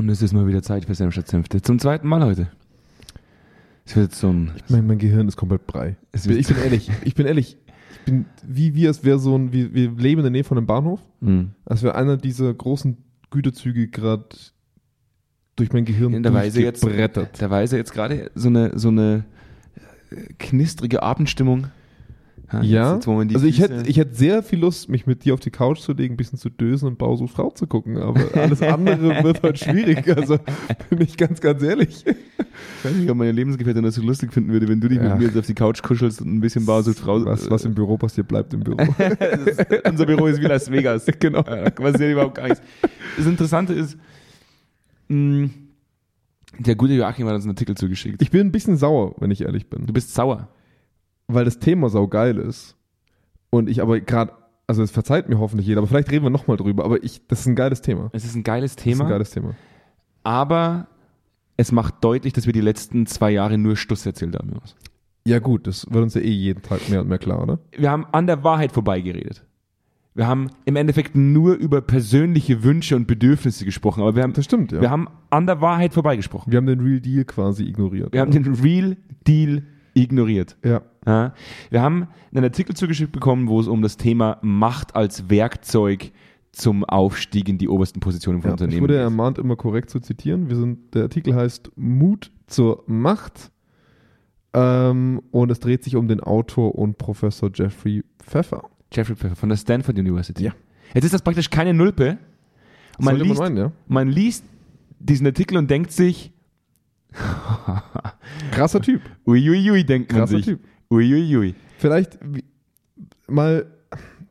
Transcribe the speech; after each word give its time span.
Und 0.00 0.08
es 0.08 0.22
ist 0.22 0.32
mal 0.32 0.46
wieder 0.46 0.62
Zeit 0.62 0.86
für 0.86 0.94
Senf 0.94 1.12
statt 1.12 1.28
Senfte. 1.28 1.60
Zum 1.60 1.78
zweiten 1.78 2.08
Mal 2.08 2.24
heute. 2.24 2.48
Es 3.84 3.96
wird 3.96 4.14
so 4.14 4.30
ein. 4.30 4.50
Mein, 4.70 4.86
mein 4.86 4.96
Gehirn 4.96 5.28
ist 5.28 5.36
komplett 5.36 5.66
brei. 5.66 5.96
Ich 6.14 6.24
wird, 6.24 6.46
bin 6.48 6.56
ehrlich, 6.64 6.90
ich 7.04 7.14
bin 7.14 7.26
ehrlich. 7.26 7.58
Ich 7.92 8.04
bin 8.06 8.24
wie 8.42 8.74
wir, 8.74 8.88
es 8.88 9.04
wäre 9.04 9.18
so 9.18 9.36
ein, 9.36 9.52
wir, 9.52 9.74
wir 9.74 9.90
leben 9.90 10.20
in 10.20 10.22
der 10.22 10.30
Nähe 10.30 10.44
von 10.44 10.56
einem 10.56 10.66
Bahnhof, 10.66 11.00
Hm. 11.20 11.50
als 11.66 11.82
wäre 11.82 11.96
einer 11.96 12.16
dieser 12.16 12.54
großen 12.54 12.96
Güterzüge 13.28 13.88
gerade 13.88 14.24
durch 15.56 15.70
mein 15.74 15.84
Gehirn 15.84 16.14
In 16.14 16.22
der 16.22 16.32
Weise 16.32 16.62
jetzt, 16.62 16.82
der 16.82 17.50
Weise 17.50 17.76
jetzt 17.76 17.92
gerade 17.92 18.30
so 18.34 18.48
eine, 18.48 18.78
so 18.78 18.88
eine 18.88 19.26
äh, 20.10 20.32
knistrige 20.38 21.02
Abendstimmung. 21.02 21.66
Ja, 22.62 22.94
jetzt, 22.94 23.06
die 23.06 23.34
also 23.34 23.46
ich 23.46 23.60
hätte, 23.60 23.84
ich 23.86 23.96
hätte 23.96 24.14
sehr 24.14 24.42
viel 24.42 24.58
Lust, 24.58 24.88
mich 24.88 25.06
mit 25.06 25.24
dir 25.24 25.34
auf 25.34 25.40
die 25.40 25.50
Couch 25.50 25.78
zu 25.80 25.92
legen, 25.92 26.14
ein 26.14 26.16
bisschen 26.16 26.38
zu 26.38 26.50
dösen 26.50 26.88
und 26.88 26.98
Bausu 26.98 27.26
Frau 27.28 27.50
zu 27.50 27.66
gucken, 27.66 27.96
aber 27.98 28.20
alles 28.34 28.60
andere 28.62 29.22
wird 29.22 29.42
halt 29.42 29.58
schwierig, 29.58 30.08
also 30.16 30.38
bin 30.90 31.00
ich 31.02 31.16
ganz, 31.16 31.40
ganz 31.40 31.62
ehrlich. 31.62 32.04
Ich 32.06 32.84
weiß 32.84 32.94
nicht, 32.96 33.08
ob 33.10 33.16
meine 33.16 33.32
Lebensgefährtin 33.32 33.82
das 33.84 33.94
so 33.94 34.02
lustig 34.02 34.32
finden 34.32 34.52
würde, 34.52 34.66
wenn 34.68 34.80
du 34.80 34.88
dich 34.88 34.98
Ja. 34.98 35.10
mit 35.10 35.18
mir 35.18 35.24
jetzt 35.26 35.38
auf 35.38 35.46
die 35.46 35.54
Couch 35.54 35.80
kuschelst 35.82 36.20
und 36.22 36.34
ein 36.34 36.40
bisschen 36.40 36.66
Bausucht 36.66 36.98
Frau. 36.98 37.24
Was, 37.24 37.48
was 37.50 37.64
im 37.64 37.74
Büro 37.74 37.96
passiert, 37.96 38.26
bleibt 38.28 38.52
im 38.52 38.60
Büro. 38.60 38.78
Ist- 39.46 39.66
Unser 39.88 40.06
Büro 40.06 40.26
ist 40.26 40.40
wie 40.40 40.46
Las 40.46 40.70
Vegas. 40.70 41.06
genau. 41.20 41.44
Ja, 41.46 41.64
Da 41.64 41.70
passiert 41.70 42.12
überhaupt 42.12 42.34
gar 42.34 42.48
nichts. 42.48 42.62
Das 43.16 43.26
Interessante 43.26 43.74
ist, 43.74 43.96
mh, 45.08 45.50
der 46.58 46.74
gute 46.74 46.94
Joachim 46.94 47.26
hat 47.28 47.34
uns 47.34 47.44
einen 47.44 47.52
Artikel 47.52 47.76
zugeschickt. 47.76 48.20
Ich 48.22 48.30
bin 48.30 48.40
ein 48.48 48.52
bisschen 48.52 48.76
sauer, 48.76 49.14
wenn 49.20 49.30
ich 49.30 49.42
ehrlich 49.42 49.68
bin. 49.68 49.86
Du 49.86 49.92
bist 49.92 50.12
sauer. 50.14 50.48
Weil 51.34 51.44
das 51.44 51.58
Thema 51.58 51.88
saugeil 51.88 52.38
ist 52.38 52.76
und 53.50 53.68
ich 53.68 53.82
aber 53.82 54.00
gerade, 54.00 54.32
also 54.66 54.82
es 54.82 54.90
verzeiht 54.90 55.28
mir 55.28 55.38
hoffentlich 55.38 55.66
jeder, 55.66 55.78
aber 55.80 55.88
vielleicht 55.88 56.10
reden 56.10 56.24
wir 56.24 56.30
nochmal 56.30 56.56
drüber, 56.56 56.84
aber 56.84 57.02
ich, 57.02 57.26
das 57.28 57.40
ist 57.40 57.46
ein 57.46 57.54
geiles 57.56 57.80
Thema. 57.82 58.10
Es 58.12 58.24
ist 58.24 58.34
ein 58.34 58.42
geiles 58.44 58.76
Das 58.76 58.84
ist 58.86 58.90
Thema, 58.92 59.04
ein 59.04 59.10
geiles 59.10 59.30
Thema. 59.30 59.54
aber 60.22 60.86
es 61.56 61.72
macht 61.72 61.96
deutlich, 62.02 62.32
dass 62.32 62.46
wir 62.46 62.52
die 62.54 62.60
letzten 62.62 63.06
zwei 63.06 63.30
Jahre 63.32 63.58
nur 63.58 63.76
Stuss 63.76 64.06
erzählt 64.06 64.34
haben. 64.36 64.50
Ja 65.26 65.38
gut, 65.40 65.66
das 65.66 65.86
wird 65.90 66.02
uns 66.02 66.14
ja 66.14 66.22
eh 66.22 66.30
jeden 66.30 66.62
Tag 66.62 66.88
mehr 66.88 67.02
und 67.02 67.08
mehr 67.08 67.18
klar, 67.18 67.42
oder? 67.42 67.58
Wir 67.76 67.90
haben 67.90 68.06
an 68.12 68.26
der 68.26 68.42
Wahrheit 68.42 68.72
vorbeigeredet. 68.72 69.44
Wir 70.14 70.26
haben 70.26 70.48
im 70.64 70.76
Endeffekt 70.76 71.14
nur 71.14 71.54
über 71.54 71.82
persönliche 71.82 72.64
Wünsche 72.64 72.96
und 72.96 73.06
Bedürfnisse 73.06 73.64
gesprochen, 73.64 74.00
aber 74.02 74.16
wir 74.16 74.22
haben, 74.22 74.32
Das 74.32 74.46
stimmt, 74.46 74.72
ja. 74.72 74.80
wir 74.80 74.90
haben 74.90 75.06
an 75.28 75.46
der 75.46 75.60
Wahrheit 75.60 75.92
vorbeigesprochen. 75.94 76.50
Wir 76.50 76.56
haben 76.56 76.66
den 76.66 76.80
Real 76.80 77.00
Deal 77.00 77.24
quasi 77.24 77.64
ignoriert. 77.64 78.12
Wir 78.12 78.20
haben 78.22 78.30
den 78.32 78.54
Real 78.54 78.96
Deal 79.26 79.62
ignoriert. 79.94 80.56
ja. 80.64 80.82
Ja. 81.06 81.34
Wir 81.70 81.82
haben 81.82 82.08
einen 82.32 82.44
Artikel 82.44 82.76
zugeschickt 82.76 83.12
bekommen, 83.12 83.48
wo 83.48 83.60
es 83.60 83.66
um 83.66 83.82
das 83.82 83.96
Thema 83.96 84.38
Macht 84.42 84.96
als 84.96 85.30
Werkzeug 85.30 86.12
zum 86.52 86.84
Aufstieg 86.84 87.48
in 87.48 87.58
die 87.58 87.68
obersten 87.68 88.00
Positionen 88.00 88.42
von 88.42 88.50
ja. 88.50 88.54
Ich 88.54 88.60
Unternehmen 88.60 88.82
wurde 88.82 88.94
geht. 88.94 89.02
ermahnt, 89.02 89.38
immer 89.38 89.56
korrekt 89.56 89.90
zu 89.90 90.00
zitieren. 90.00 90.48
Wir 90.48 90.56
sind, 90.56 90.94
der 90.94 91.04
Artikel 91.04 91.34
heißt 91.34 91.70
Mut 91.76 92.30
zur 92.46 92.84
Macht 92.86 93.50
ähm, 94.52 95.22
und 95.30 95.50
es 95.50 95.60
dreht 95.60 95.84
sich 95.84 95.96
um 95.96 96.08
den 96.08 96.20
Autor 96.20 96.74
und 96.74 96.98
Professor 96.98 97.50
Jeffrey 97.54 98.04
Pfeffer. 98.18 98.68
Jeffrey 98.92 99.14
Pfeffer 99.14 99.36
von 99.36 99.48
der 99.48 99.56
Stanford 99.56 99.98
University. 99.98 100.44
Ja. 100.44 100.52
Jetzt 100.94 101.04
ist 101.04 101.14
das 101.14 101.22
praktisch 101.22 101.50
keine 101.50 101.72
Nulpe. 101.72 102.18
Und 102.98 103.04
man 103.04 103.16
liest, 103.16 103.38
man 103.38 103.54
meinen, 103.54 103.56
ja. 103.56 103.72
man 103.86 104.08
liest 104.08 104.44
diesen 104.98 105.26
Artikel 105.26 105.56
und 105.56 105.70
denkt 105.70 105.92
sich, 105.92 106.32
Krasser 108.50 108.80
Typ. 108.80 109.02
uiuiui, 109.26 109.84
denkt 109.84 110.12
man 110.12 110.20
Krasser 110.20 110.36
sich. 110.36 110.46
Typ. 110.46 110.60
Uiuiui. 110.90 111.54
Vielleicht 111.78 112.18
wie, 112.22 112.44
mal, 113.28 113.66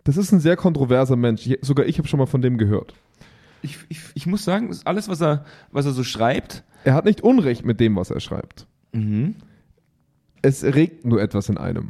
das 0.03 0.17
ist 0.17 0.31
ein 0.31 0.39
sehr 0.39 0.55
kontroverser 0.55 1.15
Mensch. 1.15 1.45
Ich, 1.47 1.57
sogar 1.61 1.85
ich 1.85 1.97
habe 1.97 2.07
schon 2.07 2.19
mal 2.19 2.25
von 2.25 2.41
dem 2.41 2.57
gehört. 2.57 2.93
Ich, 3.61 3.77
ich, 3.89 3.99
ich 4.13 4.25
muss 4.25 4.43
sagen, 4.43 4.75
alles, 4.85 5.09
was 5.09 5.21
er, 5.21 5.45
was 5.71 5.85
er 5.85 5.91
so 5.91 6.03
schreibt, 6.03 6.63
Er 6.85 6.93
hat 6.93 7.05
nicht 7.05 7.21
Unrecht 7.21 7.65
mit 7.65 7.79
dem, 7.79 7.95
was 7.95 8.09
er 8.11 8.19
schreibt. 8.19 8.67
mhm. 8.93 9.35
Es 10.41 10.63
regt 10.63 11.03
nur 11.05 11.21
etwas 11.21 11.49
in 11.49 11.57
einem. 11.57 11.89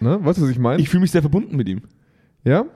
Ne? 0.00 0.18
Weißt 0.22 0.38
du, 0.38 0.42
was 0.42 0.50
ich 0.50 0.58
meine? 0.58 0.82
ich 0.82 0.90
fühle 0.90 1.00
mich 1.00 1.10
sehr 1.10 1.22
verbunden 1.22 1.56
mit 1.56 1.68
ihm. 1.68 1.82
ja? 2.44 2.66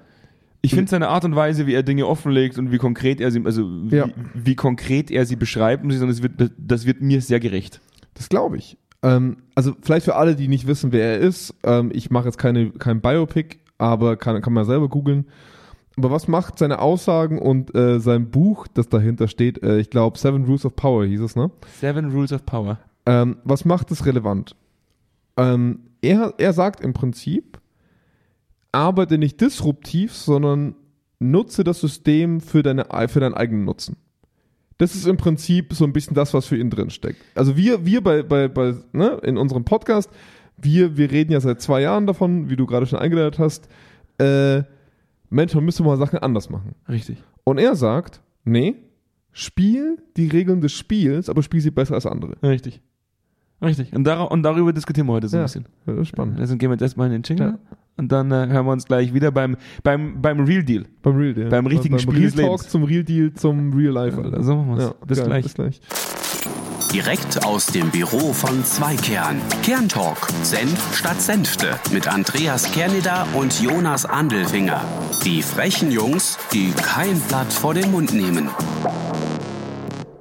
Ich 0.62 0.74
finde 0.74 0.90
seine 0.90 1.08
Art 1.08 1.24
und 1.26 1.34
Weise, 1.36 1.66
wie 1.66 1.72
er 1.74 1.82
Dinge 1.82 2.06
offenlegt 2.06 2.58
und 2.58 2.70
wie 2.70 2.76
konkret 2.78 3.20
er 3.20 3.30
sie, 3.30 3.42
also 3.46 3.62
wie, 3.90 3.96
Ja. 3.96 4.08
wie 4.34 4.54
konkret 4.54 5.10
er 5.10 5.24
sie 5.26 5.36
beschreibt, 5.36 5.84
muss 5.84 5.94
ich 5.94 6.00
sagen, 6.00 6.10
das 6.12 6.22
wird, 6.22 6.50
das 6.58 6.84
wird 6.86 7.00
mir 7.02 7.20
sehr 7.22 7.40
gerecht. 7.40 7.80
Das 8.14 8.28
glaube 8.30 8.56
ich. 8.58 8.76
Ähm, 9.02 9.38
also 9.54 9.74
vielleicht 9.80 10.04
für 10.04 10.16
alle, 10.16 10.36
die 10.36 10.48
nicht 10.48 10.66
wissen, 10.66 10.92
wer 10.92 11.12
er 11.12 11.18
ist. 11.18 11.54
Ähm, 11.62 11.90
ich 11.92 12.10
mache 12.10 12.26
jetzt 12.26 12.38
keine, 12.38 12.70
kein 12.70 13.00
Biopic, 13.00 13.58
aber 13.78 14.16
kann, 14.16 14.40
kann 14.42 14.52
man 14.52 14.64
selber 14.64 14.88
googeln. 14.88 15.26
Aber 15.96 16.10
was 16.10 16.28
macht 16.28 16.58
seine 16.58 16.78
Aussagen 16.78 17.38
und 17.38 17.74
äh, 17.74 18.00
sein 18.00 18.30
Buch, 18.30 18.66
das 18.68 18.88
dahinter 18.88 19.28
steht, 19.28 19.62
äh, 19.62 19.78
ich 19.78 19.90
glaube 19.90 20.18
Seven 20.18 20.44
Rules 20.44 20.64
of 20.64 20.76
Power 20.76 21.04
hieß 21.04 21.20
es, 21.20 21.36
ne? 21.36 21.50
Seven 21.78 22.10
Rules 22.10 22.32
of 22.32 22.46
Power. 22.46 22.78
Ähm, 23.06 23.36
was 23.44 23.64
macht 23.64 23.90
es 23.90 24.06
relevant? 24.06 24.54
Ähm, 25.36 25.80
er, 26.00 26.34
er 26.38 26.52
sagt 26.52 26.80
im 26.80 26.92
Prinzip, 26.92 27.58
arbeite 28.72 29.18
nicht 29.18 29.40
disruptiv, 29.40 30.14
sondern 30.14 30.74
nutze 31.18 31.64
das 31.64 31.80
System 31.80 32.40
für, 32.40 32.62
deine, 32.62 32.86
für 33.08 33.20
deinen 33.20 33.34
eigenen 33.34 33.64
Nutzen. 33.64 33.96
Das 34.80 34.94
ist 34.94 35.06
im 35.06 35.18
Prinzip 35.18 35.74
so 35.74 35.84
ein 35.84 35.92
bisschen 35.92 36.14
das, 36.14 36.32
was 36.32 36.46
für 36.46 36.56
ihn 36.56 36.70
drin 36.70 36.88
steckt. 36.88 37.20
Also 37.34 37.54
wir, 37.56 37.84
wir 37.84 38.02
bei, 38.02 38.22
bei, 38.22 38.48
bei 38.48 38.74
ne, 38.92 39.20
in 39.22 39.36
unserem 39.36 39.62
Podcast, 39.64 40.10
wir, 40.56 40.96
wir 40.96 41.10
reden 41.10 41.32
ja 41.32 41.40
seit 41.40 41.60
zwei 41.60 41.82
Jahren 41.82 42.06
davon, 42.06 42.48
wie 42.48 42.56
du 42.56 42.64
gerade 42.64 42.86
schon 42.86 42.98
eingeleitet 42.98 43.38
hast, 43.38 43.68
äh, 44.18 44.62
Mensch, 45.28 45.54
man 45.54 45.64
müsste 45.66 45.82
mal 45.82 45.98
Sachen 45.98 46.18
anders 46.20 46.48
machen. 46.48 46.74
Richtig. 46.88 47.18
Und 47.44 47.58
er 47.58 47.76
sagt, 47.76 48.22
nee, 48.44 48.74
spiel 49.32 49.98
die 50.16 50.28
Regeln 50.28 50.62
des 50.62 50.72
Spiels, 50.72 51.28
aber 51.28 51.42
spiel 51.42 51.60
sie 51.60 51.70
besser 51.70 51.94
als 51.94 52.06
andere. 52.06 52.36
Richtig. 52.42 52.80
Richtig. 53.62 53.92
Und, 53.94 54.04
dar 54.04 54.30
und 54.30 54.42
darüber 54.42 54.72
diskutieren 54.72 55.06
wir 55.08 55.12
heute 55.12 55.28
so 55.28 55.36
ein 55.36 55.40
Ja. 55.40 55.44
bisschen. 55.44 55.66
Ja, 55.86 55.92
das 55.92 56.02
ist 56.02 56.08
spannend. 56.08 56.40
Also 56.40 56.56
gehen 56.56 56.70
wir 56.70 56.74
jetzt 56.74 56.82
erstmal 56.82 57.08
in 57.08 57.12
den 57.12 57.22
Jingle 57.22 57.46
Ja. 57.48 57.76
Und 58.00 58.10
dann 58.10 58.32
äh, 58.32 58.46
hören 58.48 58.66
wir 58.66 58.72
uns 58.72 58.86
gleich 58.86 59.14
wieder 59.14 59.30
beim, 59.30 59.56
beim, 59.82 60.20
beim 60.20 60.40
Real 60.40 60.64
Deal. 60.64 60.86
Beim 61.02 61.16
Real 61.16 61.34
Deal. 61.34 61.48
Beim 61.48 61.66
richtigen 61.66 61.96
beim 61.96 62.00
Spiel 62.00 62.18
Real 62.18 62.30
Talk 62.30 62.60
Lebens. 62.60 62.68
zum 62.68 62.84
Real 62.84 63.04
Deal 63.04 63.32
zum 63.34 63.72
Real 63.74 63.92
Life, 63.92 64.20
Alter. 64.20 64.42
So 64.42 64.56
machen 64.56 64.78
wir's. 64.78 64.94
Bis 65.06 65.18
geil, 65.18 65.26
gleich. 65.26 65.42
Bis 65.44 65.54
gleich. 65.54 65.80
Direkt 66.92 67.44
aus 67.44 67.66
dem 67.66 67.88
Büro 67.90 68.32
von 68.32 68.64
Zweikern. 68.64 69.40
Kerntalk. 69.62 70.26
Senf 70.42 70.96
statt 70.96 71.20
Senfte. 71.20 71.78
Mit 71.92 72.08
Andreas 72.08 72.72
Kerneder 72.72 73.28
und 73.34 73.60
Jonas 73.62 74.04
Andelfinger. 74.06 74.82
Die 75.24 75.42
frechen 75.42 75.92
Jungs, 75.92 76.36
die 76.52 76.72
kein 76.72 77.20
Blatt 77.28 77.52
vor 77.52 77.74
den 77.74 77.92
Mund 77.92 78.12
nehmen. 78.12 78.48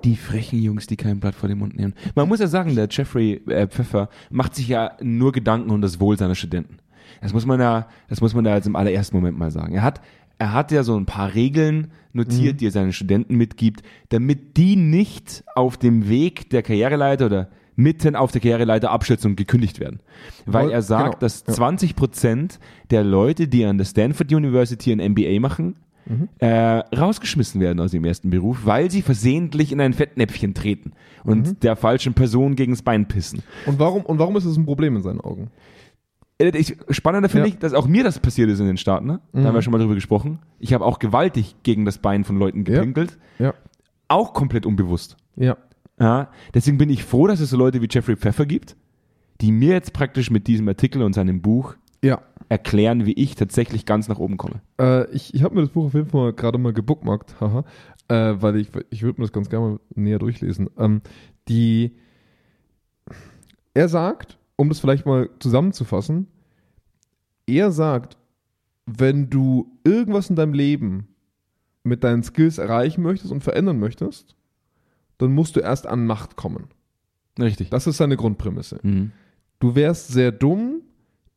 Die 0.04 0.16
frechen 0.16 0.62
Jungs, 0.62 0.86
die 0.86 0.96
kein 0.96 1.20
Blatt 1.20 1.36
vor 1.36 1.50
den 1.50 1.58
Mund 1.58 1.76
nehmen. 1.76 1.94
Man 2.16 2.28
muss 2.28 2.40
ja 2.40 2.48
sagen, 2.48 2.76
der 2.76 2.88
Jeffrey 2.90 3.42
äh, 3.48 3.68
Pfeffer 3.68 4.10
macht 4.30 4.56
sich 4.56 4.68
ja 4.68 4.92
nur 5.02 5.32
Gedanken 5.32 5.72
um 5.72 5.82
das 5.82 6.00
Wohl 6.00 6.18
seiner 6.18 6.36
Studenten. 6.36 6.78
Das 7.22 7.34
muss 7.34 7.46
man 7.46 7.60
ja, 7.60 7.88
das 8.08 8.22
muss 8.22 8.34
man 8.34 8.44
da 8.44 8.56
jetzt 8.56 8.68
im 8.68 8.76
allerersten 8.76 9.16
Moment 9.16 9.38
mal 9.38 9.52
sagen. 9.52 9.74
Er 9.74 9.84
hat, 9.84 10.02
er 10.38 10.54
hat 10.54 10.72
ja 10.72 10.84
so 10.84 10.98
ein 10.98 11.06
paar 11.06 11.34
Regeln 11.34 11.92
notiert, 12.14 12.62
die 12.62 12.68
er 12.68 12.72
seinen 12.72 12.94
Studenten 12.94 13.36
mitgibt, 13.36 13.84
damit 14.10 14.58
die 14.58 14.76
nicht 14.76 15.44
auf 15.56 15.78
dem 15.78 16.10
Weg 16.10 16.50
der 16.50 16.64
Karriereleiter 16.64 17.26
oder 17.28 17.50
mitten 17.76 18.16
auf 18.16 18.32
der 18.32 18.42
Karriereleiter 18.42 18.92
und 19.26 19.36
gekündigt 19.36 19.80
werden. 19.80 20.00
Weil 20.46 20.70
er 20.70 20.82
sagt, 20.82 21.06
genau, 21.06 21.20
dass 21.20 21.46
ja. 21.48 21.54
20 21.54 21.96
Prozent 21.96 22.60
der 22.90 23.04
Leute, 23.04 23.48
die 23.48 23.66
an 23.66 23.78
der 23.78 23.86
Stanford 23.86 24.34
University 24.34 24.92
ein 24.92 25.12
MBA 25.12 25.40
machen, 25.40 25.76
äh, 26.40 26.48
rausgeschmissen 26.48 27.62
werden 27.62 27.80
aus 27.80 27.94
ihrem 27.94 28.06
ersten 28.06 28.32
Beruf, 28.32 28.62
weil 28.64 28.90
sie 28.90 29.02
versehentlich 29.02 29.72
in 29.72 29.80
ein 29.80 29.94
Fettnäpfchen 29.94 30.54
treten 30.54 30.94
und 31.24 31.62
der 31.64 31.76
falschen 31.76 32.14
Person 32.14 32.56
gegens 32.56 32.82
Bein 32.82 33.08
pissen. 33.08 33.44
Und 33.68 33.78
warum, 33.78 34.04
und 34.04 34.18
warum 34.18 34.36
ist 34.36 34.48
das 34.48 34.58
ein 34.58 34.66
Problem 34.66 34.96
in 34.96 35.04
seinen 35.04 35.22
Augen? 35.22 35.52
Ich, 36.42 36.78
spannender 36.92 37.28
finde 37.28 37.48
Ja. 37.48 37.54
ich, 37.54 37.60
dass 37.60 37.74
auch 37.74 37.86
mir 37.88 38.04
das 38.06 38.20
passiert 38.20 38.50
ist 38.50 38.60
in 38.62 38.66
den 38.66 38.78
Staaten. 38.78 39.06
Ne? 39.06 39.20
Da 39.34 39.44
haben 39.44 39.54
wir 39.56 39.62
schon 39.62 39.72
mal 39.74 39.78
drüber 39.80 39.96
gesprochen. 39.96 40.40
Ich 40.58 40.74
habe 40.74 40.86
auch 40.86 41.00
gewaltig 41.00 41.56
gegen 41.64 41.84
das 41.84 41.98
Bein 41.98 42.24
von 42.24 42.38
Leuten 42.38 42.64
gepinkelt. 42.64 43.18
Ja. 43.40 43.54
Auch 44.08 44.34
komplett 44.34 44.66
unbewusst. 44.66 45.18
Ja. 45.36 45.58
Ja, 46.00 46.30
deswegen 46.54 46.78
bin 46.78 46.90
ich 46.90 47.04
froh, 47.04 47.28
dass 47.28 47.42
es 47.42 47.50
so 47.50 47.58
Leute 47.58 47.82
wie 47.82 47.88
Jeffrey 47.92 48.16
Pfeffer 48.16 48.46
gibt, 48.46 48.78
die 49.42 49.52
mir 49.52 49.74
jetzt 49.74 49.92
praktisch 49.92 50.32
mit 50.32 50.48
diesem 50.48 50.66
Artikel 50.70 51.02
und 51.04 51.12
seinem 51.12 51.42
Buch 51.42 51.76
Ja. 52.02 52.22
erklären, 52.48 53.06
wie 53.06 53.12
ich 53.14 53.36
tatsächlich 53.36 53.86
ganz 53.86 54.08
nach 54.08 54.18
oben 54.20 54.38
komme. 54.38 54.62
Äh, 54.80 55.12
ich 55.12 55.34
ich 55.34 55.44
habe 55.44 55.56
mir 55.56 55.62
das 55.62 55.72
Buch 55.72 55.88
auf 55.88 55.94
jeden 55.94 56.08
Fall 56.10 56.32
gerade 56.32 56.58
mal 56.58 56.72
gebookmarkt, 56.72 57.36
haha, 57.42 57.66
äh, 58.08 58.36
weil 58.42 58.56
ich, 58.56 58.70
ich 58.90 59.04
würde 59.04 59.20
mir 59.20 59.26
das 59.28 59.34
ganz 59.34 59.50
gerne 59.50 59.66
mal 59.72 59.80
näher 59.94 60.20
durchlesen. 60.20 60.70
Ähm, 60.78 61.02
die, 61.50 61.98
er 63.74 63.90
sagt, 63.90 64.38
um 64.56 64.70
das 64.70 64.80
vielleicht 64.80 65.06
mal 65.06 65.30
zusammenzufassen, 65.40 66.28
er 67.56 67.72
sagt, 67.72 68.18
wenn 68.86 69.30
du 69.30 69.72
irgendwas 69.84 70.30
in 70.30 70.36
deinem 70.36 70.54
Leben 70.54 71.08
mit 71.84 72.04
deinen 72.04 72.24
Skills 72.24 72.58
erreichen 72.58 73.02
möchtest 73.02 73.32
und 73.32 73.44
verändern 73.44 73.80
möchtest, 73.80 74.36
dann 75.18 75.34
musst 75.34 75.56
du 75.56 75.60
erst 75.60 75.88
an 75.88 76.06
Macht 76.06 76.36
kommen. 76.36 76.68
Richtig. 77.40 77.70
Das 77.70 77.88
ist 77.88 77.98
seine 77.98 78.18
Grundprämisse. 78.18 78.80
Mhm. 78.84 79.12
Du 79.60 79.76
wärst 79.76 80.10
sehr 80.10 80.32
dumm, 80.32 80.82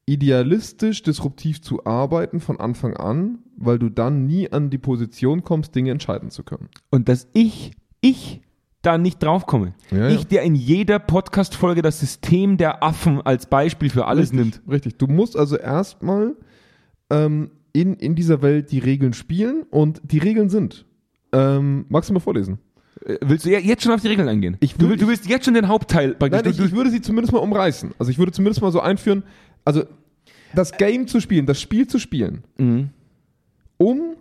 idealistisch, 0.06 1.03
disruptiv 1.03 1.62
zu 1.62 1.85
arbeiten 1.85 2.41
von 2.41 2.59
Anfang 2.59 2.97
an, 2.97 3.38
weil 3.56 3.79
du 3.79 3.88
dann 3.88 4.26
nie 4.26 4.50
an 4.50 4.70
die 4.70 4.79
Position 4.79 5.43
kommst, 5.43 5.75
Dinge 5.75 5.91
entscheiden 5.91 6.31
zu 6.31 6.43
können. 6.43 6.69
Und 6.91 7.09
dass 7.09 7.29
ich 7.32 7.73
ich 8.00 8.43
da 8.82 8.99
nicht 8.99 9.23
draufkomme. 9.23 9.75
Ja, 9.90 10.08
ich, 10.08 10.26
der 10.26 10.43
in 10.43 10.55
jeder 10.55 10.99
Podcast-Folge 10.99 11.82
das 11.82 12.00
System 12.00 12.56
der 12.56 12.82
Affen 12.82 13.20
als 13.23 13.46
Beispiel 13.46 13.90
für 13.90 14.06
alles 14.06 14.32
richtig, 14.32 14.38
nimmt. 14.38 14.62
Richtig. 14.69 14.99
Du 14.99 15.06
musst 15.06 15.37
also 15.37 15.56
erstmal 15.56 16.34
ähm, 17.11 17.50
in, 17.73 17.94
in 17.94 18.14
dieser 18.14 18.43
Welt 18.43 18.70
die 18.73 18.81
Regeln 18.81 19.12
spielen 19.12 19.62
und 19.70 20.00
die 20.05 20.19
Regeln 20.19 20.49
sind. 20.49 20.84
Ähm, 21.32 21.87
magst 21.88 22.11
du 22.11 22.14
mal 22.14 22.20
vorlesen? 22.20 22.58
Äh, 23.06 23.17
Willst 23.23 23.46
du 23.46 23.50
jetzt 23.50 23.82
schon 23.84 23.93
auf 23.93 24.00
die 24.02 24.08
Regeln 24.08 24.29
eingehen? 24.29 24.56
Ich 24.61 24.75
du, 24.75 24.81
will- 24.82 24.90
will- 24.90 24.96
du 24.99 25.08
willst 25.08 25.26
jetzt 25.28 25.44
schon 25.44 25.55
den 25.55 25.69
Hauptteil 25.69 26.14
praktisch. 26.14 26.43
Nein, 26.43 26.50
ich, 26.50 26.56
du, 26.58 26.64
ich 26.64 26.73
würde 26.73 26.90
sie 26.90 27.00
zumindest 27.00 27.32
mal 27.32 27.38
umreißen. 27.38 27.93
Also 27.99 28.11
ich 28.11 28.19
würde 28.19 28.32
zumindest 28.32 28.61
mal 28.62 28.73
so 28.73 28.81
einführen, 28.81 29.23
also 29.64 29.85
das 30.55 30.73
Game 30.73 31.06
zu 31.06 31.20
spielen, 31.20 31.46
das 31.46 31.61
Spiel 31.61 31.87
zu 31.87 31.99
spielen, 31.99 32.43
Mhm. 32.58 32.90
um, 33.78 34.17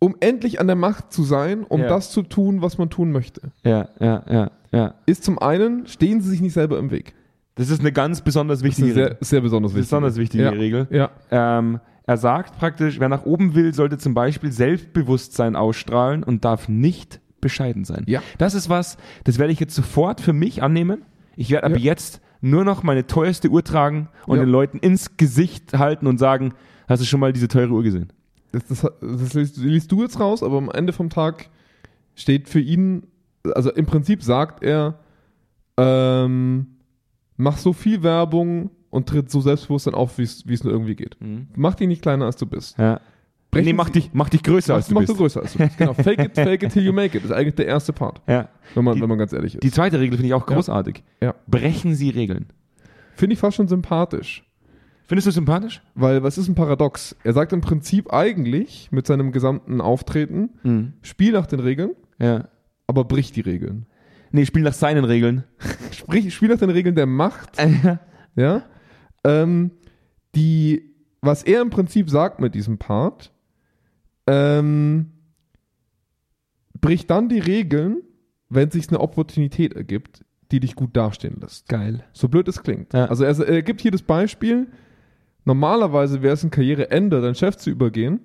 um 0.00 0.14
endlich 0.20 0.60
an 0.60 0.66
der 0.66 0.76
Macht 0.76 1.12
zu 1.12 1.22
sein, 1.24 1.64
um 1.64 1.80
Ja. 1.80 1.88
das 1.88 2.10
zu 2.10 2.22
tun, 2.22 2.62
was 2.62 2.78
man 2.78 2.90
tun 2.90 3.10
möchte, 3.12 3.50
Ja, 3.64 3.88
ja, 4.00 4.22
ja, 4.30 4.50
ja. 4.72 4.94
ist 5.06 5.24
zum 5.24 5.38
einen, 5.38 5.86
stehen 5.86 6.20
sie 6.20 6.30
sich 6.30 6.40
nicht 6.40 6.52
selber 6.52 6.78
im 6.78 6.90
Weg. 6.90 7.14
Das 7.56 7.70
ist 7.70 7.80
eine 7.80 7.90
ganz 7.92 8.20
besonders 8.22 8.62
wichtige 8.62 8.88
Regel. 8.90 9.04
sehr, 9.04 9.16
sehr 9.20 9.40
besonders 9.40 9.72
wichtig. 9.72 9.86
Besonders 9.86 10.16
wichtige 10.16 10.44
ja. 10.44 10.50
Regel. 10.50 10.86
Ja. 10.90 11.10
Ähm, 11.30 11.80
er 12.06 12.16
sagt 12.16 12.56
praktisch, 12.58 13.00
wer 13.00 13.08
nach 13.08 13.24
oben 13.26 13.54
will, 13.56 13.74
sollte 13.74 13.98
zum 13.98 14.14
Beispiel 14.14 14.52
Selbstbewusstsein 14.52 15.56
ausstrahlen 15.56 16.22
und 16.22 16.44
darf 16.44 16.68
nicht 16.68 17.20
bescheiden 17.40 17.84
sein. 17.84 18.04
Ja. 18.06 18.22
Das 18.38 18.54
ist 18.54 18.68
was, 18.70 18.96
das 19.24 19.38
werde 19.38 19.52
ich 19.52 19.60
jetzt 19.60 19.74
sofort 19.74 20.20
für 20.20 20.32
mich 20.32 20.62
annehmen. 20.62 21.02
Ich 21.36 21.50
werde 21.50 21.66
ab 21.66 21.72
Ja. 21.72 21.78
jetzt 21.78 22.20
nur 22.40 22.64
noch 22.64 22.82
meine 22.84 23.06
teuerste 23.08 23.48
Uhr 23.48 23.64
tragen 23.64 24.08
und 24.26 24.36
Ja. 24.38 24.44
den 24.44 24.50
Leuten 24.50 24.78
ins 24.78 25.16
Gesicht 25.16 25.76
halten 25.76 26.06
und 26.06 26.18
sagen, 26.18 26.54
hast 26.88 27.00
du 27.02 27.06
schon 27.06 27.18
mal 27.20 27.32
diese 27.32 27.48
teure 27.48 27.72
Uhr 27.72 27.82
gesehen? 27.82 28.12
Das, 28.52 28.64
das, 28.66 28.80
das 29.00 29.34
liest, 29.34 29.56
liest 29.58 29.92
du 29.92 30.02
jetzt 30.02 30.18
raus, 30.20 30.42
aber 30.42 30.56
am 30.58 30.70
Ende 30.70 30.92
vom 30.92 31.10
Tag 31.10 31.48
steht 32.14 32.48
für 32.48 32.60
ihn, 32.60 33.02
also 33.54 33.70
im 33.72 33.86
Prinzip 33.86 34.22
sagt 34.22 34.62
er, 34.62 34.98
ähm, 35.76 36.66
mach 37.36 37.58
so 37.58 37.72
viel 37.72 38.02
Werbung 38.02 38.70
und 38.90 39.08
tritt 39.08 39.30
so 39.30 39.40
selbstbewusst 39.40 39.92
auf, 39.92 40.18
wie 40.18 40.22
es 40.22 40.64
nur 40.64 40.72
irgendwie 40.72 40.96
geht. 40.96 41.16
Mach 41.54 41.74
dich 41.74 41.88
nicht 41.88 42.02
kleiner, 42.02 42.24
als 42.24 42.36
du 42.36 42.46
bist. 42.46 42.78
Ja. 42.78 43.00
Brechen 43.50 43.64
nee, 43.66 43.72
mach 43.72 43.88
dich, 43.88 44.10
mach 44.12 44.28
dich 44.28 44.42
größer, 44.42 44.74
als 44.74 44.86
Mach, 44.86 44.88
du 44.88 44.94
mach 44.94 45.00
bist. 45.00 45.10
du 45.12 45.16
größer 45.16 45.40
als 45.40 45.52
du 45.54 45.58
bist. 45.58 45.78
Genau. 45.78 45.92
Fake 45.94 46.18
it, 46.18 46.34
fake 46.34 46.62
it 46.64 46.72
till 46.72 46.84
you 46.84 46.92
make 46.92 47.16
it. 47.16 47.24
ist 47.24 47.30
eigentlich 47.32 47.54
der 47.54 47.66
erste 47.66 47.94
Part, 47.94 48.20
ja. 48.26 48.48
wenn 48.74 48.84
man, 48.84 48.96
Die- 48.96 49.00
wenn 49.00 49.08
man 49.08 49.16
ganz 49.18 49.32
ehrlich 49.32 49.54
ist. 49.54 49.62
Die 49.62 49.70
zweite 49.70 49.98
Regel 50.00 50.16
finde 50.18 50.28
ich 50.28 50.34
auch 50.34 50.46
Ja. 50.48 50.54
großartig. 50.54 51.02
Ja. 51.22 51.34
Brechen 51.46 51.94
Sie 51.94 52.10
Regeln. 52.10 52.46
Finde 53.14 53.32
ich 53.34 53.38
fast 53.40 53.56
schon 53.56 53.66
sympathisch. 53.68 54.44
Findest 55.08 55.26
du 55.26 55.30
sympathisch? 55.32 55.80
Weil 55.94 56.22
was 56.22 56.36
ist 56.36 56.48
ein 56.48 56.54
Paradox? 56.54 57.16
Er 57.24 57.32
sagt 57.32 57.52
im 57.54 57.62
Prinzip 57.62 58.12
eigentlich 58.12 58.92
mit 58.92 59.06
seinem 59.06 59.32
gesamten 59.32 59.80
Auftreten, 59.80 60.50
Mhm. 60.62 60.92
spiel 61.02 61.32
nach 61.32 61.46
den 61.46 61.60
Regeln, 61.60 61.92
Ja. 62.20 62.48
aber 62.86 63.04
brich 63.04 63.32
die 63.32 63.40
Regeln. 63.40 63.86
Nee, 64.32 64.44
spiel 64.44 64.62
nach 64.62 64.74
seinen 64.74 65.04
Regeln. 65.06 65.44
Sprich, 65.92 66.34
spiel 66.34 66.50
nach 66.50 66.58
den 66.58 66.68
Regeln 66.68 66.94
der 66.94 67.06
Macht, 67.06 67.56
ja, 68.36 68.62
ähm, 69.24 69.70
die, 70.34 70.94
was 71.22 71.42
er 71.42 71.62
im 71.62 71.70
Prinzip 71.70 72.10
sagt 72.10 72.38
mit 72.38 72.54
diesem 72.54 72.76
Part, 72.76 73.32
ähm, 74.26 75.06
brich 76.82 77.06
dann 77.06 77.30
die 77.30 77.38
Regeln, 77.40 78.02
wenn 78.50 78.70
sich 78.70 78.88
eine 78.88 79.00
Opportunität 79.00 79.72
ergibt, 79.72 80.22
die 80.52 80.60
dich 80.60 80.74
gut 80.74 80.94
dastehen 80.96 81.38
lässt. 81.40 81.66
Geil. 81.68 82.04
So 82.12 82.28
blöd 82.28 82.46
es 82.48 82.62
klingt. 82.62 82.92
Ja. 82.92 83.06
Also 83.06 83.24
er, 83.24 83.38
er 83.40 83.62
gibt 83.62 83.80
hier 83.80 83.90
das 83.90 84.02
Beispiel, 84.02 84.68
normalerweise 85.48 86.22
wäre 86.22 86.34
es 86.34 86.44
ein 86.44 86.50
Karriereende, 86.50 87.20
deinen 87.20 87.34
Chef 87.34 87.56
zu 87.56 87.70
übergehen, 87.70 88.20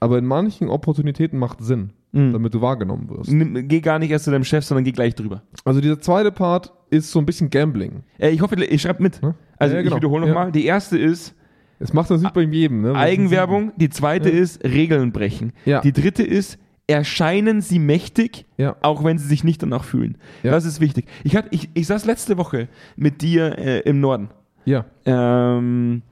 aber 0.00 0.18
in 0.18 0.24
manchen 0.26 0.68
Opportunitäten 0.68 1.38
macht 1.38 1.62
Sinn, 1.62 1.90
Mhm. 2.12 2.32
damit 2.32 2.54
du 2.54 2.60
wahrgenommen 2.60 3.08
wirst. 3.10 3.30
Nimm, 3.30 3.68
geh 3.68 3.80
gar 3.80 3.98
nicht 4.00 4.10
erst 4.10 4.24
zu 4.24 4.30
deinem 4.32 4.42
Chef, 4.44 4.64
sondern 4.64 4.82
geh 4.84 4.90
gleich 4.92 5.14
drüber. 5.14 5.42
Also 5.64 5.80
dieser 5.80 6.00
zweite 6.00 6.32
Part 6.32 6.72
ist 6.90 7.12
so 7.12 7.18
ein 7.20 7.26
bisschen 7.26 7.50
Gambling. 7.50 8.02
Äh, 8.18 8.30
ich 8.30 8.40
hoffe, 8.40 8.56
ihr 8.60 8.78
schreibt 8.80 8.98
mit. 9.00 9.22
Ne? 9.22 9.34
Also 9.58 9.74
Ja, 9.74 9.78
ja, 9.80 9.82
genau. 9.84 9.96
ich 9.96 10.02
wiederhole 10.02 10.26
Ja. 10.26 10.32
nochmal. 10.32 10.50
Die 10.52 10.64
erste 10.64 10.98
ist 10.98 11.36
Es 11.82 11.94
macht 11.94 12.10
das 12.10 12.20
nicht 12.20 12.34
bei 12.34 12.42
jedem, 12.42 12.82
ne? 12.82 12.94
Eigenwerbung, 12.94 13.72
die 13.78 13.88
zweite 13.88 14.28
Ja. 14.30 14.38
ist 14.38 14.62
Regeln 14.64 15.12
brechen. 15.12 15.52
Ja. 15.64 15.80
Die 15.80 15.92
dritte 15.92 16.22
ist 16.22 16.58
erscheinen 16.86 17.62
sie 17.62 17.78
mächtig, 17.78 18.44
Ja. 18.58 18.76
auch 18.82 19.02
wenn 19.04 19.16
sie 19.16 19.26
sich 19.28 19.44
nicht 19.44 19.62
danach 19.62 19.84
fühlen. 19.84 20.18
Ja. 20.42 20.50
Das 20.50 20.66
ist 20.66 20.80
wichtig. 20.82 21.06
Ich, 21.24 21.36
hatte, 21.36 21.48
ich, 21.52 21.70
ich 21.72 21.86
saß 21.86 22.04
letzte 22.04 22.36
Woche 22.36 22.68
mit 22.96 23.22
dir 23.22 23.56
äh, 23.58 23.80
im 23.88 24.00
Norden. 24.00 24.28
Ja. 24.66 24.84
ähm, 25.06 26.02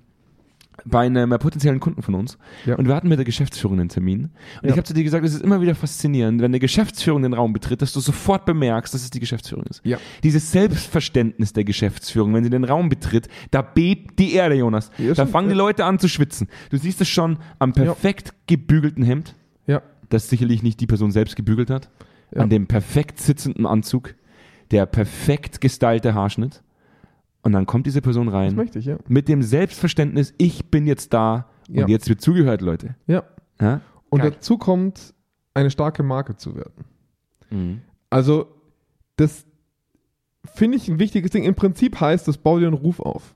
bei 0.84 1.06
einem 1.06 1.32
äh, 1.32 1.38
potenziellen 1.38 1.80
Kunden 1.80 2.02
von 2.02 2.14
uns. 2.14 2.38
Ja. 2.64 2.76
Und 2.76 2.86
wir 2.86 2.94
hatten 2.94 3.08
mit 3.08 3.18
der 3.18 3.24
Geschäftsführung 3.24 3.80
einen 3.80 3.88
Termin. 3.88 4.24
Und 4.24 4.30
Ja. 4.62 4.68
ich 4.70 4.72
habe 4.72 4.84
zu 4.84 4.94
dir 4.94 5.02
gesagt, 5.04 5.24
es 5.24 5.34
ist 5.34 5.42
immer 5.42 5.60
wieder 5.60 5.74
faszinierend, 5.74 6.40
wenn 6.40 6.50
eine 6.52 6.60
Geschäftsführung 6.60 7.22
den 7.22 7.34
Raum 7.34 7.52
betritt, 7.52 7.82
dass 7.82 7.92
du 7.92 8.00
sofort 8.00 8.44
bemerkst, 8.46 8.94
dass 8.94 9.02
es 9.02 9.10
die 9.10 9.20
Geschäftsführung 9.20 9.64
ist. 9.66 9.80
Ja. 9.84 9.98
Dieses 10.22 10.52
Selbstverständnis 10.52 11.52
der 11.52 11.64
Geschäftsführung, 11.64 12.32
wenn 12.34 12.44
sie 12.44 12.50
den 12.50 12.64
Raum 12.64 12.88
betritt, 12.88 13.28
da 13.50 13.62
bebt 13.62 14.18
die 14.18 14.32
Erde, 14.34 14.54
Jonas. 14.54 14.90
Ja, 14.98 15.14
da 15.14 15.26
fangen 15.26 15.48
die. 15.50 15.54
Leute 15.54 15.84
an 15.84 15.98
zu 15.98 16.08
schwitzen. 16.08 16.48
Du 16.70 16.76
siehst 16.76 17.00
es 17.00 17.08
schon 17.08 17.38
am 17.58 17.72
perfekt 17.72 18.32
gebügelten 18.46 19.02
Hemd, 19.02 19.34
Ja. 19.66 19.82
das 20.08 20.28
sicherlich 20.30 20.62
nicht 20.62 20.80
die 20.80 20.86
Person 20.86 21.10
selbst 21.10 21.34
gebügelt 21.36 21.70
hat, 21.70 21.90
Ja. 22.34 22.42
an 22.42 22.50
dem 22.50 22.66
perfekt 22.68 23.18
sitzenden 23.18 23.66
Anzug, 23.66 24.14
der 24.70 24.86
perfekt 24.86 25.60
gestylte 25.60 26.14
Haarschnitt. 26.14 26.62
Und 27.42 27.52
dann 27.52 27.66
kommt 27.66 27.86
diese 27.86 28.02
Person 28.02 28.26
Das 28.26 28.34
rein 28.34 28.54
möchte 28.56 28.78
ich, 28.78 28.86
ja. 28.86 28.98
mit 29.08 29.28
dem 29.28 29.42
Selbstverständnis, 29.42 30.34
ich 30.38 30.70
bin 30.70 30.86
jetzt 30.86 31.12
da 31.14 31.48
und 31.68 31.76
Ja. 31.76 31.86
jetzt 31.88 32.08
wird 32.08 32.20
zugehört, 32.20 32.60
Leute. 32.62 32.96
Ja. 33.06 33.22
Ja? 33.60 33.80
Und 34.10 34.20
Geil. 34.22 34.32
dazu 34.32 34.58
kommt, 34.58 35.14
eine 35.54 35.70
starke 35.70 36.02
Marke 36.02 36.36
zu 36.36 36.56
werden. 36.56 36.84
Mhm. 37.50 37.80
Also, 38.10 38.46
das 39.16 39.44
finde 40.44 40.76
ich 40.78 40.88
ein 40.88 40.98
wichtiges 40.98 41.30
Ding. 41.30 41.44
Im 41.44 41.54
Prinzip 41.54 42.00
heißt 42.00 42.26
das, 42.28 42.38
bau 42.38 42.58
dir 42.58 42.66
einen 42.68 42.76
Ruf 42.76 43.00
auf, 43.00 43.34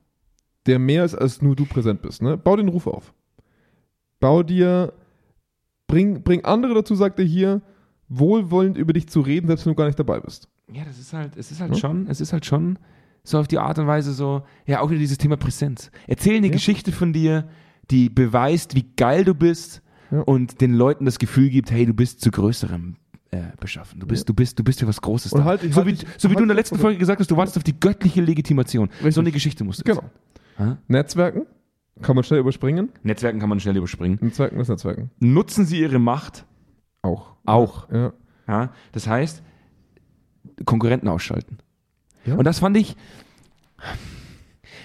der 0.66 0.78
mehr 0.78 1.04
ist, 1.04 1.14
als 1.14 1.42
nur 1.42 1.56
du 1.56 1.64
präsent 1.66 2.02
bist. 2.02 2.22
Ne? 2.22 2.36
Bau 2.36 2.56
dir 2.56 2.60
einen 2.60 2.68
Ruf 2.70 2.86
auf. 2.86 3.12
Bau 4.20 4.42
dir, 4.42 4.92
bring, 5.88 6.22
bring 6.22 6.44
andere 6.44 6.74
dazu, 6.74 6.94
sagt 6.94 7.18
er 7.18 7.24
hier, 7.24 7.60
wohlwollend 8.08 8.76
über 8.78 8.92
dich 8.92 9.08
zu 9.08 9.20
reden, 9.20 9.46
selbst 9.46 9.66
wenn 9.66 9.72
du 9.72 9.76
gar 9.76 9.86
nicht 9.86 9.98
dabei 9.98 10.20
bist. 10.20 10.48
Ja, 10.72 10.84
das 10.84 10.98
ist 10.98 11.12
halt, 11.12 11.36
es 11.36 11.50
ist 11.50 11.60
halt 11.60 11.72
Ja. 11.72 11.78
schon, 11.78 12.06
es 12.06 12.20
ist 12.20 12.32
halt 12.32 12.46
schon 12.46 12.78
so 13.24 13.38
auf 13.38 13.48
die 13.48 13.58
Art 13.58 13.78
und 13.78 13.86
Weise 13.86 14.12
so, 14.12 14.42
ja, 14.66 14.80
auch 14.80 14.90
wieder 14.90 14.98
dieses 15.00 15.18
Thema 15.18 15.36
Präsenz. 15.36 15.90
Erzähl 16.06 16.36
eine 16.36 16.48
Ja. 16.48 16.52
Geschichte 16.52 16.92
von 16.92 17.12
dir, 17.12 17.48
die 17.90 18.08
beweist, 18.08 18.74
wie 18.74 18.84
geil 18.96 19.24
du 19.24 19.34
bist 19.34 19.82
Ja. 20.10 20.20
und 20.22 20.60
den 20.60 20.74
Leuten 20.74 21.04
das 21.04 21.18
Gefühl 21.18 21.48
gibt, 21.50 21.70
hey, 21.70 21.86
du 21.86 21.94
bist 21.94 22.20
zu 22.20 22.30
größerem 22.30 22.96
äh, 23.30 23.44
beschaffen. 23.58 23.98
Du 23.98 24.06
bist, 24.06 24.24
Ja. 24.24 24.26
du 24.26 24.34
bist, 24.34 24.58
du 24.58 24.64
bist 24.64 24.80
für 24.80 24.86
was 24.86 25.00
Großes 25.00 25.32
Und 25.32 25.44
halt- 25.44 25.62
so 25.62 25.74
halt 25.76 25.86
wie, 25.86 25.92
dich- 25.92 26.06
so 26.18 26.28
wie 26.28 26.34
halt 26.34 26.38
du 26.40 26.42
in 26.42 26.48
der 26.48 26.54
dich 26.56 26.64
letzten 26.64 26.78
Folge 26.78 26.98
gesagt 26.98 27.18
hast, 27.18 27.30
du 27.30 27.36
wartest 27.38 27.56
auf 27.56 27.62
die 27.64 27.78
göttliche 27.80 28.20
Legitimation. 28.20 28.90
Richtig. 28.90 29.14
So 29.14 29.20
eine 29.22 29.32
Geschichte 29.32 29.64
musst 29.64 29.80
du 29.80 29.84
Genau. 29.84 30.04
Ha? 30.58 30.76
Netzwerken 30.88 31.46
kann 32.02 32.14
man 32.14 32.24
schnell 32.24 32.40
überspringen. 32.40 32.90
Netzwerken 33.02 33.40
kann 33.40 33.48
man 33.48 33.58
schnell 33.58 33.76
überspringen. 33.76 34.18
Netzwerken 34.20 34.60
ist 34.60 34.68
Netzwerken. 34.68 35.10
Nutzen 35.18 35.64
sie 35.64 35.80
ihre 35.80 35.98
Macht 35.98 36.44
Auch. 37.00 37.36
auch. 37.46 37.90
Ja. 37.90 38.12
Ja, 38.48 38.72
das 38.92 39.06
heißt, 39.06 39.42
Konkurrenten 40.66 41.08
ausschalten. 41.08 41.58
Ja. 42.26 42.34
Und 42.36 42.44
das 42.44 42.58
fand 42.58 42.76
ich. 42.76 42.96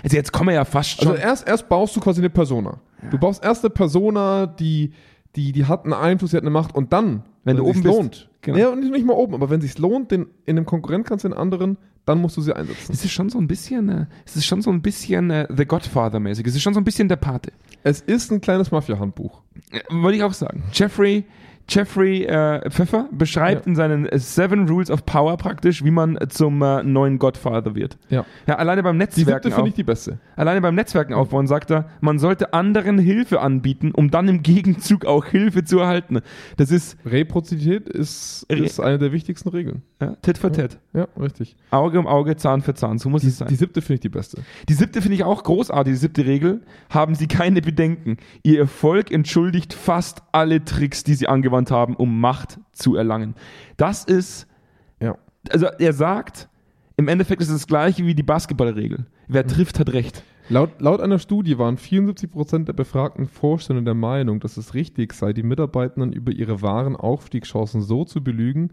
Also 0.03 0.15
jetzt 0.15 0.31
kommen 0.31 0.49
wir 0.49 0.55
ja 0.55 0.65
fast 0.65 1.01
schon. 1.01 1.07
Also 1.09 1.21
erst, 1.21 1.47
erst 1.47 1.69
baust 1.69 1.95
du 1.95 1.99
quasi 1.99 2.21
eine 2.21 2.29
Persona. 2.29 2.79
Du 3.11 3.17
baust 3.17 3.43
erst 3.43 3.63
eine 3.63 3.69
Persona, 3.69 4.47
die, 4.47 4.93
die, 5.35 5.51
die 5.51 5.65
hat 5.65 5.83
einen 5.83 5.93
Einfluss, 5.93 6.31
die 6.31 6.37
hat 6.37 6.43
eine 6.43 6.49
Macht 6.49 6.75
und 6.75 6.93
dann, 6.93 7.23
Wenn 7.43 7.57
du 7.57 7.65
sich's 7.65 7.77
oben 7.77 7.83
bist, 7.83 7.95
lohnt, 7.95 8.29
genau. 8.41 8.57
ja, 8.57 8.69
und 8.69 8.79
nicht, 8.79 8.91
nicht 8.91 9.05
mal 9.05 9.13
oben, 9.13 9.33
aber 9.35 9.49
wenn 9.49 9.59
es 9.59 9.65
sich 9.65 9.77
lohnt, 9.77 10.11
den, 10.11 10.27
in 10.45 10.57
einem 10.57 10.65
Konkurrent 10.65 11.05
kannst 11.05 11.23
du 11.23 11.29
den 11.29 11.37
anderen, 11.37 11.77
dann 12.05 12.19
musst 12.19 12.37
du 12.37 12.41
sie 12.41 12.55
einsetzen. 12.55 12.93
es 12.93 13.03
ist 13.03 13.11
schon 13.11 13.29
so 13.29 13.37
ein 13.37 13.47
bisschen, 13.47 13.89
äh, 13.89 14.05
es 14.25 14.35
ist 14.35 14.45
schon 14.45 14.61
so 14.61 14.71
ein 14.71 14.81
bisschen 14.81 15.29
äh, 15.29 15.47
The 15.55 15.65
Godfather-mäßig. 15.65 16.47
Es 16.47 16.55
ist 16.55 16.61
schon 16.61 16.73
so 16.73 16.79
ein 16.79 16.85
bisschen 16.85 17.09
der 17.09 17.17
Pate. 17.17 17.51
Es 17.83 17.99
ist 18.01 18.31
ein 18.31 18.41
kleines 18.41 18.71
Mafia-Handbuch. 18.71 19.41
Äh, 19.71 19.81
Wollte 19.91 20.17
ich 20.17 20.23
auch 20.23 20.33
sagen. 20.33 20.63
Jeffrey, 20.73 21.25
Jeffrey 21.69 22.23
äh, 22.23 22.69
Pfeffer 22.69 23.09
beschreibt 23.11 23.65
Ja. 23.65 23.69
in 23.69 23.75
seinen 23.75 24.07
Seven 24.17 24.67
Rules 24.69 24.89
of 24.89 25.05
Power 25.05 25.35
praktisch, 25.37 25.83
wie 25.83 25.91
man 25.91 26.17
zum 26.29 26.61
äh, 26.61 26.81
neuen 26.83 27.19
Godfather 27.19 27.75
wird. 27.75 27.97
Ja. 28.09 28.25
Ja, 28.47 28.55
alleine 28.55 28.83
beim 28.83 28.95
Die 28.95 28.99
Netzwerken 28.99 29.43
siebte 29.43 29.51
finde 29.55 29.69
ich 29.69 29.75
die 29.75 29.83
beste. 29.83 30.19
Alleine 30.35 30.61
beim 30.61 30.75
Netzwerken 30.75 31.13
aufbauen 31.13 31.45
sagt 31.47 31.69
er, 31.71 31.89
man 31.99 32.19
sollte 32.19 32.53
anderen 32.53 32.97
Hilfe 32.97 33.41
anbieten, 33.41 33.91
um 33.93 34.11
dann 34.11 34.27
im 34.29 34.43
Gegenzug 34.43 35.05
auch 35.05 35.25
Hilfe 35.25 35.63
zu 35.65 35.79
erhalten. 35.79 36.19
Das 36.55 36.71
ist 36.71 36.97
Reprozität 37.05 37.89
ist, 37.89 38.43
ist 38.49 38.79
eine 38.79 38.97
der 38.97 39.11
wichtigsten 39.11 39.49
Regeln. 39.49 39.81
ja, 40.01 40.15
Tit 40.21 40.37
for 40.37 40.51
Tat. 40.53 40.79
Ja, 40.93 41.07
richtig. 41.19 41.55
Auge 41.71 41.99
um 41.99 42.07
Auge, 42.07 42.37
Zahn 42.37 42.61
für 42.61 42.73
Zahn. 42.75 42.97
So 42.97 43.09
muss 43.09 43.21
Die, 43.23 43.27
es 43.27 43.37
sein. 43.39 43.47
die 43.49 43.55
siebte 43.55 43.81
finde 43.81 43.95
ich 43.95 43.99
die 44.01 44.09
beste. 44.09 44.41
Die 44.69 44.73
siebte 44.73 45.01
finde 45.01 45.15
ich 45.15 45.23
auch 45.25 45.43
großartig, 45.43 45.93
die 45.93 45.97
siebte 45.97 46.25
Regel. 46.25 46.61
Haben 46.89 47.15
Sie 47.15 47.27
keine 47.27 47.61
Bedenken. 47.61 48.17
Ihr 48.43 48.59
Erfolg 48.59 49.11
entschuldigt 49.11 49.73
fast 49.73 50.21
alle 50.31 50.63
Tricks, 50.63 51.03
die 51.03 51.13
Sie 51.15 51.27
angewandt 51.27 51.56
haben, 51.71 51.95
um 51.95 52.19
Macht 52.19 52.59
zu 52.71 52.95
erlangen. 52.95 53.35
Das 53.77 54.03
ist, 54.05 54.47
Ja. 55.01 55.17
also 55.49 55.65
er 55.79 55.93
sagt, 55.93 56.49
im 56.95 57.07
Endeffekt 57.07 57.41
ist 57.41 57.49
es 57.49 57.55
das 57.55 57.67
gleiche 57.67 58.05
wie 58.05 58.15
die 58.15 58.23
Basketballregel. 58.23 59.05
Wer 59.27 59.45
trifft, 59.45 59.79
hat 59.79 59.91
recht. 59.93 60.23
Laut, 60.49 60.79
laut 60.79 61.01
einer 61.01 61.19
Studie 61.19 61.57
waren 61.57 61.77
74% 61.77 62.63
der 62.65 62.73
befragten 62.73 63.27
Vorstände 63.27 63.83
der 63.83 63.93
Meinung, 63.93 64.39
dass 64.39 64.55
es 64.55 64.73
richtig 64.73 65.13
sei, 65.13 65.33
die 65.33 65.43
Mitarbeitenden 65.43 66.13
über 66.13 66.31
ihre 66.31 66.61
wahren 66.61 66.95
Aufstiegschancen 66.95 67.81
so 67.81 68.05
zu 68.05 68.23
belügen, 68.23 68.71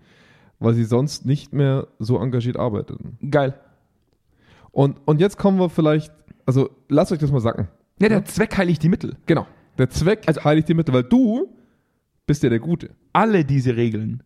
weil 0.60 0.74
sie 0.74 0.84
sonst 0.84 1.26
nicht 1.26 1.52
mehr 1.52 1.88
so 1.98 2.18
engagiert 2.18 2.56
arbeiteten. 2.56 3.18
Geil. 3.28 3.54
Und, 4.70 4.98
und 5.04 5.20
jetzt 5.20 5.36
kommen 5.36 5.58
wir 5.58 5.68
vielleicht, 5.68 6.12
also 6.46 6.70
lasst 6.88 7.10
euch 7.10 7.18
das 7.18 7.32
mal 7.32 7.40
sacken. 7.40 7.68
Ja, 8.00 8.08
der 8.08 8.24
Zweck 8.24 8.56
heiligt 8.56 8.82
die 8.82 8.88
Mittel. 8.88 9.16
Genau. 9.26 9.46
Der 9.78 9.90
Zweck 9.90 10.22
also, 10.26 10.44
heiligt 10.44 10.68
die 10.68 10.74
Mitte, 10.74 10.92
weil 10.92 11.02
du 11.02 11.48
bist 12.26 12.42
ja 12.42 12.50
der 12.50 12.60
Gute. 12.60 12.90
Alle 13.12 13.44
diese 13.44 13.76
Regeln 13.76 14.22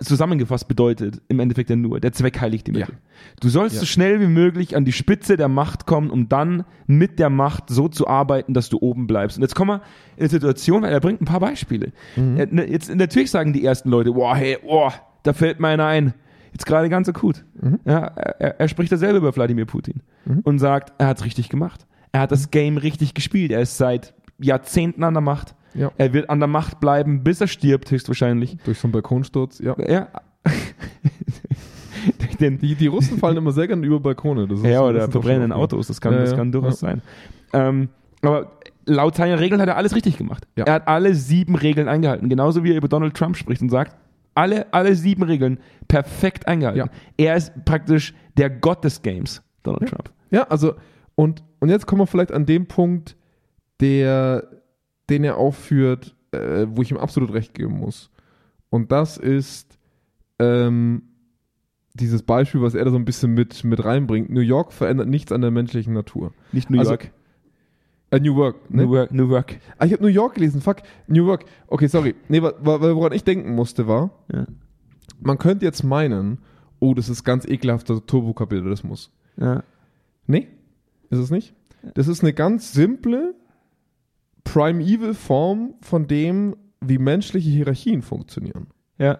zusammengefasst 0.00 0.66
bedeutet 0.66 1.22
im 1.28 1.38
Endeffekt 1.38 1.70
ja 1.70 1.76
nur, 1.76 2.00
der 2.00 2.12
Zweck 2.12 2.40
heiligt 2.40 2.66
die 2.66 2.72
Mittel. 2.72 2.94
Ja. 2.94 3.00
Du 3.40 3.48
sollst 3.48 3.76
ja. 3.76 3.80
so 3.80 3.86
schnell 3.86 4.20
wie 4.20 4.26
möglich 4.26 4.74
an 4.74 4.84
die 4.84 4.92
Spitze 4.92 5.36
der 5.36 5.48
Macht 5.48 5.86
kommen, 5.86 6.10
um 6.10 6.28
dann 6.28 6.64
mit 6.86 7.18
der 7.18 7.30
Macht 7.30 7.68
so 7.68 7.88
zu 7.88 8.08
arbeiten, 8.08 8.54
dass 8.54 8.68
du 8.68 8.78
oben 8.80 9.06
bleibst. 9.06 9.38
Und 9.38 9.42
jetzt 9.42 9.54
kommen 9.54 9.78
wir 9.78 9.82
in 10.16 10.22
eine 10.22 10.28
Situation, 10.30 10.82
weil 10.82 10.92
er 10.92 11.00
bringt 11.00 11.20
ein 11.20 11.26
paar 11.26 11.40
Beispiele. 11.40 11.92
Mhm. 12.16 12.48
Ne, 12.50 12.68
jetzt 12.68 12.92
natürlich 12.92 13.30
sagen 13.30 13.52
die 13.52 13.64
ersten 13.64 13.88
Leute, 13.88 14.12
boah, 14.12 14.34
hey, 14.34 14.58
boah, 14.60 14.92
da 15.22 15.32
fällt 15.32 15.60
mir 15.60 15.68
einer 15.68 15.86
ein. 15.86 16.14
Jetzt 16.52 16.66
gerade 16.66 16.88
ganz 16.88 17.08
akut. 17.08 17.44
Mhm. 17.60 17.78
Ja, 17.84 17.98
er, 17.98 18.58
er, 18.58 18.68
spricht 18.68 18.90
da 18.90 18.96
selber 18.96 19.18
über 19.18 19.36
Wladimir 19.36 19.66
Putin 19.66 20.02
mhm. 20.24 20.40
und 20.40 20.58
sagt, 20.58 20.92
er 20.98 21.06
hat 21.06 21.18
es 21.18 21.24
richtig 21.24 21.50
gemacht. 21.50 21.86
Er 22.10 22.22
hat 22.22 22.32
das 22.32 22.50
Game 22.50 22.78
richtig 22.78 23.14
gespielt. 23.14 23.52
Er 23.52 23.60
ist 23.60 23.76
seit 23.76 24.14
Jahrzehnten 24.40 25.04
an 25.04 25.14
der 25.14 25.20
Macht. 25.20 25.54
Ja. 25.74 25.92
Er 25.98 26.12
wird 26.12 26.30
an 26.30 26.40
der 26.40 26.48
Macht 26.48 26.80
bleiben, 26.80 27.22
bis 27.22 27.40
er 27.40 27.46
stirbt, 27.46 27.90
höchstwahrscheinlich. 27.90 28.56
Durch 28.64 28.78
so 28.78 28.86
einen 28.86 28.92
Balkonsturz, 28.92 29.58
ja. 29.58 29.76
Ja. 29.78 30.08
die, 32.40 32.74
die 32.74 32.86
Russen 32.86 33.18
fallen 33.18 33.36
immer 33.36 33.52
sehr 33.52 33.66
gerne 33.66 33.84
über 33.86 34.00
Balkone. 34.00 34.48
ja, 34.68 34.82
oder 34.82 35.10
verbrennenden 35.10 35.52
Autos, 35.52 35.88
das 35.88 36.00
kann, 36.00 36.14
ja, 36.14 36.20
das 36.20 36.34
kann 36.34 36.52
durchaus 36.52 36.80
sein. 36.80 37.02
Ähm, 37.52 37.88
aber 38.22 38.52
laut 38.86 39.14
seiner 39.16 39.38
Regeln 39.38 39.60
hat 39.60 39.68
er 39.68 39.76
alles 39.76 39.94
richtig 39.94 40.16
gemacht. 40.16 40.46
Ja. 40.56 40.64
Er 40.64 40.74
hat 40.74 40.88
alle 40.88 41.14
sieben 41.14 41.54
Regeln 41.54 41.88
eingehalten. 41.88 42.28
Genauso 42.28 42.64
wie 42.64 42.72
er 42.72 42.76
über 42.76 42.88
Donald 42.88 43.14
Trump 43.14 43.36
spricht 43.36 43.62
und 43.62 43.68
sagt, 43.68 43.96
alle, 44.34 44.72
alle 44.72 44.94
sieben 44.94 45.22
Regeln 45.22 45.58
perfekt 45.88 46.46
eingehalten. 46.46 46.78
Ja. 46.78 46.88
Er 47.16 47.36
ist 47.36 47.52
praktisch 47.64 48.14
der 48.36 48.50
Gott 48.50 48.84
des 48.84 49.02
Games, 49.02 49.42
Donald 49.62 49.82
ja. 49.82 49.88
Trump. 49.88 50.10
Ja, 50.30 50.42
also, 50.44 50.74
und, 51.14 51.42
und 51.58 51.68
jetzt 51.68 51.86
kommen 51.86 52.02
wir 52.02 52.06
vielleicht 52.06 52.32
an 52.32 52.46
dem 52.46 52.66
Punkt, 52.66 53.16
der, 53.80 54.48
den 55.10 55.24
er 55.24 55.36
aufführt, 55.36 56.14
äh, 56.32 56.66
wo 56.68 56.82
ich 56.82 56.90
ihm 56.90 56.96
absolut 56.96 57.32
recht 57.32 57.54
geben 57.54 57.78
muss. 57.78 58.10
Und 58.70 58.92
das 58.92 59.16
ist 59.16 59.78
ähm, 60.38 61.02
dieses 61.94 62.22
Beispiel, 62.22 62.62
was 62.62 62.74
er 62.74 62.84
da 62.84 62.90
so 62.90 62.96
ein 62.96 63.04
bisschen 63.04 63.34
mit, 63.34 63.64
mit 63.64 63.84
reinbringt. 63.84 64.30
New 64.30 64.40
York 64.40 64.72
verändert 64.72 65.08
nichts 65.08 65.32
an 65.32 65.40
der 65.40 65.50
menschlichen 65.50 65.94
Natur. 65.94 66.32
Nicht 66.52 66.70
New 66.70 66.78
also, 66.78 66.92
York. 66.92 67.10
Äh, 68.10 68.20
New 68.20 68.36
York, 68.36 68.70
ne? 68.70 68.84
New 68.84 68.94
York. 68.94 69.12
New 69.12 69.28
York. 69.28 69.58
Ah, 69.78 69.84
ich 69.84 69.92
habe 69.92 70.02
New 70.02 70.08
York 70.08 70.34
gelesen. 70.34 70.60
Fuck, 70.60 70.78
New 71.06 71.26
York. 71.26 71.44
Okay, 71.66 71.88
sorry. 71.88 72.14
Nee, 72.28 72.40
woran 72.42 73.12
ich 73.12 73.24
denken 73.24 73.54
musste 73.54 73.86
war, 73.86 74.10
ja. 74.32 74.46
man 75.20 75.38
könnte 75.38 75.66
jetzt 75.66 75.82
meinen, 75.82 76.38
oh, 76.78 76.94
das 76.94 77.08
ist 77.08 77.24
ganz 77.24 77.46
ekelhafter 77.46 78.04
Turbokapitalismus. 78.04 79.10
Ja. 79.36 79.62
Nee, 80.26 80.48
ist 81.10 81.18
es 81.18 81.30
nicht. 81.30 81.54
Das 81.94 82.08
ist 82.08 82.22
eine 82.22 82.32
ganz 82.32 82.72
simple, 82.72 83.34
Primeval 84.52 85.14
Form 85.14 85.74
von 85.80 86.06
dem, 86.06 86.56
wie 86.80 86.98
menschliche 86.98 87.50
Hierarchien 87.50 88.02
funktionieren. 88.02 88.68
Ja. 88.98 89.18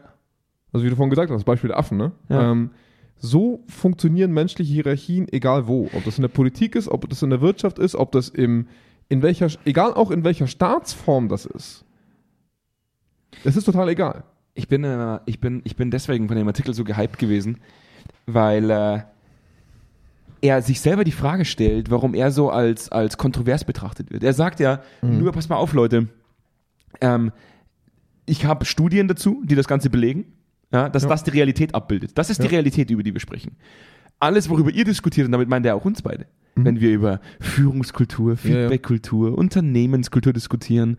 Also 0.73 0.85
wie 0.85 0.91
du 0.91 0.97
vorhin 0.97 1.11
gesagt 1.11 1.31
hast, 1.31 1.45
Beispiel 1.45 1.69
der 1.69 1.79
Affen, 1.79 1.99
ne? 1.99 2.13
Ja. 2.29 2.53
Ähm, 2.53 2.71
so 3.17 3.65
funktionieren 3.69 4.33
menschliche 4.33 4.73
Hierarchien, 4.73 5.27
egal 5.33 5.67
wo. 5.67 5.91
Ob 5.93 6.05
das 6.05 6.19
in 6.19 6.23
der 6.23 6.29
Politik 6.29 6.77
ist, 6.77 6.89
ob 6.89 7.09
das 7.09 7.23
in 7.23 7.31
der 7.31 7.41
Wirtschaft 7.41 7.79
ist, 7.79 7.95
ob 7.95 8.13
das 8.13 8.29
im, 8.29 8.69
in 9.09 9.23
welcher, 9.23 9.49
egal 9.65 9.93
auch 9.95 10.11
in 10.11 10.25
welcher 10.25 10.47
Staatsform 10.47 11.29
das 11.29 11.45
ist. 11.45 11.85
Es 13.45 13.57
ist 13.57 13.65
total 13.65 13.89
egal. 13.89 14.25
Ich 14.55 14.69
bin, 14.69 14.85
äh, 14.85 15.21
ich, 15.27 15.41
bin, 15.41 15.61
ich 15.65 15.77
bin 15.77 15.91
deswegen 15.91 16.29
von 16.29 16.37
dem 16.37 16.47
Artikel 16.47 16.75
so 16.75 16.85
gehypt 16.85 17.19
gewesen, 17.19 17.59
weil 18.27 18.71
äh, 18.71 19.01
er 20.41 20.63
sich 20.63 20.81
selber 20.81 21.05
die 21.05 21.13
Frage 21.13 21.45
stellt, 21.45 21.91
warum 21.91 22.15
er 22.15 22.31
so 22.31 22.51
als, 22.51 22.91
als 22.91 23.17
kontrovers 23.17 23.65
betrachtet 23.65 24.11
wird. 24.11 24.23
Er 24.23 24.33
sagt 24.33 24.61
ja, 24.61 24.83
mhm. 25.03 25.19
nur 25.19 25.33
pass 25.33 25.49
mal 25.49 25.57
auf, 25.57 25.73
Leute, 25.73 26.09
ähm, 27.01 27.33
ich 28.27 28.45
habe 28.45 28.65
Studien 28.65 29.09
dazu, 29.09 29.43
die 29.45 29.55
das 29.55 29.67
Ganze 29.67 29.91
belegen, 29.91 30.27
ja, 30.73 30.89
dass 30.89 31.05
ja. 31.05 31.09
das 31.09 31.25
die 31.25 31.31
Realität 31.31 31.75
abbildet. 31.75 32.17
Das 32.17 32.31
ist 32.31 32.39
ja. 32.39 32.45
die 32.45 32.55
Realität, 32.55 32.91
über 32.91 33.03
die 33.03 33.13
wir 33.13 33.21
sprechen. 33.21 33.57
Alles, 34.21 34.51
worüber 34.51 34.71
ihr 34.71 34.85
diskutiert, 34.85 35.27
und 35.27 35.33
damit 35.33 35.49
meint 35.49 35.65
er 35.65 35.77
auch 35.77 35.85
uns 35.85 36.03
beide, 36.03 36.27
mhm. 36.55 36.65
wenn 36.65 36.81
wir 36.81 36.91
über 36.91 37.21
Führungskultur, 37.41 38.37
Feedbackkultur, 38.37 39.37
Unternehmenskultur 39.37 40.33
diskutieren, 40.33 40.99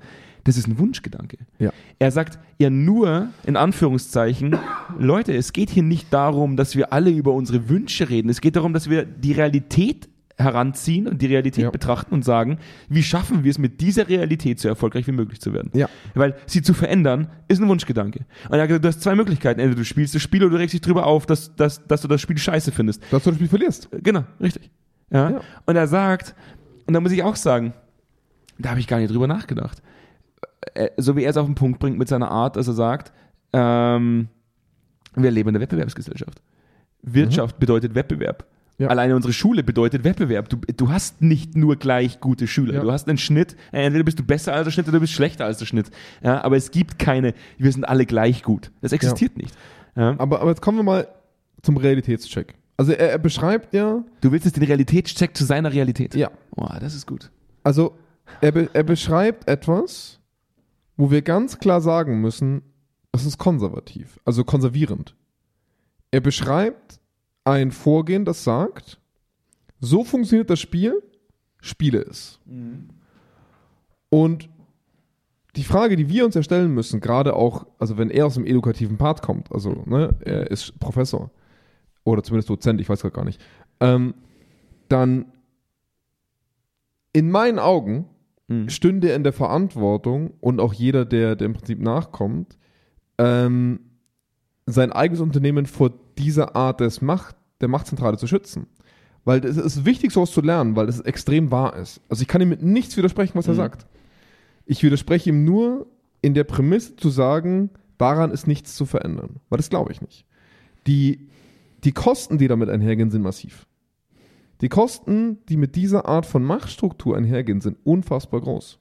das 0.49 0.57
ist 0.57 0.67
ein 0.67 0.79
Wunschgedanke. 0.79 1.37
Ja. 1.59 1.71
Er 1.99 2.11
sagt 2.11 2.39
ja 2.57 2.69
nur, 2.69 3.29
in 3.45 3.55
Anführungszeichen, 3.55 4.57
Leute, 4.97 5.35
es 5.35 5.53
geht 5.53 5.69
hier 5.69 5.83
nicht 5.83 6.11
darum, 6.11 6.57
dass 6.57 6.75
wir 6.75 6.91
alle 6.91 7.11
über 7.11 7.33
unsere 7.33 7.69
Wünsche 7.69 8.09
reden. 8.09 8.29
Es 8.29 8.41
geht 8.41 8.55
darum, 8.55 8.73
dass 8.73 8.89
wir 8.89 9.05
die 9.05 9.33
Realität 9.33 10.09
heranziehen 10.39 11.07
und 11.07 11.21
die 11.21 11.27
Realität 11.27 11.65
ja. 11.65 11.69
betrachten 11.69 12.13
und 12.13 12.23
sagen, 12.23 12.59
wie 12.87 13.03
schaffen 13.03 13.43
wir 13.43 13.51
es 13.51 13.59
mit 13.59 13.81
dieser 13.81 14.07
Realität 14.07 14.59
so 14.59 14.69
erfolgreich 14.69 15.05
wie 15.05 15.11
möglich 15.11 15.39
zu 15.39 15.53
werden. 15.53 15.69
Ja. 15.73 15.87
Weil 16.15 16.35
sie 16.47 16.61
zu 16.61 16.73
verändern, 16.73 17.27
ist 17.47 17.61
ein 17.61 17.67
Wunschgedanke. 17.67 18.25
Und 18.47 18.55
er 18.55 18.61
hat 18.61 18.69
gesagt, 18.69 18.85
du 18.85 18.87
hast 18.87 19.01
zwei 19.01 19.15
Möglichkeiten. 19.15 19.59
Entweder 19.59 19.79
du 19.79 19.85
spielst 19.85 20.15
das 20.15 20.21
Spiel 20.21 20.41
oder 20.43 20.53
du 20.53 20.57
regst 20.57 20.73
dich 20.73 20.81
drüber 20.81 21.05
auf, 21.05 21.25
dass, 21.25 21.55
dass, 21.55 21.85
dass 21.85 22.01
du 22.01 22.07
das 22.07 22.21
Spiel 22.21 22.37
scheiße 22.37 22.71
findest. 22.71 23.03
Dass 23.11 23.23
du 23.23 23.29
das 23.29 23.37
Spiel 23.37 23.49
verlierst. 23.49 23.89
Genau, 23.91 24.23
richtig. 24.41 24.71
Ja. 25.11 25.29
ja. 25.29 25.41
Und 25.65 25.75
er 25.75 25.87
sagt, 25.87 26.33
und 26.87 26.93
da 26.93 27.01
muss 27.01 27.11
ich 27.11 27.21
auch 27.21 27.35
sagen, 27.35 27.73
da 28.57 28.71
habe 28.71 28.79
ich 28.79 28.87
gar 28.87 28.99
nicht 28.99 29.11
drüber 29.11 29.27
nachgedacht. 29.27 29.81
Äh, 30.73 30.89
so 30.97 31.15
wie 31.15 31.23
er 31.23 31.29
es 31.29 31.37
auf 31.37 31.45
den 31.45 31.55
Punkt 31.55 31.79
bringt 31.79 31.97
mit 31.97 32.07
seiner 32.07 32.29
Art, 32.29 32.55
dass 32.55 32.67
er 32.67 32.73
sagt, 32.73 33.11
ähm, 33.53 34.27
wir 35.15 35.31
leben 35.31 35.49
in 35.49 35.53
der 35.53 35.61
Wettbewerbsgesellschaft. 35.61 36.41
Wirtschaft 37.01 37.55
mhm. 37.57 37.59
bedeutet 37.59 37.95
Wettbewerb. 37.95 38.45
Ja. 38.77 38.87
Alleine 38.87 39.15
unsere 39.15 39.33
Schule 39.33 39.61
bedeutet 39.63 40.05
Wettbewerb. 40.05 40.47
Du, 40.47 40.57
du 40.57 40.89
hast 40.89 41.21
nicht 41.21 41.57
nur 41.57 41.75
gleich 41.75 42.21
gute 42.21 42.47
Schüler. 42.47 42.75
Ja. 42.75 42.81
Du 42.81 42.91
hast 42.91 43.09
einen 43.09 43.17
Schnitt. 43.17 43.57
Äh, 43.73 43.83
entweder 43.83 44.05
bist 44.05 44.19
du 44.19 44.23
besser 44.23 44.53
als 44.53 44.65
der 44.65 44.71
Schnitt 44.71 44.87
oder 44.87 44.97
du 44.97 45.01
bist 45.01 45.13
schlechter 45.13 45.45
als 45.45 45.57
der 45.57 45.65
Schnitt. 45.65 45.91
Ja, 46.23 46.41
aber 46.41 46.55
es 46.55 46.71
gibt 46.71 46.97
keine, 46.97 47.33
wir 47.57 47.71
sind 47.71 47.83
alle 47.87 48.05
gleich 48.05 48.41
gut. 48.43 48.71
Das 48.81 48.93
existiert 48.93 49.37
nicht. 49.37 49.53
Aber, 49.95 50.39
aber 50.39 50.49
jetzt 50.49 50.61
kommen 50.61 50.77
wir 50.77 50.83
mal 50.83 51.07
zum 51.61 51.75
Realitätscheck. 51.75 52.55
Also 52.77 52.93
er, 52.93 53.11
er 53.11 53.17
beschreibt 53.17 53.73
ja. 53.73 54.01
Du 54.21 54.31
willst 54.31 54.45
jetzt 54.45 54.55
den 54.55 54.63
Realitätscheck 54.63 55.35
zu 55.35 55.43
seiner 55.43 55.73
Realität. 55.73 56.15
Ja. 56.15 56.31
Boah, 56.55 56.77
das 56.79 56.95
ist 56.95 57.05
gut. 57.05 57.29
Also 57.63 57.97
er, 58.39 58.53
be, 58.53 58.69
er 58.71 58.83
beschreibt 58.83 59.49
etwas, 59.49 60.18
wo 60.99 61.09
wir 61.11 61.21
ganz 61.21 61.59
klar 61.59 61.79
sagen 61.79 62.19
müssen, 62.19 62.61
das 63.13 63.25
ist 63.25 63.37
konservativ, 63.37 64.19
also 64.25 64.43
konservierend. 64.43 65.15
Er 66.11 66.19
beschreibt 66.19 66.99
ein 67.45 67.71
Vorgehen, 67.71 68.25
das 68.25 68.43
sagt, 68.43 68.99
so 69.79 70.03
funktioniert 70.03 70.49
das 70.49 70.59
Spiel, 70.59 71.01
spiele 71.61 72.01
es. 72.01 72.41
Mhm. 72.43 72.89
Und 74.09 74.49
die 75.55 75.63
Frage, 75.63 75.95
die 75.95 76.09
wir 76.09 76.25
uns 76.25 76.35
ja 76.35 76.43
stellen 76.43 76.73
müssen, 76.73 76.99
gerade 76.99 77.33
auch, 77.33 77.65
also 77.79 77.97
wenn 77.97 78.09
er 78.09 78.25
aus 78.25 78.33
dem 78.33 78.45
edukativen 78.45 78.97
Part 78.97 79.21
kommt, 79.21 79.53
also 79.53 79.83
ne, 79.85 80.17
er 80.19 80.51
ist 80.51 80.77
Professor 80.81 81.31
oder 82.03 82.23
zumindest 82.23 82.49
Dozent, 82.49 82.81
ich 82.81 82.89
weiß 82.89 83.03
gerade 83.03 83.15
gar 83.15 83.25
nicht, 83.25 83.39
ähm, 83.79 84.15
dann 84.89 85.31
in 87.13 87.31
meinen 87.31 87.57
Augen 87.57 88.09
mhm. 88.49 88.69
stünde 88.69 89.09
er 89.09 89.15
in 89.15 89.23
der 89.23 89.33
Verantwortung 89.33 90.33
und 90.41 90.59
auch 90.59 90.73
jeder, 90.73 91.05
der, 91.05 91.35
der 91.35 91.45
im 91.45 91.53
Prinzip 91.53 91.79
nachkommt, 91.79 92.57
ähm, 93.17 93.79
sein 94.65 94.91
eigenes 94.91 95.21
Unternehmen 95.21 95.65
vor 95.65 95.93
dieser 96.17 96.55
Art 96.55 96.81
des 96.81 97.01
Macht, 97.01 97.35
der 97.61 97.69
Machtzentrale 97.69 98.17
zu 98.17 98.27
schützen. 98.27 98.67
Weil 99.25 99.43
es 99.45 99.57
ist 99.57 99.85
wichtig, 99.85 100.11
sowas 100.11 100.31
zu 100.31 100.41
lernen, 100.41 100.75
weil 100.75 100.89
es 100.89 100.99
extrem 101.01 101.51
wahr 101.51 101.75
ist. 101.75 102.01
Also 102.09 102.21
ich 102.21 102.27
kann 102.27 102.41
ihm 102.41 102.49
mit 102.49 102.63
nichts 102.63 102.97
widersprechen, 102.97 103.35
was 103.35 103.47
mhm. 103.47 103.53
er 103.53 103.55
sagt. 103.55 103.87
Ich 104.65 104.83
widerspreche 104.83 105.29
ihm 105.29 105.45
nur 105.45 105.87
in 106.21 106.33
der 106.33 106.43
Prämisse 106.43 106.95
zu 106.95 107.09
sagen, 107.09 107.69
daran 107.97 108.31
ist 108.31 108.47
nichts 108.47 108.75
zu 108.75 108.85
verändern. 108.85 109.37
Weil 109.49 109.57
das 109.57 109.69
glaube 109.69 109.91
ich 109.91 110.01
nicht. 110.01 110.25
Die, 110.87 111.29
die 111.83 111.91
Kosten, 111.91 112.37
die 112.37 112.47
damit 112.47 112.69
einhergehen, 112.69 113.11
sind 113.11 113.21
massiv. 113.21 113.65
Die 114.61 114.69
Kosten, 114.69 115.39
die 115.47 115.57
mit 115.57 115.75
dieser 115.75 116.05
Art 116.05 116.25
von 116.25 116.43
Machtstruktur 116.43 117.15
einhergehen, 117.15 117.61
sind 117.61 117.77
unfassbar 117.83 118.41
groß. 118.41 118.79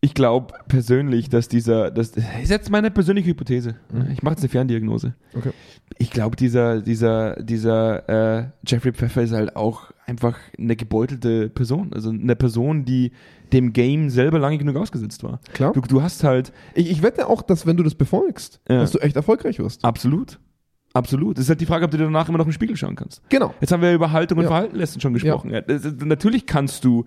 Ich 0.00 0.14
glaube 0.14 0.54
persönlich, 0.68 1.30
dass 1.30 1.48
dieser, 1.48 1.90
das 1.90 2.10
ist 2.10 2.50
jetzt 2.50 2.70
meine 2.70 2.90
persönliche 2.90 3.30
Hypothese. 3.30 3.76
Mhm. 3.92 4.10
Ich 4.12 4.22
mache 4.22 4.34
jetzt 4.34 4.42
eine 4.42 4.50
Ferndiagnose. 4.50 5.14
Okay. 5.34 5.50
Ich 5.98 6.10
glaube, 6.10 6.36
dieser, 6.36 6.82
dieser, 6.82 7.42
dieser 7.42 8.38
äh, 8.38 8.48
Jeffrey 8.66 8.92
Pfeffer 8.92 9.22
ist 9.22 9.32
halt 9.32 9.56
auch 9.56 9.90
einfach 10.04 10.38
eine 10.58 10.76
gebeutelte 10.76 11.48
Person. 11.48 11.92
Also 11.92 12.10
eine 12.10 12.36
Person, 12.36 12.84
die 12.84 13.12
dem 13.52 13.72
Game 13.72 14.10
selber 14.10 14.38
lange 14.38 14.58
genug 14.58 14.76
ausgesetzt 14.76 15.22
war. 15.22 15.40
Klar. 15.54 15.72
Du, 15.72 15.80
du 15.80 16.02
hast 16.02 16.24
halt. 16.24 16.52
Ich, 16.74 16.90
ich 16.90 17.02
wette 17.02 17.28
auch, 17.28 17.42
dass 17.42 17.66
wenn 17.66 17.76
du 17.76 17.82
das 17.82 17.94
befolgst, 17.94 18.60
ja. 18.68 18.80
dass 18.80 18.92
du 18.92 18.98
echt 18.98 19.16
erfolgreich 19.16 19.58
wirst. 19.58 19.84
Absolut. 19.84 20.38
Absolut. 20.96 21.36
Das 21.36 21.44
ist 21.44 21.48
halt 21.50 21.60
die 21.60 21.66
Frage, 21.66 21.84
ob 21.84 21.90
du 21.90 21.98
dir 21.98 22.04
danach 22.04 22.28
immer 22.28 22.38
noch 22.38 22.46
im 22.46 22.52
Spiegel 22.52 22.76
schauen 22.76 22.96
kannst. 22.96 23.20
Genau. 23.28 23.54
Jetzt 23.60 23.70
haben 23.72 23.82
wir 23.82 23.92
über 23.92 24.12
Haltung 24.12 24.38
und 24.38 24.44
Ja. 24.44 24.48
Verhalten 24.50 24.76
letztens 24.76 25.02
schon 25.02 25.12
gesprochen. 25.12 25.50
Ja. 25.50 25.58
ist- 25.60 26.00
natürlich 26.04 26.46
kannst 26.46 26.84
du 26.84 27.04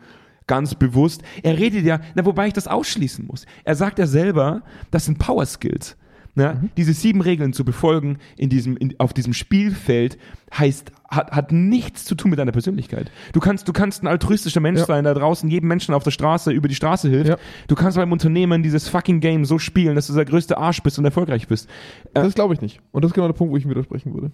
ganz 0.48 0.76
bewusst, 0.76 1.22
er 1.44 1.58
redet 1.58 1.86
ja, 1.86 2.00
na, 2.16 2.26
wobei 2.26 2.48
ich 2.48 2.54
das 2.54 2.68
ausschließen 2.68 3.26
muss. 3.26 3.46
Er 3.64 3.76
sagt 3.76 4.00
ja 4.00 4.08
selber, 4.08 4.62
das 4.92 5.06
sind 5.06 5.18
Power 5.20 5.46
Skills. 5.46 5.96
Ja, 6.40 6.54
Mhm. 6.54 6.70
Diese 6.78 6.94
sieben 6.94 7.22
Regeln 7.22 7.54
zu 7.54 7.66
befolgen 7.66 8.18
in 8.38 8.50
diesem, 8.50 8.78
in, 8.78 8.96
auf 9.00 9.14
diesem 9.14 9.34
Spielfeld 9.34 10.18
heißt, 10.58 10.92
hat, 11.10 11.32
hat 11.32 11.52
nichts 11.52 12.06
zu 12.06 12.16
tun 12.16 12.30
mit 12.32 12.40
deiner 12.40 12.52
Persönlichkeit. 12.52 13.12
Du 13.34 13.40
kannst, 13.40 13.68
du 13.68 13.74
kannst 13.74 14.02
ein 14.04 14.08
altruistischer 14.08 14.60
Mensch 14.62 14.80
Ja. 14.80 14.86
sein, 14.86 15.04
der 15.04 15.14
draußen 15.16 15.50
jedem 15.50 15.68
Menschen 15.68 15.94
auf 15.94 16.04
der 16.04 16.12
Straße 16.12 16.52
über 16.52 16.68
die 16.68 16.76
Straße 16.76 17.10
hilft. 17.10 17.30
Ja. 17.30 17.38
Du 17.68 17.76
kannst 17.76 17.98
beim 17.98 18.12
Unternehmen 18.12 18.64
dieses 18.64 18.88
fucking 18.88 19.20
Game 19.20 19.46
so 19.46 19.60
spielen, 19.60 19.96
dass 19.96 20.08
du 20.08 20.14
der 20.14 20.26
größte 20.26 20.58
Arsch 20.58 20.82
bist 20.82 20.98
und 20.98 21.06
erfolgreich 21.06 21.48
bist. 21.48 21.68
Das 22.14 22.34
glaube 22.36 22.54
ich 22.54 22.62
nicht. 22.62 22.80
Und 22.92 23.04
das 23.04 23.10
ist 23.12 23.16
genau 23.16 23.28
der 23.28 23.34
Punkt, 23.34 23.52
wo 23.54 23.58
ich 23.58 23.66
ihm 23.66 23.70
widersprechen 23.72 24.14
würde. 24.14 24.32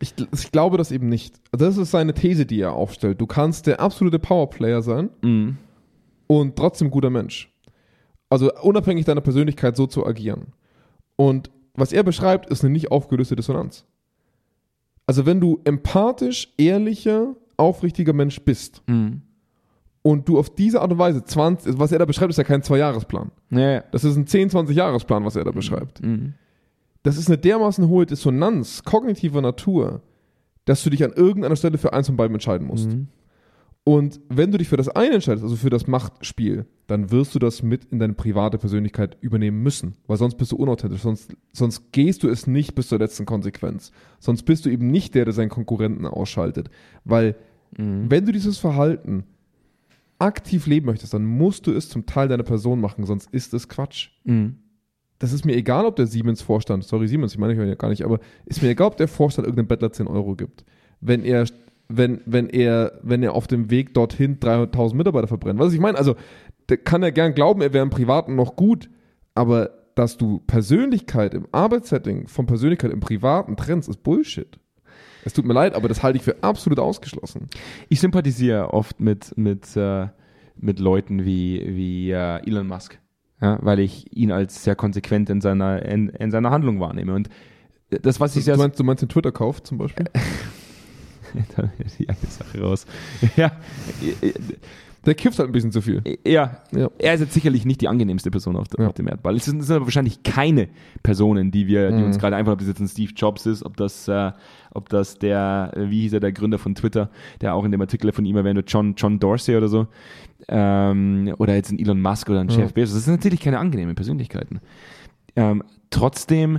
Ich, 0.00 0.14
ich 0.32 0.52
glaube 0.52 0.78
das 0.78 0.92
eben 0.92 1.08
nicht. 1.08 1.40
Das 1.50 1.76
ist 1.76 1.90
seine 1.90 2.14
These, 2.14 2.46
die 2.46 2.60
er 2.60 2.72
aufstellt. 2.72 3.20
Du 3.20 3.26
kannst 3.26 3.66
der 3.66 3.80
absolute 3.80 4.18
Powerplayer 4.20 4.80
sein 4.82 5.10
Mhm. 5.22 5.56
und 6.28 6.54
trotzdem 6.56 6.90
guter 6.90 7.10
Mensch. 7.10 7.52
Also 8.30 8.52
unabhängig 8.62 9.06
deiner 9.06 9.22
Persönlichkeit 9.22 9.74
so 9.74 9.86
zu 9.86 10.06
agieren. 10.06 10.52
Und 11.20 11.50
was 11.74 11.92
er 11.92 12.04
beschreibt, 12.04 12.48
ist 12.48 12.62
eine 12.62 12.72
nicht 12.72 12.90
aufgelöste 12.92 13.34
Dissonanz. 13.36 13.84
Also 15.06 15.26
wenn 15.26 15.40
du 15.40 15.60
empathisch, 15.64 16.52
ehrlicher, 16.58 17.34
aufrichtiger 17.56 18.12
Mensch 18.12 18.40
bist 18.42 18.82
Mhm. 18.86 19.22
und 20.02 20.28
du 20.28 20.38
auf 20.38 20.50
diese 20.50 20.80
Art 20.80 20.92
und 20.92 20.98
Weise 20.98 21.24
20, 21.24 21.78
was 21.78 21.90
er 21.92 21.98
da 21.98 22.04
beschreibt, 22.04 22.30
ist 22.30 22.36
ja 22.36 22.44
kein 22.44 22.62
Zwei-Jahres-Plan. 22.62 23.30
Ja. 23.50 23.80
Das 23.90 24.04
ist 24.04 24.16
ein 24.16 24.26
10-, 24.26 24.50
20-Jahres-Plan, 24.50 25.24
was 25.24 25.34
er 25.36 25.44
da 25.44 25.50
beschreibt. 25.50 26.02
Mhm. 26.02 26.34
Das 27.02 27.16
ist 27.16 27.28
eine 27.28 27.38
dermaßen 27.38 27.88
hohe 27.88 28.06
Dissonanz 28.06 28.84
kognitiver 28.84 29.40
Natur, 29.40 30.02
dass 30.66 30.82
du 30.84 30.90
dich 30.90 31.02
an 31.02 31.12
irgendeiner 31.12 31.56
Stelle 31.56 31.78
für 31.78 31.92
eins 31.92 32.06
von 32.06 32.16
beiden 32.16 32.34
entscheiden 32.34 32.66
musst. 32.66 32.88
Mhm. 32.90 33.08
Und 33.88 34.20
wenn 34.28 34.52
du 34.52 34.58
dich 34.58 34.68
für 34.68 34.76
das 34.76 34.88
eine 34.88 35.14
entscheidest, 35.14 35.44
also 35.44 35.56
für 35.56 35.70
das 35.70 35.86
Machtspiel, 35.86 36.66
dann 36.88 37.10
wirst 37.10 37.34
du 37.34 37.38
das 37.38 37.62
mit 37.62 37.86
in 37.86 37.98
deine 37.98 38.12
private 38.12 38.58
Persönlichkeit 38.58 39.16
übernehmen 39.20 39.62
müssen, 39.62 39.94
weil 40.06 40.18
sonst 40.18 40.36
bist 40.36 40.52
du 40.52 40.56
unauthentisch, 40.56 41.00
sonst, 41.00 41.34
sonst 41.52 41.92
gehst 41.92 42.22
du 42.22 42.28
es 42.28 42.46
nicht 42.46 42.74
bis 42.74 42.88
zur 42.88 42.98
letzten 42.98 43.24
Konsequenz. 43.24 43.92
Sonst 44.18 44.42
bist 44.42 44.66
du 44.66 44.70
eben 44.70 44.90
nicht 44.90 45.14
der, 45.14 45.24
der 45.24 45.32
seinen 45.34 45.48
Konkurrenten 45.48 46.06
ausschaltet. 46.06 46.70
Weil 47.04 47.36
Mhm. 47.76 48.10
wenn 48.10 48.24
du 48.24 48.32
dieses 48.32 48.58
Verhalten 48.58 49.24
aktiv 50.18 50.66
leben 50.66 50.86
möchtest, 50.86 51.14
dann 51.14 51.24
musst 51.24 51.66
du 51.66 51.72
es 51.72 51.88
zum 51.88 52.06
Teil 52.06 52.28
deiner 52.28 52.42
Person 52.42 52.80
machen, 52.80 53.04
sonst 53.04 53.32
ist 53.32 53.54
es 53.54 53.68
Quatsch. 53.68 54.10
Mhm. 54.24 54.56
Das 55.18 55.32
ist 55.32 55.44
mir 55.44 55.56
egal, 55.56 55.84
ob 55.84 55.96
der 55.96 56.06
Siemens-Vorstand, 56.06 56.84
sorry 56.84 57.08
Siemens, 57.08 57.32
ich 57.32 57.38
meine 57.38 57.52
ich 57.52 57.58
ja 57.58 57.74
gar 57.74 57.88
nicht, 57.90 58.04
aber 58.04 58.20
ist 58.46 58.62
mir 58.62 58.70
egal, 58.70 58.88
ob 58.88 58.96
der 58.96 59.08
Vorstand 59.08 59.46
irgendeinem 59.46 59.68
Bettler 59.68 59.92
10 59.92 60.06
Euro 60.06 60.34
gibt. 60.36 60.64
Wenn 61.00 61.24
er, 61.24 61.44
wenn, 61.88 62.20
wenn 62.26 62.48
er, 62.48 63.00
wenn 63.02 63.22
er 63.22 63.34
auf 63.34 63.46
dem 63.46 63.70
Weg 63.70 63.94
dorthin 63.94 64.38
300.000 64.38 64.94
Mitarbeiter 64.94 65.26
verbrennt. 65.26 65.58
Was 65.58 65.72
ich 65.72 65.80
meine, 65.80 65.98
also, 65.98 66.14
kann 66.84 67.02
er 67.02 67.12
gern 67.12 67.34
glauben, 67.34 67.62
er 67.62 67.72
wäre 67.72 67.82
im 67.82 67.90
Privaten 67.90 68.34
noch 68.34 68.56
gut, 68.56 68.90
aber 69.34 69.70
dass 69.94 70.16
du 70.16 70.40
Persönlichkeit 70.46 71.34
im 71.34 71.48
Arbeitssetting 71.50 72.28
von 72.28 72.46
Persönlichkeit 72.46 72.92
im 72.92 73.00
Privaten 73.00 73.56
trennst, 73.56 73.88
ist 73.88 74.02
Bullshit. 74.02 74.60
Es 75.24 75.32
tut 75.32 75.44
mir 75.44 75.54
leid, 75.54 75.74
aber 75.74 75.88
das 75.88 76.02
halte 76.02 76.18
ich 76.18 76.22
für 76.22 76.42
absolut 76.42 76.78
ausgeschlossen. 76.78 77.48
Ich 77.88 78.00
sympathisiere 78.00 78.72
oft 78.72 79.00
mit, 79.00 79.36
mit, 79.36 79.76
äh, 79.76 80.06
mit 80.56 80.78
Leuten 80.78 81.24
wie, 81.24 81.64
wie 81.66 82.10
äh, 82.10 82.46
Elon 82.46 82.68
Musk, 82.68 82.98
ja, 83.40 83.58
weil 83.62 83.80
ich 83.80 84.14
ihn 84.16 84.30
als 84.30 84.62
sehr 84.62 84.76
konsequent 84.76 85.30
in 85.30 85.40
seiner, 85.40 85.84
in, 85.84 86.10
in 86.10 86.30
seiner 86.30 86.50
Handlung 86.50 86.80
wahrnehme. 86.80 87.14
Und 87.14 87.28
das, 87.90 88.20
was 88.20 88.36
ich 88.36 88.44
sehr 88.44 88.54
Du 88.54 88.60
meinst, 88.60 88.78
du 88.78 88.84
meinst 88.84 89.02
den 89.02 89.08
Twitter-Kauf 89.08 89.62
zum 89.62 89.78
Beispiel? 89.78 90.06
die 91.98 92.08
eine 92.08 92.18
Sache 92.28 92.60
raus. 92.60 92.86
Ja, 93.36 93.52
Der 95.06 95.14
kifft 95.14 95.38
halt 95.38 95.48
ein 95.48 95.52
bisschen 95.52 95.70
zu 95.72 95.80
viel. 95.80 96.02
ja, 96.26 96.58
Ja. 96.72 96.90
er 96.98 97.14
ist 97.14 97.20
jetzt 97.20 97.32
sicherlich 97.32 97.64
nicht 97.64 97.80
die 97.80 97.88
angenehmste 97.88 98.30
Person 98.30 98.56
auf, 98.56 98.66
Ja. 98.78 98.88
auf 98.88 98.94
dem 98.94 99.06
Erdball. 99.08 99.36
Es 99.36 99.44
sind, 99.44 99.60
es 99.60 99.68
sind 99.68 99.76
aber 99.76 99.86
wahrscheinlich 99.86 100.22
keine 100.22 100.68
Personen, 101.02 101.50
die 101.50 101.66
wir, 101.66 101.90
die 101.92 101.98
Mhm. 101.98 102.06
uns 102.06 102.18
gerade 102.18 102.36
einfach, 102.36 102.52
ob 102.52 102.58
das 102.58 102.68
jetzt 102.68 102.80
ein 102.80 102.88
Steve 102.88 103.12
Jobs 103.16 103.46
ist, 103.46 103.64
ob 103.64 103.76
das, 103.76 104.08
äh, 104.08 104.32
ob 104.74 104.88
das 104.88 105.18
der, 105.18 105.72
äh, 105.76 105.88
wie 105.90 106.00
hieß 106.02 106.14
er, 106.14 106.20
der 106.20 106.32
Gründer 106.32 106.58
von 106.58 106.74
Twitter, 106.74 107.10
der 107.40 107.54
auch 107.54 107.64
in 107.64 107.72
dem 107.72 107.80
Artikel 107.80 108.12
von 108.12 108.26
ihm 108.26 108.36
erwähnt 108.36 108.56
wird, 108.56 108.70
John, 108.70 108.94
John 108.96 109.18
Dorsey 109.18 109.56
oder 109.56 109.68
so, 109.68 109.86
ähm, 110.48 111.32
oder 111.38 111.54
jetzt 111.54 111.70
ein 111.70 111.78
Elon 111.78 112.00
Musk 112.02 112.28
oder 112.28 112.40
ein 112.40 112.48
Ja. 112.48 112.58
Jeff 112.58 112.74
Bezos. 112.74 112.94
Das 112.96 113.04
sind 113.04 113.14
natürlich 113.14 113.40
keine 113.40 113.58
angenehmen 113.60 113.94
Persönlichkeiten. 113.94 114.60
Ähm, 115.36 115.62
trotzdem 115.90 116.58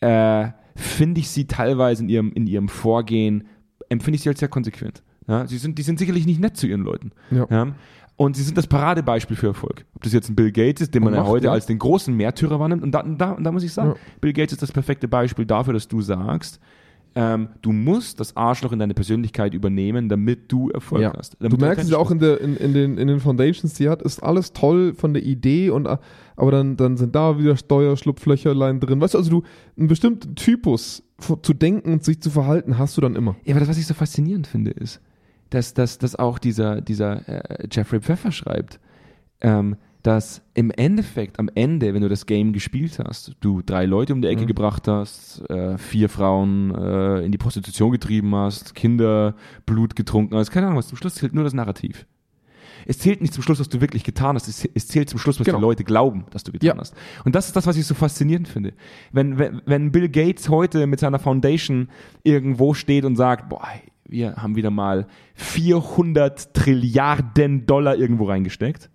äh, 0.00 0.48
finde 0.76 1.20
ich 1.20 1.28
sie 1.30 1.46
teilweise 1.46 2.02
in 2.04 2.08
ihrem, 2.08 2.32
in 2.32 2.46
ihrem 2.46 2.68
Vorgehen, 2.68 3.44
empfinde 3.90 4.16
ich 4.16 4.22
sie 4.22 4.30
als 4.30 4.40
sehr 4.40 4.48
konsequent. 4.48 5.02
Ja, 5.28 5.46
sie 5.46 5.58
sind, 5.58 5.78
die 5.78 5.82
sind 5.82 5.98
sicherlich 5.98 6.26
nicht 6.26 6.40
nett 6.40 6.56
zu 6.56 6.66
ihren 6.66 6.82
Leuten. 6.82 7.12
Ja. 7.30 7.46
Ja? 7.50 7.74
Und 8.16 8.36
sie 8.36 8.42
sind 8.42 8.58
das 8.58 8.66
Paradebeispiel 8.66 9.36
für 9.36 9.46
Erfolg. 9.48 9.86
Ob 9.94 10.02
das 10.02 10.12
jetzt 10.12 10.28
ein 10.28 10.34
Bill 10.34 10.52
Gates 10.52 10.82
ist, 10.82 10.94
den 10.94 11.04
man 11.04 11.14
ja 11.14 11.26
heute 11.26 11.46
ja. 11.46 11.52
als 11.52 11.66
den 11.66 11.78
großen 11.78 12.14
Märtyrer 12.14 12.58
wahrnimmt. 12.58 12.82
Und 12.82 12.92
da, 12.92 13.00
und 13.00 13.18
da, 13.18 13.32
und 13.32 13.44
da 13.44 13.52
muss 13.52 13.62
ich 13.62 13.72
sagen. 13.72 13.94
Bill 14.20 14.32
Gates 14.32 14.52
ist 14.52 14.62
das 14.62 14.72
perfekte 14.72 15.08
Beispiel 15.08 15.46
dafür, 15.46 15.72
dass 15.72 15.88
du 15.88 16.02
sagst, 16.02 16.60
ähm, 17.14 17.48
du 17.62 17.72
musst 17.72 18.20
das 18.20 18.36
Arschloch 18.36 18.72
in 18.72 18.78
deine 18.78 18.94
Persönlichkeit 18.94 19.54
übernehmen, 19.54 20.08
damit 20.08 20.52
du 20.52 20.70
Erfolg 20.70 21.02
Ja. 21.02 21.12
hast. 21.16 21.36
Du 21.40 21.56
merkst 21.56 21.84
es 21.84 21.90
ja 21.90 21.98
auch 21.98 22.10
in, 22.10 22.20
der, 22.20 22.40
in, 22.40 22.56
in, 22.56 22.72
den, 22.72 22.98
in 22.98 23.08
den 23.08 23.20
Foundations, 23.20 23.74
die 23.74 23.88
hat, 23.88 24.02
ist 24.02 24.22
alles 24.22 24.52
toll 24.52 24.94
von 24.94 25.12
der 25.14 25.24
Idee 25.24 25.70
und 25.70 25.88
aber 26.36 26.50
dann, 26.52 26.76
dann 26.76 26.96
sind 26.96 27.14
da 27.14 27.38
wieder 27.38 27.56
Steuerschlupflöcherlein 27.56 28.80
drin. 28.80 29.00
Weißt 29.00 29.14
du, 29.14 29.18
also 29.18 29.30
du, 29.30 29.42
einen 29.76 29.88
bestimmten 29.88 30.36
Typus 30.36 31.02
zu 31.20 31.54
denken 31.54 31.92
und 31.92 32.04
sich 32.04 32.20
zu 32.20 32.30
verhalten, 32.30 32.78
hast 32.78 32.96
du 32.96 33.00
dann 33.00 33.16
immer. 33.16 33.36
Ja, 33.44 33.52
aber 33.54 33.60
das, 33.60 33.68
was 33.68 33.78
ich 33.78 33.86
so 33.86 33.94
faszinierend 33.94 34.46
finde, 34.46 34.70
ist, 34.72 35.00
dass, 35.50 35.74
dass, 35.74 35.98
dass 35.98 36.16
auch 36.16 36.38
dieser, 36.38 36.80
dieser 36.80 37.28
äh, 37.28 37.66
Jeffrey 37.70 38.00
Pfeffer 38.00 38.32
schreibt, 38.32 38.78
ähm, 39.40 39.76
dass 40.02 40.40
im 40.54 40.70
Endeffekt, 40.70 41.38
am 41.38 41.50
Ende, 41.54 41.92
wenn 41.92 42.00
du 42.00 42.08
das 42.08 42.24
Game 42.24 42.52
gespielt 42.54 42.98
hast, 42.98 43.36
du 43.40 43.60
drei 43.60 43.84
Leute 43.84 44.14
um 44.14 44.22
die 44.22 44.28
Ecke 44.28 44.42
Mhm. 44.42 44.46
gebracht 44.46 44.88
hast, 44.88 45.42
äh, 45.50 45.76
vier 45.76 46.08
Frauen 46.08 46.74
äh, 46.74 47.20
in 47.24 47.32
die 47.32 47.38
Prostitution 47.38 47.90
getrieben 47.92 48.34
hast, 48.34 48.74
Kinder 48.74 49.34
Blut 49.66 49.96
getrunken 49.96 50.36
hast, 50.36 50.50
keine 50.50 50.66
Ahnung 50.66 50.78
was, 50.78 50.88
zum 50.88 50.96
Schluss 50.96 51.16
zählt 51.16 51.34
nur 51.34 51.44
das 51.44 51.52
Narrativ. 51.52 52.06
Es 52.86 52.98
zählt 52.98 53.20
nicht 53.20 53.32
zum 53.34 53.42
Schluss, 53.42 53.60
was 53.60 53.68
du 53.68 53.80
wirklich 53.80 54.04
getan 54.04 54.36
hast, 54.36 54.48
es, 54.48 54.68
es 54.74 54.88
zählt 54.88 55.08
zum 55.10 55.18
Schluss, 55.18 55.38
was 55.40 55.44
Genau. 55.46 55.58
die 55.58 55.62
Leute 55.62 55.84
glauben, 55.84 56.24
dass 56.30 56.44
du 56.44 56.52
getan 56.52 56.66
Ja. 56.68 56.76
hast. 56.78 56.94
Und 57.24 57.34
das 57.34 57.46
ist 57.46 57.56
das, 57.56 57.66
was 57.66 57.76
ich 57.76 57.86
so 57.86 57.94
faszinierend 57.94 58.48
finde. 58.48 58.72
Wenn, 59.12 59.38
wenn, 59.38 59.62
wenn 59.66 59.92
Bill 59.92 60.08
Gates 60.08 60.48
heute 60.48 60.86
mit 60.86 61.00
seiner 61.00 61.18
Foundation 61.18 61.88
irgendwo 62.22 62.74
steht 62.74 63.04
und 63.04 63.16
sagt, 63.16 63.48
boah, 63.48 63.66
wir 64.08 64.36
haben 64.36 64.56
wieder 64.56 64.70
mal 64.70 65.06
400 65.34 66.54
Trilliarden 66.54 67.66
Dollar 67.66 67.96
irgendwo 67.96 68.24
reingesteckt, 68.24 68.90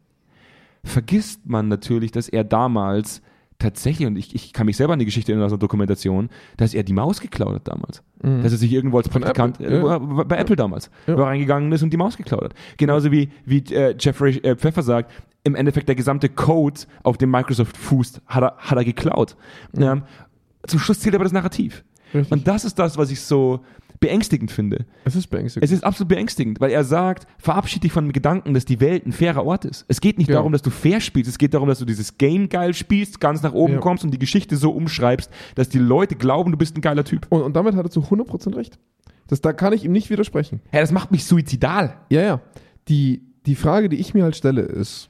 vergisst 0.84 1.46
man 1.48 1.68
natürlich, 1.68 2.12
dass 2.12 2.28
er 2.30 2.44
damals 2.44 3.22
tatsächlich, 3.66 4.08
und 4.08 4.16
ich, 4.18 4.34
ich 4.36 4.54
kann 4.54 4.66
mich 4.66 4.78
selber 4.78 4.94
an 4.94 5.00
die 5.00 5.06
Geschichte 5.06 5.32
erinnern 5.32 5.48
aus 5.48 5.52
einer 5.52 5.60
Dokumentation, 5.60 6.30
dass 6.58 6.74
er 6.74 6.84
die 6.84 6.94
Maus 6.94 7.20
geklaut 7.20 7.56
hat 7.56 7.68
damals. 7.68 8.04
Dass 8.22 8.52
er 8.52 8.58
sich 8.58 8.72
irgendwo 8.72 8.98
als 8.98 9.10
Praktikant, 9.10 9.60
Apple, 9.60 9.80
ja. 9.80 9.96
äh, 9.96 10.24
bei 10.26 10.38
Apple 10.38 10.56
damals, 10.56 10.90
Ja. 11.08 11.16
reingegangen 11.16 11.72
ist 11.72 11.84
und 11.84 11.92
die 11.92 11.98
Maus 11.98 12.18
geklaut 12.18 12.44
hat. 12.44 12.54
Genauso 12.78 13.12
wie, 13.12 13.30
wie 13.46 13.64
äh, 13.74 13.96
Jeffrey 14.00 14.38
äh, 14.38 14.56
Pfeffer 14.56 14.84
sagt, 14.84 15.12
im 15.44 15.56
Endeffekt 15.56 15.88
der 15.88 15.96
gesamte 15.96 16.30
Code, 16.30 16.82
auf 17.04 17.18
dem 17.18 17.30
Microsoft 17.32 17.78
fußt, 17.78 18.22
hat 18.26 18.44
er, 18.44 18.56
hat 18.58 18.78
er 18.78 18.86
geklaut. 18.86 19.36
Ähm, 19.78 20.04
zum 20.68 20.80
Schluss 20.80 21.00
zählt 21.00 21.16
aber 21.16 21.24
das 21.24 21.34
Narrativ. 21.34 21.84
Richtig. 22.14 22.32
Und 22.32 22.48
das 22.48 22.66
ist 22.66 22.80
das, 22.80 22.98
was 22.98 23.12
ich 23.12 23.22
so 23.22 23.60
beängstigend 24.00 24.52
finde. 24.52 24.86
es 25.06 25.16
ist 25.16 25.28
beängstigend. 25.28 25.64
Es 25.64 25.72
ist 25.72 25.84
absolut 25.84 26.10
beängstigend, 26.10 26.60
weil 26.60 26.72
er 26.72 26.84
sagt, 26.84 27.28
verabschiede 27.38 27.82
dich 27.82 27.92
von 27.92 28.06
dem 28.06 28.12
Gedanken, 28.12 28.54
dass 28.54 28.66
die 28.66 28.80
Welt 28.80 29.06
ein 29.06 29.12
fairer 29.14 29.46
Ort 29.46 29.66
ist. 29.66 29.86
Es 29.88 30.02
geht 30.02 30.18
nicht 30.18 30.28
Ja. 30.30 30.36
darum, 30.36 30.52
dass 30.52 30.62
du 30.62 30.70
fair 30.70 31.00
spielst, 31.00 31.30
es 31.30 31.38
geht 31.38 31.54
darum, 31.54 31.68
dass 31.68 31.80
du 31.80 31.86
dieses 31.86 32.18
Game 32.18 32.50
geil 32.50 32.74
spielst, 32.74 33.20
ganz 33.20 33.42
nach 33.42 33.54
oben 33.54 33.74
Ja. 33.76 33.80
kommst 33.80 34.04
und 34.04 34.12
die 34.12 34.20
Geschichte 34.20 34.58
so 34.58 34.72
umschreibst, 34.72 35.30
dass 35.56 35.70
die 35.70 35.80
Leute 35.80 36.16
glauben, 36.16 36.52
du 36.52 36.58
bist 36.58 36.76
ein 36.78 36.82
geiler 36.82 37.04
Typ. 37.04 37.26
und, 37.30 37.42
und 37.42 37.56
damit 37.56 37.76
hat 37.76 37.86
er 37.86 37.90
zu 37.92 38.02
100% 38.02 38.56
recht. 38.56 38.78
Das, 39.28 39.42
da 39.42 39.54
kann 39.54 39.74
ich 39.74 39.84
ihm 39.84 39.92
nicht 39.92 40.10
widersprechen. 40.10 40.62
Ja, 40.72 40.82
das 40.82 40.92
macht 40.92 41.12
mich 41.12 41.26
suizidal. 41.26 41.96
Ja, 42.10 42.22
ja. 42.22 42.42
Die, 42.88 43.24
die 43.48 43.56
Frage, 43.56 43.90
die 43.90 43.96
ich 43.98 44.14
mir 44.14 44.24
halt 44.24 44.36
stelle, 44.36 44.62
ist, 44.62 45.10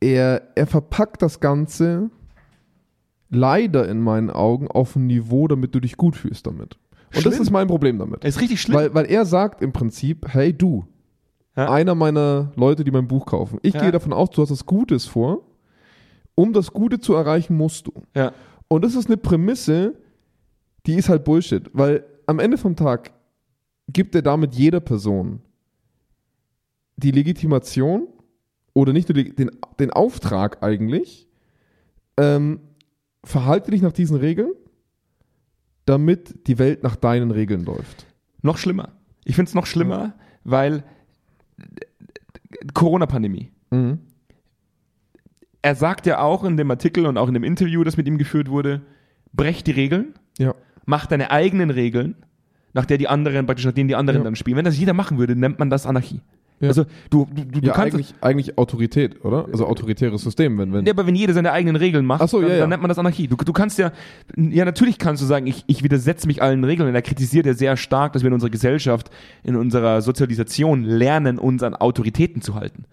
er, 0.00 0.42
er 0.54 0.66
verpackt 0.66 1.22
das 1.22 1.40
Ganze 1.40 2.10
leider 3.30 3.88
in 3.88 4.00
meinen 4.00 4.30
Augen 4.30 4.68
auf 4.68 4.96
ein 4.96 5.06
Niveau, 5.06 5.48
damit 5.48 5.74
du 5.74 5.80
dich 5.80 5.96
gut 5.96 6.16
fühlst 6.16 6.46
damit. 6.46 6.78
Und 7.14 7.24
das 7.24 7.34
Schlimm. 7.34 7.42
ist 7.42 7.50
mein 7.50 7.66
Problem 7.68 7.98
damit. 7.98 8.22
Das 8.24 8.36
ist 8.36 8.40
richtig 8.40 8.60
schlimm. 8.60 8.76
Weil, 8.76 8.94
weil 8.94 9.06
er 9.06 9.24
sagt 9.24 9.62
im 9.62 9.72
Prinzip, 9.72 10.26
hey 10.28 10.52
du, 10.52 10.86
Ja. 11.56 11.70
einer 11.70 11.94
meiner 11.94 12.52
Leute, 12.56 12.84
die 12.84 12.90
mein 12.90 13.08
Buch 13.08 13.26
kaufen, 13.26 13.58
ich 13.62 13.74
Ja. 13.74 13.80
gehe 13.82 13.92
davon 13.92 14.12
aus, 14.12 14.30
du 14.30 14.42
hast 14.42 14.50
das 14.50 14.64
Gutes 14.66 15.06
vor. 15.06 15.42
Um 16.34 16.52
das 16.52 16.72
Gute 16.72 17.00
zu 17.00 17.14
erreichen, 17.14 17.56
musst 17.56 17.86
du. 17.88 17.92
ja. 18.14 18.32
Und 18.68 18.84
das 18.84 18.94
ist 18.94 19.06
eine 19.06 19.16
Prämisse, 19.16 19.94
die 20.86 20.94
ist 20.96 21.08
halt 21.08 21.24
Bullshit, 21.24 21.70
weil 21.72 22.04
am 22.26 22.38
Ende 22.38 22.58
vom 22.58 22.76
Tag 22.76 23.12
gibt 23.90 24.14
er 24.14 24.20
damit 24.22 24.54
jeder 24.54 24.80
Person 24.80 25.40
die 26.96 27.10
Legitimation 27.10 28.06
oder 28.74 28.92
nicht 28.92 29.08
nur 29.08 29.22
den, 29.22 29.50
den 29.80 29.90
Auftrag 29.90 30.62
eigentlich, 30.62 31.26
ähm, 32.18 32.60
verhalte 33.24 33.70
dich 33.70 33.82
nach 33.82 33.92
diesen 33.92 34.16
Regeln 34.16 34.52
damit 35.86 36.46
die 36.46 36.58
Welt 36.58 36.82
nach 36.82 36.96
deinen 36.96 37.30
Regeln 37.30 37.64
läuft. 37.64 38.04
Noch 38.42 38.58
schlimmer. 38.58 38.90
Ich 39.24 39.36
finde 39.36 39.48
es 39.48 39.54
noch 39.54 39.64
schlimmer, 39.64 40.12
weil 40.44 40.84
Corona-Pandemie. 42.74 43.50
Mhm. 43.70 43.98
Er 45.62 45.74
sagt 45.74 46.06
ja 46.06 46.20
auch 46.20 46.44
in 46.44 46.56
dem 46.56 46.70
Artikel 46.70 47.06
und 47.06 47.16
auch 47.18 47.28
in 47.28 47.34
dem 47.34 47.44
Interview, 47.44 47.82
das 47.84 47.96
mit 47.96 48.06
ihm 48.06 48.18
geführt 48.18 48.48
wurde, 48.50 48.82
brech 49.32 49.64
die 49.64 49.70
Regeln, 49.72 50.14
Ja. 50.38 50.54
mach 50.86 51.06
deine 51.06 51.30
eigenen 51.30 51.70
Regeln, 51.70 52.16
nach 52.74 52.84
der 52.84 52.98
die 52.98 53.08
anderen, 53.08 53.46
praktisch 53.46 53.64
nach 53.64 53.72
denen 53.72 53.88
die 53.88 53.96
anderen 53.96 54.20
Ja. 54.20 54.24
dann 54.24 54.36
spielen. 54.36 54.56
Wenn 54.58 54.64
das 54.66 54.78
jeder 54.78 54.92
machen 54.92 55.18
würde, 55.18 55.34
nennt 55.36 55.58
man 55.58 55.70
das 55.70 55.86
Anarchie. 55.86 56.20
Ja. 56.60 56.68
Also 56.68 56.86
du, 57.10 57.28
du, 57.32 57.60
du, 57.60 57.66
ja, 57.66 57.72
kannst 57.72 57.94
eigentlich, 57.94 58.14
eigentlich 58.20 58.58
Autorität, 58.58 59.24
oder? 59.24 59.46
Also 59.52 59.66
autoritäres 59.66 60.22
System, 60.22 60.58
wenn, 60.58 60.72
wenn. 60.72 60.86
Ja, 60.86 60.92
aber 60.92 61.06
wenn 61.06 61.14
jeder 61.14 61.32
seine 61.32 61.52
eigenen 61.52 61.76
Regeln 61.76 62.04
macht, 62.04 62.20
Ach 62.20 62.28
so, 62.28 62.40
dann, 62.40 62.50
ja, 62.50 62.54
ja. 62.56 62.60
dann 62.62 62.70
nennt 62.70 62.82
man 62.82 62.88
das 62.88 62.98
Anarchie. 62.98 63.28
Du, 63.28 63.36
du 63.36 63.52
kannst 63.52 63.78
ja, 63.78 63.92
ja, 64.36 64.64
natürlich 64.64 64.98
kannst 64.98 65.22
du 65.22 65.26
sagen, 65.26 65.46
ich, 65.46 65.62
ich 65.68 65.84
widersetze 65.84 66.26
mich 66.26 66.42
allen 66.42 66.64
Regeln. 66.64 66.88
Und 66.88 66.94
er 66.94 67.02
kritisiert 67.02 67.46
ja 67.46 67.54
sehr 67.54 67.76
stark, 67.76 68.12
dass 68.12 68.22
wir 68.22 68.28
in 68.28 68.34
unserer 68.34 68.50
Gesellschaft, 68.50 69.10
in 69.44 69.54
unserer 69.54 70.02
Sozialisation 70.02 70.82
lernen, 70.82 71.38
uns 71.38 71.62
an 71.62 71.76
Autoritäten 71.76 72.42
zu 72.42 72.56
halten. 72.56 72.84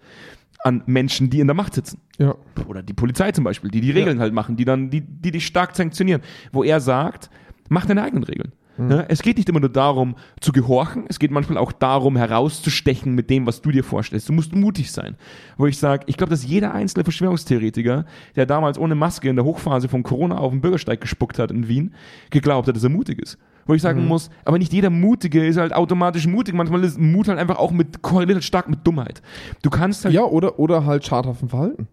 An 0.60 0.82
Menschen, 0.86 1.30
die 1.30 1.40
in 1.40 1.48
der 1.48 1.54
Macht 1.54 1.74
sitzen. 1.74 2.00
ja. 2.18 2.36
Oder 2.68 2.82
die 2.82 2.94
Polizei 2.94 3.32
zum 3.32 3.44
Beispiel, 3.44 3.70
die 3.70 3.80
die 3.80 3.90
Regeln 3.90 4.20
halt 4.20 4.32
machen, 4.32 4.56
die 4.56 4.64
dann, 4.64 4.90
die, 4.90 5.00
die 5.00 5.32
dich 5.32 5.46
stark 5.46 5.74
sanktionieren. 5.76 6.22
Wo 6.52 6.62
er 6.62 6.80
sagt, 6.80 7.30
mach 7.68 7.84
deine 7.86 8.02
eigenen 8.02 8.24
Regeln. 8.24 8.52
Ja, 8.78 9.04
es 9.08 9.22
geht 9.22 9.38
nicht 9.38 9.48
immer 9.48 9.60
nur 9.60 9.70
darum, 9.70 10.16
zu 10.40 10.52
gehorchen, 10.52 11.04
es 11.08 11.18
geht 11.18 11.30
manchmal 11.30 11.58
auch 11.58 11.72
darum, 11.72 12.16
herauszustechen 12.16 13.14
mit 13.14 13.30
dem, 13.30 13.46
was 13.46 13.62
du 13.62 13.70
dir 13.70 13.84
vorstellst. 13.84 14.28
Du 14.28 14.32
musst 14.32 14.54
mutig 14.54 14.92
sein. 14.92 15.16
Wo 15.56 15.66
ich 15.66 15.78
sage, 15.78 16.04
ich 16.06 16.16
glaube, 16.16 16.30
dass 16.30 16.46
jeder 16.46 16.74
einzelne 16.74 17.04
Verschwörungstheoretiker, 17.04 18.04
der 18.36 18.46
damals 18.46 18.78
ohne 18.78 18.94
Maske 18.94 19.28
in 19.28 19.36
der 19.36 19.44
Hochphase 19.44 19.88
von 19.88 20.02
Corona 20.02 20.38
auf 20.38 20.52
den 20.52 20.60
Bürgersteig 20.60 21.00
gespuckt 21.00 21.38
hat 21.38 21.50
in 21.50 21.68
Wien, 21.68 21.94
geglaubt 22.30 22.68
hat, 22.68 22.76
dass 22.76 22.84
er 22.84 22.90
mutig 22.90 23.20
ist. 23.20 23.38
Wo 23.66 23.74
ich 23.74 23.82
sagen 23.82 24.06
muss, 24.06 24.30
aber 24.44 24.58
nicht 24.58 24.72
jeder 24.72 24.90
Mutige 24.90 25.44
ist 25.44 25.56
halt 25.56 25.72
automatisch 25.72 26.26
mutig. 26.28 26.54
Manchmal 26.54 26.84
ist 26.84 27.00
Mut 27.00 27.26
halt 27.26 27.38
einfach 27.38 27.56
auch 27.56 27.72
mit, 27.72 28.00
korreliert 28.00 28.36
halt 28.36 28.44
stark 28.44 28.68
mit 28.68 28.86
Dummheit. 28.86 29.22
Du 29.62 29.70
kannst 29.70 30.04
halt 30.04 30.14
ja, 30.14 30.22
oder, 30.22 30.60
oder 30.60 30.86
halt 30.86 31.04
schadhaften 31.04 31.48
Verhalten. 31.48 31.88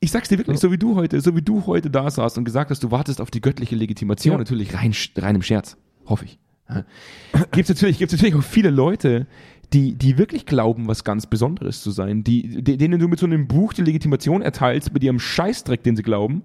Ich 0.00 0.10
sag's 0.10 0.28
dir 0.28 0.38
wirklich, 0.38 0.58
so 0.58 0.72
wie 0.72 0.78
du 0.78 0.96
heute, 0.96 1.20
so 1.20 1.36
wie 1.36 1.42
du 1.42 1.66
heute 1.66 1.90
da 1.90 2.10
saßt 2.10 2.38
und 2.38 2.44
gesagt 2.44 2.70
hast, 2.70 2.82
du 2.82 2.90
wartest 2.90 3.20
auf 3.20 3.30
die 3.30 3.40
göttliche 3.40 3.76
Legitimation, 3.76 4.32
Ja. 4.32 4.38
natürlich 4.38 4.74
rein, 4.74 4.92
rein 5.16 5.34
im 5.36 5.42
Scherz, 5.42 5.76
hoffe 6.06 6.24
ich. 6.24 6.38
Gibt's 7.52 7.68
natürlich, 7.68 7.98
gibt's 7.98 8.12
natürlich 8.14 8.34
auch 8.36 8.42
viele 8.42 8.70
Leute, 8.70 9.26
die, 9.72 9.94
die 9.96 10.18
wirklich 10.18 10.46
glauben, 10.46 10.86
was 10.88 11.04
ganz 11.04 11.26
Besonderes 11.26 11.82
zu 11.82 11.90
sein, 11.90 12.24
die, 12.24 12.62
de- 12.62 12.76
denen 12.76 12.98
du 12.98 13.08
mit 13.08 13.18
so 13.18 13.26
einem 13.26 13.46
Buch 13.48 13.72
die 13.72 13.82
Legitimation 13.82 14.40
erteilst, 14.42 14.92
mit 14.92 15.02
ihrem 15.04 15.18
Scheißdreck, 15.18 15.82
den 15.82 15.96
sie 15.96 16.02
glauben, 16.02 16.42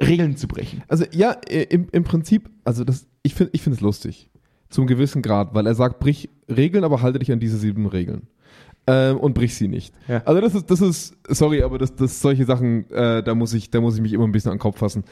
Regeln 0.00 0.36
zu 0.36 0.46
brechen. 0.46 0.82
Also 0.88 1.04
ja, 1.12 1.30
im, 1.32 1.88
im 1.90 2.04
Prinzip, 2.04 2.50
also 2.64 2.84
das, 2.84 3.06
ich 3.22 3.34
finde 3.34 3.52
ich 3.54 3.62
finde 3.62 3.76
es 3.76 3.80
lustig. 3.80 4.30
Zum 4.68 4.86
gewissen 4.86 5.22
Grad, 5.22 5.54
weil 5.54 5.66
er 5.66 5.74
sagt, 5.76 6.00
brich 6.00 6.28
Regeln, 6.48 6.84
aber 6.84 7.00
halte 7.02 7.18
dich 7.20 7.30
an 7.32 7.38
diese 7.40 7.56
sieben 7.56 7.86
Regeln. 7.86 8.26
Ähm, 8.86 9.18
und 9.18 9.34
brich 9.34 9.54
sie 9.56 9.68
nicht. 9.68 9.94
Ja. 10.06 10.22
Also 10.24 10.40
das 10.40 10.54
ist, 10.54 10.70
das 10.70 10.80
ist, 10.80 11.16
sorry, 11.28 11.62
aber 11.62 11.78
das, 11.78 11.96
das 11.96 12.20
solche 12.20 12.44
Sachen, 12.44 12.88
äh, 12.90 13.22
da 13.22 13.34
muss 13.34 13.52
ich, 13.52 13.70
da 13.70 13.80
muss 13.80 13.96
ich 13.96 14.00
mich 14.00 14.12
immer 14.12 14.24
ein 14.24 14.32
bisschen 14.32 14.52
an 14.52 14.58
den 14.58 14.62
Kopf 14.62 14.78
fassen. 14.78 15.04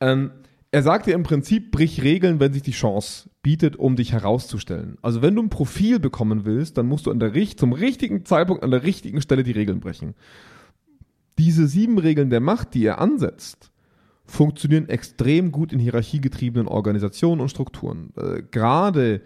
Ähm, 0.00 0.32
er 0.72 0.82
sagt 0.82 1.06
dir 1.06 1.14
im 1.14 1.22
Prinzip, 1.24 1.72
brich 1.72 2.02
Regeln, 2.02 2.38
wenn 2.38 2.52
sich 2.52 2.62
die 2.62 2.70
Chance 2.70 3.28
bietet, 3.42 3.76
um 3.76 3.96
dich 3.96 4.12
herauszustellen. 4.12 4.98
Also 5.02 5.22
wenn 5.22 5.34
du 5.34 5.42
ein 5.42 5.50
Profil 5.50 5.98
bekommen 5.98 6.44
willst, 6.44 6.78
dann 6.78 6.86
musst 6.86 7.06
du 7.06 7.10
an 7.10 7.18
der, 7.18 7.32
zum 7.56 7.72
richtigen 7.72 8.24
Zeitpunkt 8.24 8.62
an 8.62 8.70
der 8.70 8.84
richtigen 8.84 9.20
Stelle 9.20 9.42
die 9.42 9.52
Regeln 9.52 9.80
brechen. 9.80 10.14
Diese 11.38 11.66
sieben 11.66 11.98
Regeln 11.98 12.30
der 12.30 12.40
Macht, 12.40 12.74
die 12.74 12.84
er 12.84 13.00
ansetzt, 13.00 13.72
funktionieren 14.26 14.88
extrem 14.88 15.50
gut 15.50 15.72
in 15.72 15.80
hierarchiegetriebenen 15.80 16.68
Organisationen 16.68 17.40
und 17.40 17.48
Strukturen. 17.48 18.12
Äh, 18.16 18.42
gerade 18.50 19.22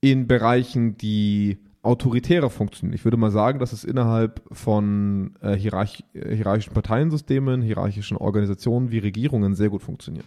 in 0.00 0.26
Bereichen, 0.26 0.98
die 0.98 1.58
autoritärer 1.84 2.50
funktionieren. 2.50 2.94
Ich 2.94 3.04
würde 3.04 3.16
mal 3.16 3.30
sagen, 3.30 3.58
dass 3.58 3.72
es 3.72 3.84
innerhalb 3.84 4.42
von 4.52 5.36
äh, 5.40 5.54
hierarch 5.54 6.04
äh, 6.14 6.34
hierarchischen 6.34 6.74
Parteiensystemen, 6.74 7.62
hierarchischen 7.62 8.16
Organisationen 8.16 8.90
wie 8.90 8.98
Regierungen 8.98 9.54
sehr 9.54 9.70
gut 9.70 9.82
funktioniert. 9.82 10.26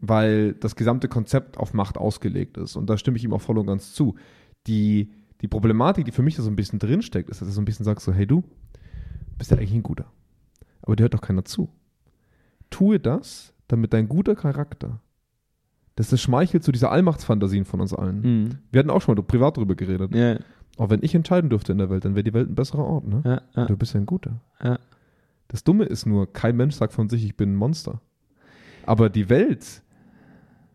Weil 0.00 0.54
das 0.54 0.76
gesamte 0.76 1.08
Konzept 1.08 1.56
auf 1.58 1.74
Macht 1.74 1.98
ausgelegt 1.98 2.56
ist. 2.56 2.76
Und 2.76 2.90
da 2.90 2.98
stimme 2.98 3.16
ich 3.16 3.24
ihm 3.24 3.32
auch 3.32 3.40
voll 3.40 3.58
und 3.58 3.66
ganz 3.66 3.92
zu. 3.94 4.16
Die, 4.66 5.10
die 5.40 5.48
Problematik, 5.48 6.04
die 6.04 6.12
für 6.12 6.22
mich 6.22 6.36
da 6.36 6.42
so 6.42 6.50
ein 6.50 6.56
bisschen 6.56 6.78
drinsteckt, 6.78 7.30
ist, 7.30 7.40
dass 7.40 7.48
er 7.48 7.52
so 7.52 7.60
ein 7.60 7.64
bisschen 7.64 7.84
sagt 7.84 8.00
so, 8.00 8.12
hey 8.12 8.26
du, 8.26 8.44
bist 9.38 9.50
ja 9.50 9.56
eigentlich 9.56 9.74
ein 9.74 9.82
Guter. 9.82 10.06
Aber 10.82 10.96
dir 10.96 11.04
hört 11.04 11.14
doch 11.14 11.20
keiner 11.20 11.44
zu 11.44 11.70
tue 12.72 12.98
das, 12.98 13.54
damit 13.68 13.92
dein 13.92 14.08
guter 14.08 14.34
Charakter, 14.34 15.00
das 15.94 16.12
ist 16.12 16.22
schmeichelt 16.22 16.64
zu 16.64 16.72
dieser 16.72 16.90
Allmachtsfantasien 16.90 17.64
von 17.64 17.80
uns 17.80 17.92
allen. 17.92 18.20
Mhm. 18.20 18.58
Wir 18.72 18.80
hatten 18.80 18.90
auch 18.90 19.02
schon 19.02 19.14
mal 19.14 19.22
privat 19.22 19.56
drüber 19.56 19.76
geredet. 19.76 20.14
Ja, 20.14 20.38
Auch 20.82 20.90
wenn 20.90 21.04
ich 21.04 21.14
entscheiden 21.14 21.48
dürfte 21.48 21.70
in 21.70 21.78
der 21.78 21.90
Welt, 21.90 22.04
dann 22.04 22.16
wäre 22.16 22.24
die 22.24 22.34
Welt 22.34 22.50
ein 22.50 22.56
besserer 22.56 22.84
Ort. 22.84 23.06
Ne? 23.06 23.22
ja, 23.24 23.40
ja, 23.54 23.66
Du 23.66 23.76
bist 23.76 23.94
ja 23.94 24.00
ein 24.00 24.06
guter. 24.06 24.40
ja. 24.62 24.78
Das 25.46 25.62
Dumme 25.62 25.84
ist 25.84 26.06
nur, 26.06 26.32
kein 26.32 26.56
Mensch 26.56 26.74
sagt 26.74 26.92
von 26.92 27.08
sich, 27.08 27.24
ich 27.24 27.36
bin 27.36 27.52
ein 27.52 27.56
Monster. 27.56 28.00
Aber 28.84 29.10
die 29.10 29.28
Welt, 29.28 29.82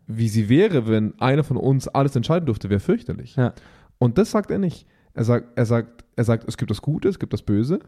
wie 0.06 0.28
sie 0.28 0.48
wäre, 0.48 0.88
wenn 0.88 1.18
einer 1.20 1.44
von 1.44 1.58
uns 1.58 1.88
alles 1.88 2.16
entscheiden 2.16 2.46
dürfte, 2.46 2.70
wäre 2.70 2.80
fürchterlich. 2.80 3.36
Ja. 3.36 3.52
Und 3.98 4.16
das 4.16 4.30
sagt 4.30 4.50
er 4.50 4.58
nicht. 4.58 4.86
Er 5.12 5.24
sagt, 5.24 5.48
er 5.58 5.66
sagt, 5.66 6.04
er 6.16 6.24
sagt, 6.24 6.48
es 6.48 6.56
gibt 6.56 6.70
das 6.70 6.80
Gute, 6.80 7.08
es 7.08 7.18
gibt 7.18 7.34
das 7.34 7.42
Böse. 7.42 7.80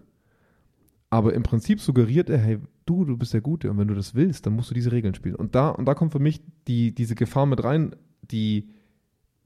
Aber 1.08 1.32
im 1.32 1.42
Prinzip 1.42 1.80
suggeriert 1.80 2.28
er, 2.28 2.38
hey, 2.38 2.58
du, 2.84 3.06
du 3.06 3.16
bist 3.16 3.32
der 3.32 3.40
Gute 3.40 3.70
und 3.70 3.78
wenn 3.78 3.88
du 3.88 3.94
das 3.94 4.14
willst, 4.14 4.44
dann 4.44 4.54
musst 4.54 4.68
du 4.70 4.74
diese 4.74 4.92
Regeln 4.92 5.14
spielen. 5.14 5.36
Und 5.36 5.54
da, 5.54 5.70
und 5.70 5.86
da 5.86 5.94
kommt 5.94 6.12
für 6.12 6.18
mich 6.18 6.42
die, 6.68 6.94
diese 6.94 7.14
Gefahr 7.14 7.46
mit 7.46 7.64
rein, 7.64 7.96
die 8.30 8.68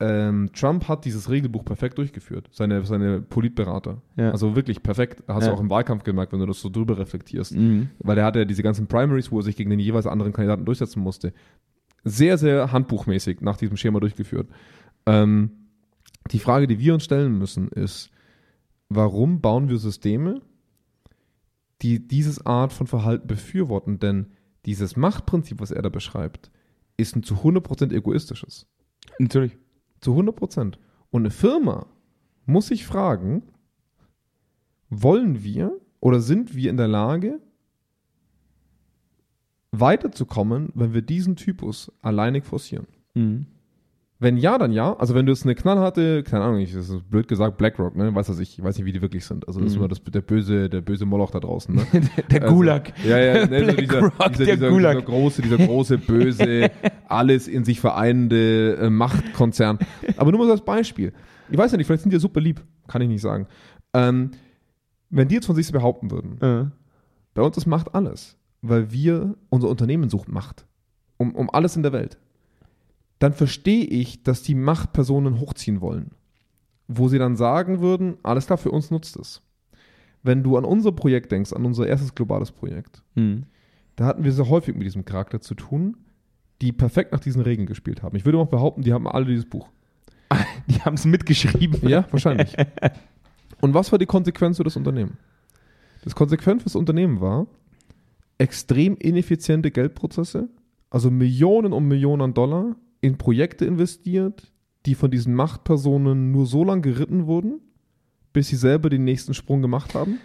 ähm, 0.01 0.51
Trump 0.53 0.89
hat 0.89 1.05
dieses 1.05 1.31
Regelbuch 1.31 1.65
perfekt 1.65 1.99
durchgeführt, 1.99 2.49
seine, 2.53 2.85
seine 2.85 3.21
Politberater. 3.21 4.03
Ja. 4.17 4.33
Also 4.33 4.57
wirklich 4.57 4.83
perfekt. 4.83 5.23
Hast 5.29 5.45
Ja. 5.45 5.51
du 5.51 5.57
auch 5.57 5.61
im 5.61 5.71
Wahlkampf 5.71 6.03
gemerkt, 6.03 6.33
wenn 6.33 6.41
du 6.41 6.47
das 6.47 6.61
so 6.61 6.69
drüber 6.69 6.99
reflektierst. 6.99 7.55
Mhm. 7.55 7.91
Weil 8.01 8.19
er 8.19 8.25
hatte 8.25 8.41
ja 8.41 8.45
diese 8.45 8.63
ganzen 8.63 8.87
Primaries, 8.89 9.31
wo 9.31 9.39
er 9.39 9.43
sich 9.45 9.57
gegen 9.57 9.71
den 9.71 9.79
jeweils 9.79 10.07
anderen 10.07 10.33
Kandidaten 10.33 10.65
durchsetzen 10.65 11.01
musste. 11.01 11.33
Sehr, 12.03 12.39
sehr 12.39 12.73
handbuchmäßig 12.73 13.41
nach 13.41 13.57
diesem 13.57 13.77
Schema 13.77 14.01
durchgeführt. 14.01 14.49
Ähm, 15.07 15.51
die 16.33 16.39
Frage, 16.41 16.67
die 16.67 16.79
wir 16.81 16.95
uns 16.95 17.05
stellen 17.05 17.39
müssen, 17.39 17.69
ist, 17.69 18.11
warum 18.89 19.41
bauen 19.41 19.69
wir 19.69 19.79
Systeme, 19.79 20.41
die 21.83 22.07
dieses 22.07 22.45
Art 22.45 22.73
von 22.73 22.87
Verhalten 22.87 23.27
befürworten? 23.27 23.99
Denn 24.01 24.27
dieses 24.67 24.97
Machtprinzip, 24.97 25.61
was 25.61 25.71
er 25.71 25.83
da 25.83 25.89
beschreibt, 25.89 26.51
ist 26.97 27.15
ein 27.17 27.23
zu 27.23 27.37
100% 27.37 27.93
egoistisches. 27.93 28.67
Natürlich. 29.19 29.57
Zu 30.05 30.11
100 30.11 30.37
Prozent. 30.37 30.79
Und 31.11 31.23
eine 31.23 31.31
Firma 31.31 31.87
muss 32.45 32.67
sich 32.67 32.85
fragen, 32.85 33.43
wollen 34.91 35.43
wir 35.43 35.81
oder 35.99 36.21
sind 36.21 36.55
wir 36.55 36.69
in 36.69 36.77
der 36.77 36.89
Lage, 36.89 37.41
weiterzukommen, 39.73 40.69
wenn 40.75 40.93
wir 40.93 41.01
diesen 41.01 41.37
Typus 41.37 41.91
alleinig 42.03 42.45
forcieren? 42.45 42.87
Mhm. 43.15 43.47
Wenn 44.21 44.37
ja, 44.37 44.57
dann 44.59 44.71
ja. 44.73 44.97
Also 44.97 45.15
wenn 45.15 45.27
du 45.27 45.33
jetzt 45.33 45.45
eine 45.45 45.55
knallharte, 45.57 46.23
keine 46.23 46.45
Ahnung, 46.45 46.61
ich- 46.61 46.73
das 46.73 46.89
ist 46.89 47.11
blöd 47.11 47.27
gesagt, 47.29 47.59
BlackRock, 47.59 47.97
ne? 47.97 48.15
Weiß 48.15 48.29
das 48.29 48.39
ich, 48.39 48.63
weiß 48.63 48.77
nicht, 48.79 48.87
wie 48.87 48.93
die 48.93 49.03
wirklich 49.03 49.25
sind. 49.25 49.47
Also 49.49 49.59
das 49.61 49.71
ist 49.71 49.75
Mhm. 49.75 49.81
immer 49.81 49.89
das, 49.89 50.03
der 50.05 50.21
böse, 50.23 50.71
der 50.71 50.81
böse 50.83 51.05
Moloch 51.05 51.31
da 51.33 51.41
draußen, 51.41 51.75
ne? 51.75 51.85
Der 52.31 52.43
Also, 52.43 52.55
Gulag. 52.55 52.93
Ja, 53.05 53.19
ja, 53.19 53.47
ne, 53.47 53.65
so 53.67 53.73
dieser, 53.73 53.99
BlackRock, 54.01 54.33
dieser, 54.33 54.45
der 54.45 54.55
dieser, 54.57 54.69
Gulag. 54.71 54.93
dieser 54.95 55.07
große, 55.07 55.43
dieser 55.43 55.59
große, 55.59 55.99
böse, 55.99 56.71
alles 57.09 57.49
in 57.49 57.65
sich 57.65 57.81
vereinende 57.81 58.77
äh, 58.77 58.89
Machtkonzern. 58.91 59.79
Aber 60.17 60.31
nur 60.31 60.39
mal 60.41 60.47
so 60.47 60.53
als 60.53 60.65
Beispiel. 60.65 61.13
Ich 61.51 61.59
weiß 61.59 61.73
ja 61.73 61.77
nicht, 61.79 61.87
vielleicht 61.87 62.03
sind 62.03 62.11
die 62.11 62.17
ja 62.17 62.21
super 62.21 62.41
lieb, 62.41 62.63
kann 62.87 63.03
ich 63.03 63.09
nicht 63.09 63.21
sagen. 63.23 63.49
Ähm, 63.93 64.31
wenn 65.11 65.29
die 65.29 65.35
jetzt 65.35 65.47
von 65.47 65.57
sich 65.57 65.71
behaupten 65.71 66.11
würden, 66.11 66.41
Äh. 66.41 66.71
bei 67.35 67.43
uns 67.43 67.57
ist 67.57 67.67
Macht 67.67 67.95
alles, 67.95 68.37
weil 68.63 68.93
wir, 68.93 69.35
unser 69.51 69.69
Unternehmen 69.69 70.09
sucht 70.09 70.29
Macht. 70.29 70.67
Um, 71.17 71.35
um 71.35 71.51
alles 71.51 71.77
in 71.77 71.83
der 71.83 71.93
Welt. 71.93 72.19
Dann 73.25 73.33
verstehe 73.33 73.85
ich, 73.87 74.23
dass 74.23 74.43
die 74.43 74.55
Machtpersonen 74.55 75.41
hochziehen 75.41 75.81
wollen. 75.81 76.11
Wo 76.89 77.09
sie 77.09 77.17
dann 77.19 77.37
sagen 77.37 77.81
würden, 77.81 78.19
alles 78.23 78.45
klar, 78.45 78.59
für 78.59 78.71
uns 78.71 78.91
nutzt 78.91 79.17
es. 79.17 79.41
Wenn 80.23 80.43
du 80.43 80.59
an 80.59 80.67
unser 80.67 80.93
Projekt 80.93 81.33
denkst, 81.33 81.55
an 81.55 81.65
unser 81.65 81.87
erstes 81.87 82.15
globales 82.15 82.53
Projekt, 82.53 83.03
Mhm. 83.15 83.45
da 83.97 84.05
hatten 84.05 84.25
wir 84.25 84.33
sehr 84.33 84.51
häufig 84.51 84.75
mit 84.75 84.85
diesem 84.85 85.07
Charakter 85.07 85.41
zu 85.41 85.55
tun, 85.55 85.97
die 86.61 86.71
perfekt 86.71 87.13
nach 87.13 87.21
diesen 87.21 87.41
Regeln 87.41 87.67
gespielt 87.67 88.03
haben. 88.03 88.15
Ich 88.15 88.27
würde 88.27 88.37
auch 88.37 88.49
behaupten, 88.49 88.83
die 88.83 88.93
haben 88.93 89.09
alle 89.09 89.25
dieses 89.25 89.47
Buch. 89.47 89.71
Die 90.69 90.83
haben 90.83 90.93
es 90.97 91.07
mitgeschrieben. 91.07 91.89
Ja, 91.89 92.05
wahrscheinlich. 92.11 92.55
Und 93.63 93.73
was 93.73 93.91
war 93.91 93.99
die 93.99 94.05
Konsequenz 94.05 94.59
für 94.59 94.65
das 94.65 94.77
Unternehmen? 94.77 95.17
Das 96.03 96.15
Konsequenz 96.15 96.61
für 96.63 96.67
das 96.67 96.77
Unternehmen 96.77 97.23
war 97.23 97.47
extrem 98.37 98.99
ineffiziente 98.99 99.71
Geldprozesse, 99.71 100.51
also 100.91 101.11
Millionen 101.11 101.73
und 101.73 101.89
Millionen 101.89 102.21
an 102.21 102.35
Dollar 102.35 102.77
in 103.05 103.19
Projekte 103.19 103.65
investiert, 103.65 104.51
die 104.87 104.95
von 104.95 105.11
diesen 105.11 105.35
Machtpersonen 105.35 106.31
nur 106.31 106.47
so 106.47 106.65
lange 106.65 106.83
geritten 106.83 107.27
wurden, 107.27 107.61
bis 108.33 108.49
sie 108.49 108.57
selber 108.57 108.89
den 108.91 109.05
nächsten 109.05 109.35
Sprung 109.35 109.63
gemacht 109.63 109.95
haben. 109.95 110.19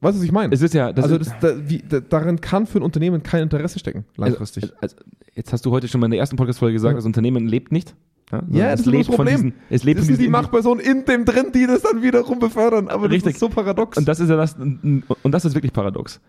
Weißt 0.00 0.16
du, 0.16 0.20
was 0.20 0.24
ich 0.24 0.32
meine? 0.32 0.54
Es 0.54 0.62
ist 0.62 0.74
ja, 0.74 0.88
also 0.90 1.18
das, 1.18 1.32
da, 1.40 1.68
wie, 1.68 1.78
da, 1.78 2.00
darin 2.00 2.40
kann 2.40 2.66
für 2.66 2.78
ein 2.78 2.82
Unternehmen 2.82 3.22
kein 3.22 3.42
Interesse 3.42 3.78
stecken, 3.78 4.04
langfristig. 4.16 4.64
Also, 4.64 4.74
also, 4.80 4.96
jetzt 5.34 5.52
hast 5.52 5.64
du 5.66 5.70
heute 5.70 5.88
schon 5.88 6.00
mal 6.00 6.06
in 6.06 6.10
der 6.12 6.20
ersten 6.20 6.36
Podcast-Folge 6.36 6.74
gesagt, 6.74 6.92
Ja. 6.92 6.96
das 6.96 7.06
Unternehmen 7.06 7.46
lebt 7.48 7.72
nicht. 7.72 7.94
Ja, 8.30 8.42
Ja, 8.50 8.70
das 8.70 8.80
es 8.80 8.86
ist 8.86 8.92
lebt 8.92 9.08
das 9.08 9.16
Problem. 9.16 9.34
Diesen, 9.36 9.54
es 9.70 9.84
lebt 9.84 10.00
das 10.00 10.06
sind 10.06 10.20
die 10.20 10.28
Machtpersonen 10.28 10.84
in 10.84 11.04
dem 11.06 11.24
drin, 11.24 11.46
die 11.54 11.66
das 11.66 11.82
dann 11.82 12.02
wiederum 12.02 12.38
befördern. 12.38 12.88
Aber 12.88 13.04
Richtig. 13.04 13.22
das 13.24 13.32
ist 13.34 13.40
so 13.40 13.48
paradox. 13.48 13.96
Und 13.96 14.06
das 14.06 14.20
ist 14.20 14.28
ja 14.28 14.36
das, 14.36 14.56
und 14.56 15.04
das 15.24 15.44
ist 15.46 15.54
wirklich 15.54 15.72
paradox. 15.72 16.20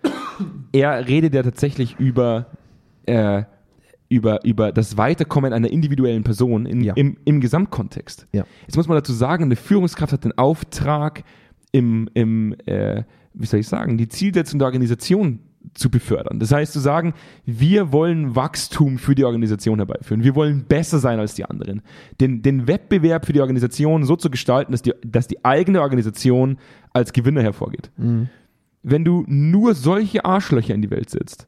Er 0.72 1.06
redet 1.08 1.34
ja 1.34 1.44
tatsächlich 1.44 2.00
über, 2.00 2.46
äh, 3.06 3.44
über, 4.10 4.44
über 4.44 4.72
das 4.72 4.98
Weiterkommen 4.98 5.54
einer 5.54 5.70
individuellen 5.70 6.24
Person 6.24 6.66
in, 6.66 6.82
Ja. 6.82 6.94
im, 6.96 7.18
im 7.26 7.40
Gesamtkontext. 7.40 8.28
Ja. 8.32 8.44
Jetzt 8.66 8.76
muss 8.76 8.88
man 8.88 8.98
dazu 8.98 9.14
sagen, 9.14 9.44
eine 9.46 9.56
Führungskraft 9.56 10.12
hat 10.14 10.24
den 10.24 10.38
Auftrag, 10.38 11.24
im, 11.72 12.10
im 12.16 12.56
äh, 12.66 13.04
wie 13.34 13.46
soll 13.46 13.60
ich 13.60 13.68
sagen, 13.68 13.98
die 13.98 14.10
Zielsetzung 14.10 14.58
der 14.60 14.66
Organisation 14.66 15.40
zu 15.74 15.92
befördern. 15.92 16.40
Das 16.40 16.52
heißt 16.52 16.74
zu 16.74 16.80
sagen, 16.80 17.14
wir 17.46 17.92
wollen 17.92 18.36
Wachstum 18.36 18.98
für 18.98 19.14
die 19.14 19.26
Organisation 19.26 19.78
herbeiführen. 19.78 20.24
Wir 20.24 20.34
wollen 20.34 20.64
besser 20.64 21.00
sein 21.00 21.20
als 21.20 21.36
die 21.36 21.46
anderen. 21.46 21.82
Den, 22.20 22.42
den 22.42 22.66
Wettbewerb 22.68 23.26
für 23.26 23.34
die 23.34 23.42
Organisation 23.42 24.04
so 24.06 24.16
zu 24.16 24.30
gestalten, 24.32 24.72
dass 24.72 24.82
die, 24.82 24.94
dass 25.06 25.28
die 25.28 25.44
eigene 25.46 25.82
Organisation 25.82 26.58
als 26.94 27.14
Gewinner 27.14 27.44
hervorgeht. 27.44 27.92
Wenn 28.82 29.04
du 29.06 29.26
nur 29.28 29.76
solche 29.76 30.24
Arschlöcher 30.26 30.74
in 30.74 30.82
die 30.82 30.90
Welt 30.90 31.10
setzt, 31.10 31.48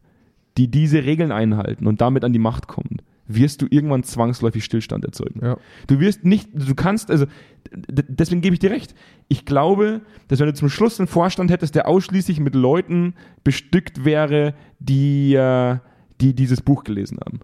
die 0.58 0.70
diese 0.70 1.04
Regeln 1.06 1.32
einhalten 1.32 1.88
und 1.88 2.02
damit 2.02 2.24
an 2.24 2.34
die 2.34 2.40
Macht 2.40 2.68
kommen, 2.68 3.02
wirst 3.28 3.62
du 3.62 3.68
irgendwann 3.70 4.04
zwangsläufig 4.04 4.66
Stillstand 4.66 5.06
erzeugen. 5.06 5.40
Ja. 5.44 5.58
Du 5.88 6.00
wirst 6.00 6.26
nicht, 6.26 6.50
du 6.54 6.76
kannst, 6.76 7.10
also 7.10 7.26
deswegen 7.74 8.42
gebe 8.42 8.54
ich 8.54 8.60
dir 8.60 8.72
recht. 8.72 8.94
Ich 9.30 9.46
glaube, 9.46 10.02
dass 10.28 10.40
wenn 10.40 10.48
du 10.48 10.54
zum 10.54 10.70
Schluss 10.70 11.00
einen 11.00 11.08
Vorstand 11.08 11.50
hättest, 11.52 11.76
der 11.76 11.88
ausschließlich 11.88 12.40
mit 12.42 12.56
Leuten 12.56 13.14
bestückt 13.46 14.04
wäre, 14.04 14.54
die, 14.80 15.34
äh, 15.36 15.78
die 16.20 16.34
dieses 16.36 16.60
Buch 16.62 16.84
gelesen 16.84 17.20
haben 17.26 17.40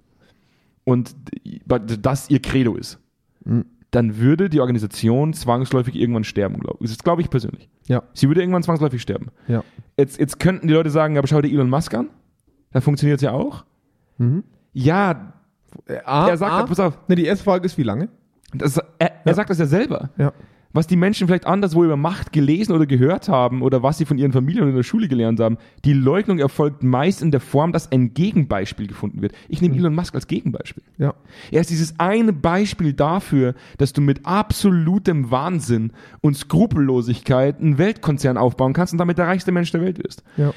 und 0.83 1.15
das 2.01 2.29
ihr 2.29 2.41
Credo 2.41 2.75
ist, 2.75 2.99
Mhm. 3.45 3.65
dann 3.91 4.17
würde 4.17 4.49
die 4.49 4.59
Organisation 4.59 5.31
zwangsläufig 5.33 5.95
irgendwann 5.95 6.25
sterben, 6.25 6.59
glaube 6.59 6.79
ich. 6.81 6.89
Das 6.89 7.01
glaube 7.01 7.21
ich 7.21 7.29
persönlich. 7.29 7.69
Ja. 7.87 8.03
Sie 8.13 8.27
würde 8.27 8.41
irgendwann 8.41 8.63
zwangsläufig 8.63 9.01
sterben. 9.01 9.27
Ja. 9.47 9.63
Jetzt, 9.97 10.19
jetzt 10.19 10.39
könnten 10.41 10.67
die 10.67 10.73
Leute 10.73 10.89
sagen, 10.89 11.17
aber 11.17 11.27
schau 11.27 11.41
dir 11.41 11.49
Elon 11.49 11.69
Musk 11.69 11.93
an. 11.93 12.09
Da 12.71 12.81
funktioniert 12.81 13.17
es 13.17 13.23
ja 13.23 13.31
auch. 13.31 13.63
Mhm. 14.17 14.43
Ja, 14.73 15.33
Äh, 15.85 15.99
A, 16.05 16.29
er 16.29 16.37
sagt, 16.37 16.51
A, 16.51 16.63
pass 16.63 16.79
auf, 16.79 16.97
ne, 17.07 17.15
die 17.15 17.25
erste 17.25 17.43
Frage 17.43 17.65
ist, 17.65 17.77
wie 17.77 17.83
lange? 17.83 18.09
das, 18.53 18.77
er, 18.99 19.11
er 19.25 19.33
sagt 19.33 19.49
das 19.49 19.59
ja 19.59 19.65
selber. 19.65 20.09
Ja. 20.17 20.31
Was 20.73 20.85
die 20.87 20.95
Menschen 20.95 21.27
vielleicht 21.27 21.47
anderswo 21.47 21.83
über 21.83 21.97
Macht 21.97 22.31
gelesen 22.33 22.73
oder 22.73 22.85
gehört 22.85 23.29
haben 23.29 23.61
oder 23.61 23.81
was 23.83 23.97
sie 23.97 24.05
von 24.05 24.17
ihren 24.17 24.31
Familien 24.31 24.63
oder 24.63 24.69
in 24.71 24.75
der 24.75 24.83
Schule 24.83 25.07
gelernt 25.07 25.39
haben, 25.39 25.57
die 25.85 25.93
Leugnung 25.93 26.39
erfolgt 26.39 26.83
meist 26.83 27.21
in 27.21 27.31
der 27.31 27.39
Form, 27.39 27.71
dass 27.71 27.91
ein 27.91 28.13
Gegenbeispiel 28.13 28.85
gefunden 28.87 29.21
wird. 29.21 29.33
Ich 29.49 29.61
nehme 29.61 29.75
Elon 29.75 29.95
Musk 29.95 30.13
als 30.13 30.27
Gegenbeispiel. 30.27 30.83
Ja. 30.97 31.15
Er 31.51 31.61
ist 31.61 31.69
dieses 31.69 31.99
eine 31.99 32.31
Beispiel 32.33 32.93
dafür, 32.93 33.55
dass 33.77 33.93
du 33.93 34.01
mit 34.01 34.25
absolutem 34.25 35.31
Wahnsinn 35.31 35.93
und 36.21 36.35
Skrupellosigkeit 36.37 37.59
einen 37.59 37.77
Weltkonzern 37.77 38.37
aufbauen 38.37 38.73
kannst 38.73 38.93
und 38.93 38.99
damit 38.99 39.17
der 39.17 39.27
reichste 39.27 39.51
Mensch 39.51 39.71
der 39.71 39.81
Welt 39.81 40.03
wirst. 40.03 40.23
Ja. 40.37 40.53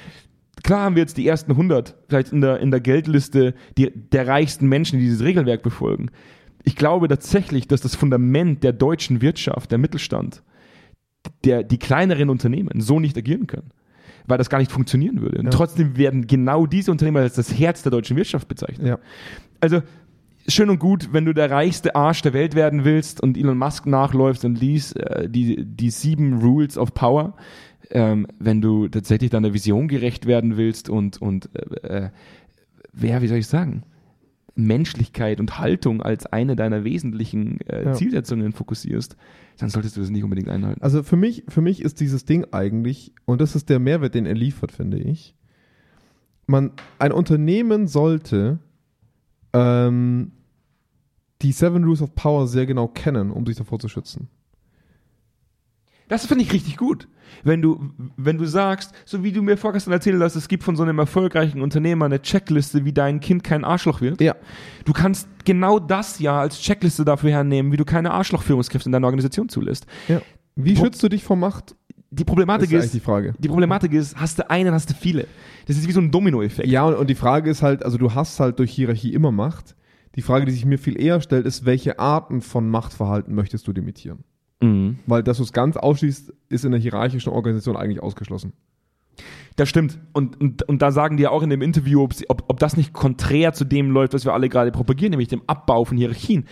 Klar 0.62 0.80
haben 0.82 0.94
wir 0.96 1.02
jetzt 1.02 1.16
die 1.16 1.26
ersten 1.26 1.52
100, 1.52 1.96
vielleicht 2.08 2.32
in 2.32 2.40
der, 2.40 2.60
in 2.60 2.70
der 2.70 2.80
Geldliste 2.80 3.54
die, 3.78 3.90
der 3.94 4.26
reichsten 4.26 4.68
Menschen, 4.68 4.98
die 4.98 5.06
dieses 5.06 5.24
Regelwerk 5.24 5.62
befolgen. 5.62 6.10
Ich 6.62 6.76
glaube 6.76 7.08
tatsächlich, 7.08 7.66
dass 7.68 7.80
das 7.80 7.94
Fundament 7.94 8.62
der 8.62 8.72
deutschen 8.72 9.22
Wirtschaft, 9.22 9.70
der 9.70 9.78
Mittelstand, 9.78 10.42
der, 11.44 11.62
die 11.62 11.78
kleineren 11.78 12.28
Unternehmen 12.30 12.80
so 12.80 13.00
nicht 13.00 13.16
agieren 13.16 13.46
können, 13.46 13.70
weil 14.26 14.38
das 14.38 14.50
gar 14.50 14.58
nicht 14.58 14.70
funktionieren 14.70 15.22
würde. 15.22 15.38
Und 15.38 15.44
Ja. 15.46 15.50
trotzdem 15.50 15.96
werden 15.96 16.26
genau 16.26 16.66
diese 16.66 16.90
Unternehmen 16.90 17.18
als 17.18 17.34
das 17.34 17.58
Herz 17.58 17.82
der 17.82 17.92
deutschen 17.92 18.16
Wirtschaft 18.16 18.46
bezeichnet. 18.48 18.86
Ja. 18.86 18.98
Also 19.60 19.82
schön 20.46 20.68
und 20.70 20.78
gut, 20.78 21.10
wenn 21.12 21.24
du 21.24 21.32
der 21.32 21.50
reichste 21.50 21.94
Arsch 21.94 22.22
der 22.22 22.32
Welt 22.34 22.54
werden 22.54 22.84
willst 22.84 23.22
und 23.22 23.36
Elon 23.38 23.56
Musk 23.58 23.86
nachläufst 23.86 24.44
und 24.44 24.60
liest 24.60 24.96
äh, 24.96 25.28
die, 25.28 25.64
die 25.64 25.90
sieben 25.90 26.40
Rules 26.40 26.76
of 26.76 26.92
Power, 26.92 27.34
ähm, 27.90 28.26
wenn 28.38 28.60
du 28.60 28.88
tatsächlich 28.88 29.30
deiner 29.30 29.52
Vision 29.52 29.88
gerecht 29.88 30.26
werden 30.26 30.56
willst 30.56 30.88
und, 30.88 31.20
und 31.20 31.50
äh, 31.54 32.06
äh, 32.06 32.10
wer, 32.92 33.22
wie 33.22 33.28
soll 33.28 33.38
ich 33.38 33.46
sagen, 33.46 33.82
Menschlichkeit 34.54 35.40
und 35.40 35.58
Haltung 35.58 36.02
als 36.02 36.26
eine 36.26 36.56
deiner 36.56 36.84
wesentlichen 36.84 37.60
äh, 37.62 37.84
Ja. 37.86 37.92
Zielsetzungen 37.92 38.52
fokussierst, 38.52 39.16
dann 39.58 39.70
solltest 39.70 39.96
du 39.96 40.00
das 40.00 40.10
nicht 40.10 40.24
unbedingt 40.24 40.48
einhalten. 40.48 40.82
Also 40.82 41.02
für 41.02 41.16
mich, 41.16 41.44
für 41.48 41.60
mich 41.60 41.82
ist 41.82 42.00
dieses 42.00 42.24
Ding 42.24 42.46
eigentlich, 42.52 43.12
und 43.26 43.40
das 43.40 43.54
ist 43.54 43.68
der 43.68 43.78
Mehrwert, 43.78 44.14
den 44.14 44.26
er 44.26 44.34
liefert, 44.34 44.72
finde 44.72 44.98
ich. 44.98 45.34
Man, 46.46 46.72
ein 46.98 47.12
Unternehmen 47.12 47.86
sollte 47.86 48.58
ähm, 49.52 50.32
die 51.42 51.52
Seven 51.52 51.84
Rules 51.84 52.02
of 52.02 52.14
Power 52.14 52.46
sehr 52.46 52.66
genau 52.66 52.88
kennen, 52.88 53.30
um 53.30 53.46
sich 53.46 53.56
davor 53.56 53.78
zu 53.78 53.88
schützen. 53.88 54.28
Das 56.10 56.26
finde 56.26 56.44
ich 56.44 56.52
richtig 56.52 56.76
gut. 56.76 57.08
Wenn 57.44 57.62
du, 57.62 57.90
wenn 58.16 58.36
du 58.36 58.44
sagst, 58.44 58.92
so 59.06 59.22
wie 59.24 59.32
du 59.32 59.40
mir 59.40 59.56
vorgestern 59.56 59.92
erzählt 59.92 60.20
hast, 60.20 60.34
es 60.36 60.48
gibt 60.48 60.62
von 60.64 60.76
so 60.76 60.82
einem 60.82 60.98
erfolgreichen 60.98 61.62
Unternehmer 61.62 62.04
eine 62.04 62.20
Checkliste, 62.20 62.84
wie 62.84 62.92
dein 62.92 63.20
Kind 63.20 63.44
kein 63.44 63.64
Arschloch 63.64 64.00
wird. 64.02 64.20
Ja. 64.20 64.34
Du 64.84 64.92
kannst 64.92 65.28
genau 65.44 65.78
das 65.78 66.18
ja 66.18 66.38
als 66.40 66.60
Checkliste 66.60 67.04
dafür 67.04 67.30
hernehmen, 67.30 67.72
wie 67.72 67.76
du 67.78 67.84
keine 67.84 68.10
Arschlochführungskräfte 68.10 68.88
in 68.88 68.92
deiner 68.92 69.06
Organisation 69.06 69.48
zulässt. 69.48 69.86
ja. 70.08 70.20
Wie 70.56 70.76
Wo- 70.76 70.84
schützt 70.84 71.02
du 71.02 71.08
dich 71.08 71.22
vor 71.24 71.36
Macht? 71.36 71.76
Die 72.10 72.24
Problematik 72.24 72.72
ist 72.72 72.86
ist, 72.86 72.94
die 72.94 73.00
Frage. 73.00 73.34
die 73.38 73.46
Problematik 73.46 73.92
ist, 73.92 74.16
hast 74.16 74.40
du 74.40 74.50
einen, 74.50 74.74
hast 74.74 74.90
du 74.90 74.94
viele. 74.94 75.28
Das 75.68 75.76
ist 75.76 75.86
wie 75.86 75.92
so 75.92 76.00
ein 76.00 76.10
Dominoeffekt. 76.10 76.68
Ja, 76.68 76.84
und, 76.84 76.94
und 76.96 77.08
die 77.08 77.14
Frage 77.14 77.48
ist 77.48 77.62
halt, 77.62 77.84
also 77.84 77.96
du 77.98 78.12
hast 78.14 78.40
halt 78.40 78.58
durch 78.58 78.72
Hierarchie 78.72 79.14
immer 79.14 79.30
Macht. 79.30 79.76
Die 80.16 80.22
Frage, 80.22 80.44
die 80.44 80.50
sich 80.50 80.64
mir 80.66 80.76
viel 80.78 81.00
eher 81.00 81.20
stellt, 81.20 81.46
ist, 81.46 81.64
welche 81.64 82.00
Arten 82.00 82.40
von 82.40 82.68
Machtverhalten 82.68 83.32
möchtest 83.32 83.68
du 83.68 83.72
limitieren? 83.72 84.24
Mhm. 84.60 84.98
Weil, 85.06 85.22
dass 85.22 85.38
du 85.38 85.42
es 85.42 85.52
ganz 85.52 85.76
ausschließt, 85.76 86.32
ist 86.48 86.64
in 86.64 86.72
der 86.72 86.80
hierarchischen 86.80 87.32
Organisation 87.32 87.76
eigentlich 87.76 88.02
ausgeschlossen. 88.02 88.52
Das 89.56 89.68
stimmt. 89.68 89.98
Und, 90.12 90.40
und, 90.40 90.62
und 90.68 90.80
da 90.82 90.90
sagen 90.90 91.16
die 91.16 91.24
ja 91.24 91.30
auch 91.30 91.42
in 91.42 91.50
dem 91.50 91.62
Interview, 91.62 92.02
ob, 92.02 92.12
ob, 92.28 92.44
ob 92.48 92.58
das 92.60 92.76
nicht 92.76 92.92
konträr 92.92 93.52
zu 93.52 93.64
dem 93.64 93.90
läuft, 93.90 94.14
was 94.14 94.24
wir 94.24 94.32
alle 94.32 94.48
gerade 94.48 94.70
propagieren, 94.70 95.10
nämlich 95.10 95.28
dem 95.28 95.42
Abbau 95.46 95.84
von 95.84 95.96
Hierarchien. 95.96 96.46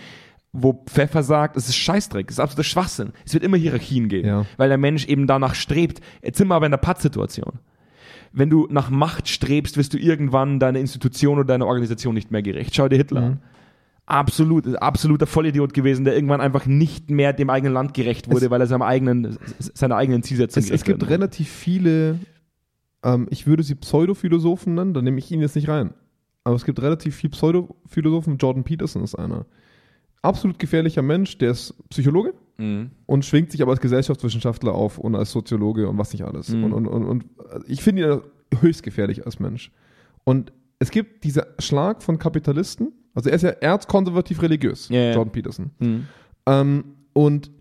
Wo 0.51 0.83
Pfeffer 0.87 1.21
sagt, 1.23 1.55
es 1.57 1.69
ist 1.69 1.75
Scheißdreck, 1.75 2.27
es 2.29 2.35
ist 2.35 2.39
absoluter 2.39 2.63
Schwachsinn. 2.67 3.13
Es 3.25 3.33
wird 3.33 3.43
immer 3.43 3.57
Hierarchien 3.57 4.07
geben, 4.09 4.27
Ja. 4.27 4.45
weil 4.57 4.69
der 4.69 4.79
Mensch 4.79 5.05
eben 5.07 5.27
danach 5.27 5.53
strebt. 5.55 6.01
Jetzt 6.23 6.37
sind 6.39 6.47
wir 6.47 6.55
aber 6.55 6.65
in 6.65 6.71
der 6.71 6.77
Pattsituation. 6.79 7.59
Wenn 8.31 8.49
du 8.49 8.67
nach 8.69 8.89
Macht 8.89 9.27
strebst, 9.27 9.77
wirst 9.77 9.93
du 9.93 9.97
irgendwann 9.97 10.59
deiner 10.59 10.79
Institution 10.79 11.37
oder 11.37 11.45
deiner 11.47 11.65
Organisation 11.67 12.13
nicht 12.15 12.31
mehr 12.31 12.41
gerecht. 12.41 12.75
Schau 12.75 12.87
dir 12.87 12.97
Hitler 12.97 13.21
Mhm. 13.21 13.27
an. 13.27 13.41
Absolut, 14.09 14.75
absoluter 14.81 15.27
Vollidiot 15.27 15.73
gewesen, 15.73 16.03
der 16.03 16.15
irgendwann 16.15 16.41
einfach 16.41 16.65
nicht 16.65 17.09
mehr 17.11 17.31
dem 17.31 17.49
eigenen 17.49 17.73
Land 17.73 17.93
gerecht 17.93 18.29
wurde, 18.31 18.45
Es- 18.45 18.51
weil 18.51 18.59
er 18.61 18.67
seinem 18.67 18.81
eigenen, 18.81 19.37
seiner 19.59 19.95
eigenen 19.97 20.23
Zielsetzung 20.23 20.63
Es, 20.63 20.69
es 20.71 20.83
gibt 20.83 21.01
wollte. 21.01 21.13
relativ 21.13 21.47
viele, 21.49 22.19
ähm, 23.03 23.27
ich 23.29 23.45
würde 23.45 23.61
sie 23.63 23.75
Pseudophilosophen 23.75 24.73
nennen, 24.73 24.93
da 24.93 25.01
nehme 25.01 25.19
ich 25.19 25.31
ihn 25.31 25.41
jetzt 25.41 25.55
nicht 25.55 25.69
rein. 25.69 25.93
Aber 26.43 26.55
es 26.55 26.65
gibt 26.65 26.81
relativ 26.81 27.15
viele 27.15 27.31
Pseudophilosophen. 27.31 28.37
Jordan 28.37 28.63
Peterson 28.63 29.03
ist 29.03 29.13
einer. 29.15 29.45
Absolut 30.21 30.57
gefährlicher 30.57 31.01
Mensch, 31.03 31.37
der 31.37 31.51
ist 31.51 31.75
Psychologe 31.89 32.33
Mhm. 32.57 32.89
und 33.05 33.23
schwingt 33.25 33.51
sich 33.51 33.61
aber 33.61 33.71
als 33.71 33.79
Gesellschaftswissenschaftler 33.79 34.73
auf 34.73 34.97
und 34.97 35.15
als 35.15 35.31
Soziologe 35.31 35.87
und 35.87 35.97
was 35.97 36.11
nicht 36.13 36.23
alles. 36.25 36.49
Mhm. 36.49 36.63
Und, 36.63 36.73
und, 36.73 36.87
und, 36.87 37.05
und 37.05 37.25
ich 37.67 37.81
finde 37.83 38.21
ihn 38.51 38.59
höchst 38.61 38.83
gefährlich 38.83 39.25
als 39.25 39.39
Mensch. 39.39 39.71
Und 40.23 40.51
es 40.79 40.89
gibt 40.91 41.23
diesen 41.23 41.43
Schlag 41.59 42.01
von 42.03 42.17
Kapitalisten, 42.19 42.91
also 43.19 43.29
er 43.29 43.35
ist 43.35 43.41
ja 43.43 43.49
erzkonservativ 43.49 44.41
religiös, 44.41 44.89
Ja, 44.89 44.99
ja. 44.99 45.13
Jordan 45.13 45.31
Peterson. 45.31 45.71
Mhm. 45.79 46.07
Ähm, 46.45 46.83
und 47.13 47.51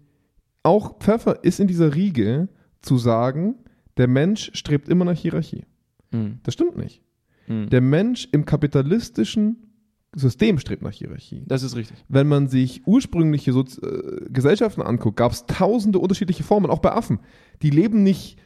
auch 0.62 0.98
Pfeffer 0.98 1.44
ist 1.44 1.60
in 1.60 1.66
dieser 1.66 1.94
Riege 1.94 2.48
zu 2.82 2.98
sagen, 2.98 3.56
der 3.96 4.08
Mensch 4.08 4.50
strebt 4.54 4.88
immer 4.88 5.04
nach 5.04 5.16
Hierarchie. 5.16 5.64
Mhm. 6.10 6.38
Das 6.42 6.54
stimmt 6.54 6.76
nicht. 6.76 7.02
Mhm. 7.46 7.68
Der 7.70 7.80
Mensch 7.80 8.28
im 8.32 8.44
kapitalistischen 8.44 9.56
System 10.14 10.58
strebt 10.58 10.82
nach 10.82 10.92
Hierarchie. 10.92 11.42
Das 11.46 11.62
ist 11.62 11.76
richtig. 11.76 12.04
Wenn 12.08 12.28
man 12.28 12.48
sich 12.48 12.86
ursprüngliche 12.86 13.52
Sozi 13.52 13.80
äh, 13.80 14.26
Gesellschaften 14.30 14.82
anguckt, 14.82 15.16
gab 15.16 15.32
es 15.32 15.46
tausende 15.46 15.98
unterschiedliche 15.98 16.44
Formen, 16.44 16.70
auch 16.70 16.78
bei 16.78 16.92
Affen. 16.92 17.18
Die 17.62 17.70
leben 17.70 18.02
nicht 18.02 18.38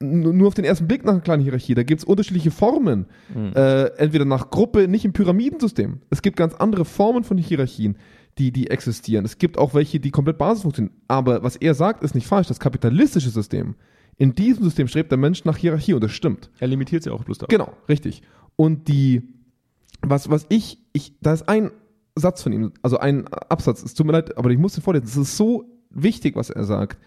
nur 0.00 0.48
auf 0.48 0.54
den 0.54 0.64
ersten 0.64 0.86
Blick 0.86 1.04
nach 1.04 1.12
einer 1.12 1.22
kleinen 1.22 1.42
Hierarchie. 1.42 1.74
Da 1.74 1.82
gibt 1.82 2.00
es 2.00 2.04
unterschiedliche 2.04 2.50
Formen. 2.50 3.06
Äh, 3.54 3.96
entweder 3.96 4.24
nach 4.24 4.50
Gruppe, 4.50 4.88
nicht 4.88 5.04
im 5.04 5.12
Pyramidensystem. 5.12 6.00
Es 6.10 6.22
gibt 6.22 6.36
ganz 6.36 6.54
andere 6.54 6.84
Formen 6.84 7.24
von 7.24 7.38
Hierarchien, 7.38 7.96
die, 8.38 8.50
die 8.52 8.70
existieren. 8.70 9.24
Es 9.24 9.38
gibt 9.38 9.58
auch 9.58 9.74
welche, 9.74 10.00
die 10.00 10.10
komplett 10.10 10.38
basis 10.38 10.62
funktionieren. 10.62 10.96
Aber 11.08 11.42
was 11.42 11.56
er 11.56 11.74
sagt, 11.74 12.02
ist 12.02 12.14
nicht 12.14 12.26
falsch. 12.26 12.48
Das 12.48 12.60
kapitalistische 12.60 13.30
System, 13.30 13.76
in 14.16 14.34
diesem 14.34 14.64
System 14.64 14.88
strebt 14.88 15.10
der 15.10 15.18
Mensch 15.18 15.44
nach 15.44 15.56
Hierarchie 15.56 15.94
und 15.94 16.02
das 16.02 16.12
stimmt. 16.12 16.50
Er 16.58 16.68
limitiert 16.68 17.02
sie 17.02 17.10
auch 17.10 17.24
bloß 17.24 17.38
da. 17.38 17.46
Genau, 17.46 17.72
richtig. 17.88 18.22
Und 18.56 18.88
die, 18.88 19.22
was, 20.02 20.30
was 20.30 20.46
ich, 20.48 20.78
ich, 20.92 21.14
da 21.20 21.32
ist 21.32 21.48
ein 21.48 21.70
Satz 22.16 22.42
von 22.42 22.52
ihm, 22.52 22.72
also 22.82 22.98
ein 22.98 23.26
Absatz, 23.28 23.82
es 23.82 23.94
tut 23.94 24.06
mir 24.06 24.12
leid, 24.12 24.36
aber 24.38 24.50
ich 24.50 24.58
muss 24.58 24.74
den 24.74 24.82
vorlesen. 24.82 25.06
Es 25.06 25.16
ist 25.16 25.36
so 25.36 25.64
wichtig, 25.90 26.36
was 26.36 26.50
er 26.50 26.64
sagt. 26.64 26.98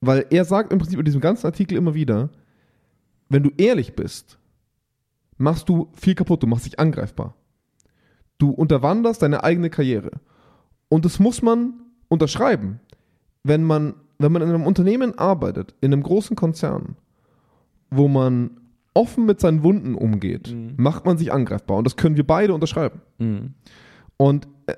Weil 0.00 0.26
er 0.30 0.44
sagt 0.44 0.72
im 0.72 0.78
Prinzip 0.78 0.98
in 0.98 1.04
diesem 1.04 1.20
ganzen 1.20 1.46
Artikel 1.46 1.76
immer 1.76 1.94
wieder, 1.94 2.30
wenn 3.28 3.42
du 3.42 3.50
ehrlich 3.56 3.94
bist, 3.94 4.38
machst 5.36 5.68
du 5.68 5.88
viel 5.94 6.14
kaputt, 6.14 6.42
du 6.42 6.46
machst 6.46 6.66
dich 6.66 6.78
angreifbar. 6.78 7.34
Du 8.38 8.50
unterwanderst 8.50 9.22
deine 9.22 9.42
eigene 9.44 9.70
Karriere. 9.70 10.12
Und 10.88 11.04
das 11.04 11.18
muss 11.18 11.42
man 11.42 11.74
unterschreiben. 12.08 12.80
Wenn 13.42 13.64
man, 13.64 13.94
wenn 14.18 14.32
man 14.32 14.42
in 14.42 14.48
einem 14.48 14.66
Unternehmen 14.66 15.18
arbeitet, 15.18 15.74
in 15.80 15.92
einem 15.92 16.02
großen 16.02 16.36
Konzern, 16.36 16.96
wo 17.90 18.08
man 18.08 18.50
offen 18.94 19.26
mit 19.26 19.40
seinen 19.40 19.62
Wunden 19.62 19.94
umgeht, 19.94 20.54
macht 20.76 21.06
man 21.06 21.18
sich 21.18 21.32
angreifbar. 21.32 21.78
Und 21.78 21.84
das 21.84 21.96
können 21.96 22.16
wir 22.16 22.26
beide 22.26 22.54
unterschreiben. 22.54 23.00
Mhm. 23.18 23.54
Und 24.16 24.48
äh, 24.66 24.74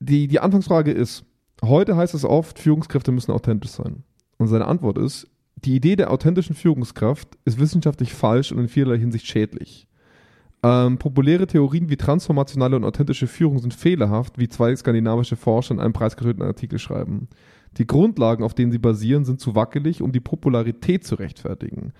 die, 0.00 0.28
die 0.28 0.40
Anfangsfrage 0.40 0.92
ist, 0.92 1.24
heute 1.62 1.96
heißt 1.96 2.14
es 2.14 2.24
oft, 2.24 2.58
Führungskräfte 2.58 3.12
müssen 3.12 3.32
authentisch 3.32 3.72
sein. 3.72 4.04
Und 4.42 4.48
seine 4.48 4.66
Antwort 4.66 4.98
ist, 4.98 5.28
die 5.54 5.76
Idee 5.76 5.94
der 5.94 6.10
authentischen 6.10 6.56
Führungskraft 6.56 7.38
ist 7.44 7.60
wissenschaftlich 7.60 8.12
falsch 8.12 8.50
und 8.50 8.58
in 8.58 8.66
vielerlei 8.66 8.98
Hinsicht 8.98 9.24
schädlich. 9.24 9.86
Ähm, 10.64 10.98
populäre 10.98 11.46
Theorien 11.46 11.88
wie 11.88 11.96
transformationale 11.96 12.74
und 12.74 12.82
authentische 12.82 13.28
Führung 13.28 13.60
sind 13.60 13.72
fehlerhaft, 13.72 14.38
wie 14.38 14.48
zwei 14.48 14.74
skandinavische 14.74 15.36
Forscher 15.36 15.74
in 15.74 15.80
einem 15.80 15.92
preisgekrönten 15.92 16.44
Artikel 16.44 16.80
schreiben. 16.80 17.28
Die 17.78 17.86
Grundlagen, 17.86 18.42
auf 18.42 18.52
denen 18.52 18.72
sie 18.72 18.78
basieren, 18.78 19.24
sind 19.24 19.38
zu 19.38 19.54
wackelig, 19.54 20.02
um 20.02 20.10
die 20.10 20.18
Popularität 20.18 21.04
zu 21.04 21.14
rechtfertigen. 21.14 21.92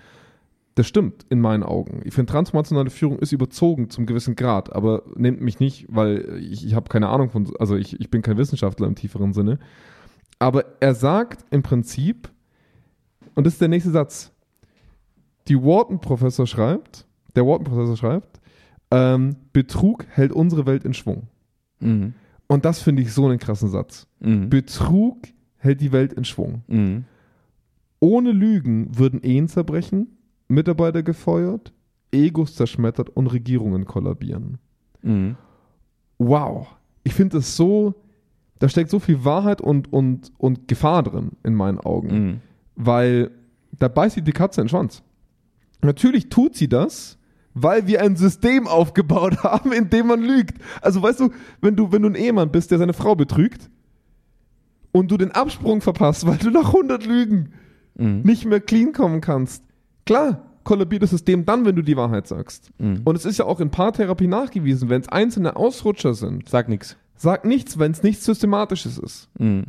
Das 0.75 0.85
stimmt 0.85 1.25
in 1.29 1.39
meinen 1.39 1.63
Augen. 1.63 2.01
Ich 2.03 2.13
finde, 2.13 2.29
transformationale 2.29 2.89
Führung 2.89 3.19
ist 3.19 3.31
überzogen 3.31 3.89
zum 3.89 4.05
gewissen 4.05 4.35
Grad, 4.35 4.75
aber 4.75 5.03
nehmt 5.15 5.39
mich 5.39 5.61
nicht, 5.61 5.85
weil 5.87 6.41
ich, 6.41 6.67
ich 6.67 6.73
habe 6.75 6.89
keine 6.89 7.07
Ahnung 7.07 7.29
von, 7.29 7.49
also 7.57 7.77
ich, 7.77 7.97
ich 8.01 8.09
bin 8.09 8.21
kein 8.21 8.37
Wissenschaftler 8.37 8.87
im 8.87 8.95
tieferen 8.95 9.31
Sinne. 9.31 9.59
Aber 10.39 10.65
er 10.81 10.93
sagt 10.93 11.45
im 11.51 11.63
Prinzip, 11.63 12.32
und 13.35 13.45
das 13.45 13.53
ist 13.53 13.61
der 13.61 13.67
nächste 13.67 13.91
Satz, 13.91 14.31
die 15.47 15.61
Wharton-Professor 15.61 16.47
schreibt, 16.47 17.05
der 17.35 17.45
Wharton-Professor 17.45 17.97
schreibt, 17.97 18.41
ähm, 18.91 19.35
Betrug 19.51 20.05
hält 20.09 20.31
unsere 20.31 20.65
Welt 20.65 20.85
in 20.85 20.93
Schwung. 20.93 21.27
Mhm. 21.79 22.13
Und 22.47 22.65
das 22.65 22.81
finde 22.81 23.01
ich 23.01 23.11
so 23.11 23.25
einen 23.25 23.39
krassen 23.39 23.69
Satz. 23.69 24.07
Mhm. 24.19 24.49
Betrug 24.49 25.17
hält 25.57 25.81
die 25.81 25.91
Welt 25.91 26.13
in 26.13 26.23
Schwung. 26.23 26.61
Mhm. 26.67 27.05
Ohne 27.99 28.31
Lügen 28.31 28.97
würden 28.97 29.21
Ehen 29.21 29.47
zerbrechen, 29.47 30.17
Mitarbeiter 30.47 31.03
gefeuert, 31.03 31.73
Egos 32.11 32.55
zerschmettert 32.55 33.09
und 33.09 33.27
Regierungen 33.27 33.85
kollabieren. 33.85 34.59
Mhm. 35.01 35.35
Wow. 36.17 36.67
Ich 37.03 37.13
finde 37.13 37.37
es 37.37 37.55
so, 37.55 37.95
da 38.59 38.69
steckt 38.69 38.89
so 38.89 38.99
viel 38.99 39.25
Wahrheit 39.25 39.61
und, 39.61 39.91
und, 39.91 40.31
und 40.37 40.67
Gefahr 40.67 41.03
drin, 41.03 41.31
in 41.43 41.55
meinen 41.55 41.79
Augen. 41.79 42.41
Weil 42.75 43.31
da 43.79 43.87
beißt 43.87 44.15
sie 44.15 44.21
die 44.21 44.31
Katze 44.31 44.61
in 44.61 44.65
den 44.65 44.69
Schwanz. 44.69 45.01
Natürlich 45.81 46.29
tut 46.29 46.55
sie 46.55 46.67
das, 46.69 47.17
weil 47.53 47.87
wir 47.87 48.01
ein 48.01 48.15
System 48.15 48.67
aufgebaut 48.67 49.37
haben, 49.43 49.71
in 49.71 49.89
dem 49.89 50.07
man 50.07 50.21
lügt. 50.21 50.57
Also 50.81 51.01
weißt 51.01 51.19
du, 51.19 51.29
wenn 51.61 51.75
du, 51.75 51.91
wenn 51.91 52.01
du 52.01 52.09
ein 52.09 52.15
Ehemann 52.15 52.51
bist, 52.51 52.71
der 52.71 52.77
seine 52.77 52.93
Frau 52.93 53.15
betrügt 53.15 53.69
und 54.91 55.09
du 55.11 55.17
den 55.17 55.31
Absprung 55.31 55.81
verpasst, 55.81 56.25
weil 56.27 56.37
du 56.37 56.49
nach 56.49 56.67
100 56.67 57.05
Lügen 57.05 57.53
Mhm. 57.95 58.21
nicht 58.23 58.45
mehr 58.45 58.59
clean 58.59 58.91
kommen 58.91 59.21
kannst, 59.21 59.63
klar, 60.07 60.49
kollabiert 60.63 61.03
das 61.03 61.11
System 61.11 61.45
dann, 61.45 61.63
wenn 61.63 61.75
du 61.75 61.83
die 61.83 61.95
Wahrheit 61.95 62.25
sagst. 62.25 62.71
Mhm. 62.79 63.01
Und 63.03 63.15
es 63.15 63.23
ist 63.23 63.37
ja 63.37 63.45
auch 63.45 63.59
in 63.59 63.69
Paartherapie 63.69 64.25
nachgewiesen, 64.25 64.89
wenn 64.89 65.01
es 65.01 65.09
einzelne 65.09 65.55
Ausrutscher 65.55 66.15
sind, 66.15 66.49
Sag 66.49 66.69
nix. 66.69 66.97
sag 67.17 67.45
nichts, 67.45 67.77
wenn 67.77 67.91
es 67.91 68.01
nichts 68.01 68.25
Systematisches 68.25 68.97
ist. 68.97 69.29
Mhm. 69.37 69.65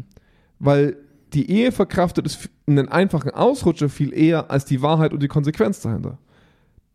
Weil 0.59 0.97
die 1.35 1.51
Ehe 1.51 1.73
verkraftet 1.73 2.27
es 2.27 2.49
einen 2.67 2.89
einfachen 2.89 3.31
Ausrutscher 3.31 3.89
viel 3.89 4.13
eher 4.15 4.51
als 4.51 4.65
die 4.65 4.83
Wahrheit 4.83 5.13
und 5.13 5.23
die 5.23 5.29
Konsequenz 5.29 5.81
dahinter. 5.81 6.19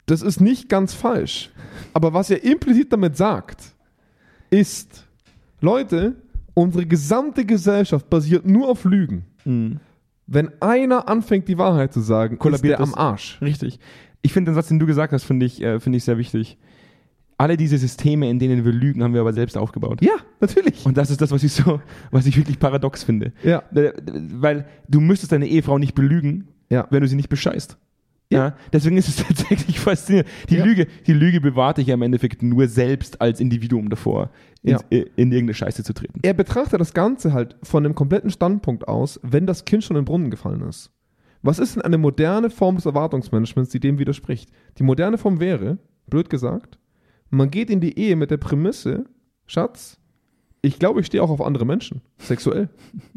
Das 0.06 0.22
ist 0.22 0.40
nicht 0.40 0.70
ganz 0.70 0.94
falsch. 0.94 1.52
Aber 1.94 2.14
was 2.14 2.30
er 2.30 2.44
implizit 2.44 2.92
damit 2.92 3.16
sagt, 3.16 3.76
ist, 4.50 5.06
Leute, 5.62 6.16
unsere 6.54 6.86
gesamte 6.86 7.46
Gesellschaft 7.46 8.10
basiert 8.10 8.46
nur 8.46 8.70
auf 8.70 8.86
Lügen. 8.86 9.26
Mhm. 9.46 9.80
Wenn 10.26 10.52
einer 10.62 11.08
anfängt, 11.08 11.48
die 11.48 11.58
Wahrheit 11.58 11.94
zu 11.94 12.02
sagen, 12.02 12.38
Kollabiert 12.38 12.80
ist 12.80 12.86
der 12.86 12.94
am 12.94 13.00
Arsch. 13.00 13.42
Richtig. 13.42 13.80
Ich 14.22 14.34
finde 14.34 14.52
den 14.52 14.56
Satz, 14.56 14.68
den 14.68 14.80
du 14.80 14.86
gesagt 14.86 15.14
hast, 15.14 15.24
finde 15.24 15.46
ich, 15.46 15.62
äh, 15.62 15.80
finde 15.80 15.98
ich 15.98 16.04
sehr 16.04 16.18
wichtig. 16.18 16.58
Alle 17.40 17.56
diese 17.56 17.78
Systeme, 17.78 18.30
in 18.30 18.38
denen 18.38 18.66
wir 18.66 18.72
lügen, 18.74 19.02
haben 19.02 19.14
wir 19.14 19.22
aber 19.22 19.32
selbst 19.34 19.58
aufgebaut. 19.58 20.02
Ja, 20.04 20.16
natürlich. 20.42 20.86
Und 20.86 20.98
das 20.98 21.10
ist 21.10 21.22
das, 21.22 21.32
was 21.32 21.42
ich 21.42 21.54
so, 21.54 21.80
was 22.12 22.26
ich 22.26 22.36
wirklich 22.36 22.60
paradox 22.60 23.04
finde. 23.04 23.32
Ja. 23.44 23.64
Äh, 23.74 23.94
Weil 24.34 24.66
du 24.90 25.00
müsstest 25.00 25.32
deine 25.32 25.48
Ehefrau 25.48 25.78
nicht 25.78 25.96
belügen, 25.96 26.50
Ja. 26.70 26.86
wenn 26.90 27.02
du 27.02 27.08
sie 27.08 27.16
nicht 27.16 27.30
bescheißt. 27.30 27.78
Ja. 28.32 28.40
Ja. 28.40 28.56
deswegen 28.74 28.98
ist 28.98 29.08
es 29.08 29.16
tatsächlich 29.28 29.80
faszinierend. 29.80 30.30
Die 30.50 30.58
Ja. 30.58 30.66
Lüge, 30.66 30.86
die 31.08 31.14
Lüge 31.14 31.40
bewahrt 31.42 31.78
dich 31.78 31.88
ja 31.88 31.94
im 31.96 32.02
Endeffekt 32.02 32.44
nur 32.44 32.68
selbst 32.68 33.22
als 33.22 33.40
Individuum 33.40 33.90
davor, 33.90 34.30
in, 34.62 34.72
Ja. 34.72 34.80
in 34.92 35.08
irgendeine 35.32 35.54
Scheiße 35.54 35.84
zu 35.84 35.94
treten. 35.94 36.20
er 36.22 36.34
betrachtet 36.34 36.80
das 36.82 36.94
Ganze 36.94 37.32
halt 37.34 37.56
von 37.64 37.86
einem 37.86 37.96
kompletten 37.96 38.30
Standpunkt 38.32 38.88
aus, 38.88 39.20
wenn 39.24 39.48
das 39.48 39.64
Kind 39.66 39.84
schon 39.86 39.96
in 39.96 40.02
den 40.02 40.06
Brunnen 40.06 40.30
gefallen 40.30 40.62
ist. 40.68 40.92
Was 41.42 41.58
ist 41.58 41.76
denn 41.78 41.84
eine 41.84 41.98
moderne 41.98 42.50
Form 42.50 42.76
des 42.76 42.86
Erwartungsmanagements, 42.86 43.72
die 43.72 43.80
dem 43.80 43.98
widerspricht? 43.98 44.50
Die 44.78 44.84
moderne 44.84 45.18
Form 45.18 45.40
wäre, 45.40 45.78
blöd 46.08 46.30
gesagt, 46.30 46.78
man 47.30 47.52
geht 47.52 47.70
in 47.70 47.82
die 47.82 47.98
Ehe 47.98 48.16
mit 48.16 48.32
der 48.32 48.38
Prämisse, 48.38 49.06
Schatz, 49.46 50.00
ich 50.62 50.80
glaube, 50.80 51.00
ich 51.00 51.08
stehe 51.08 51.24
auch 51.24 51.30
auf 51.30 51.42
andere 51.42 51.66
Menschen, 51.66 52.02
sexuell. 52.18 52.70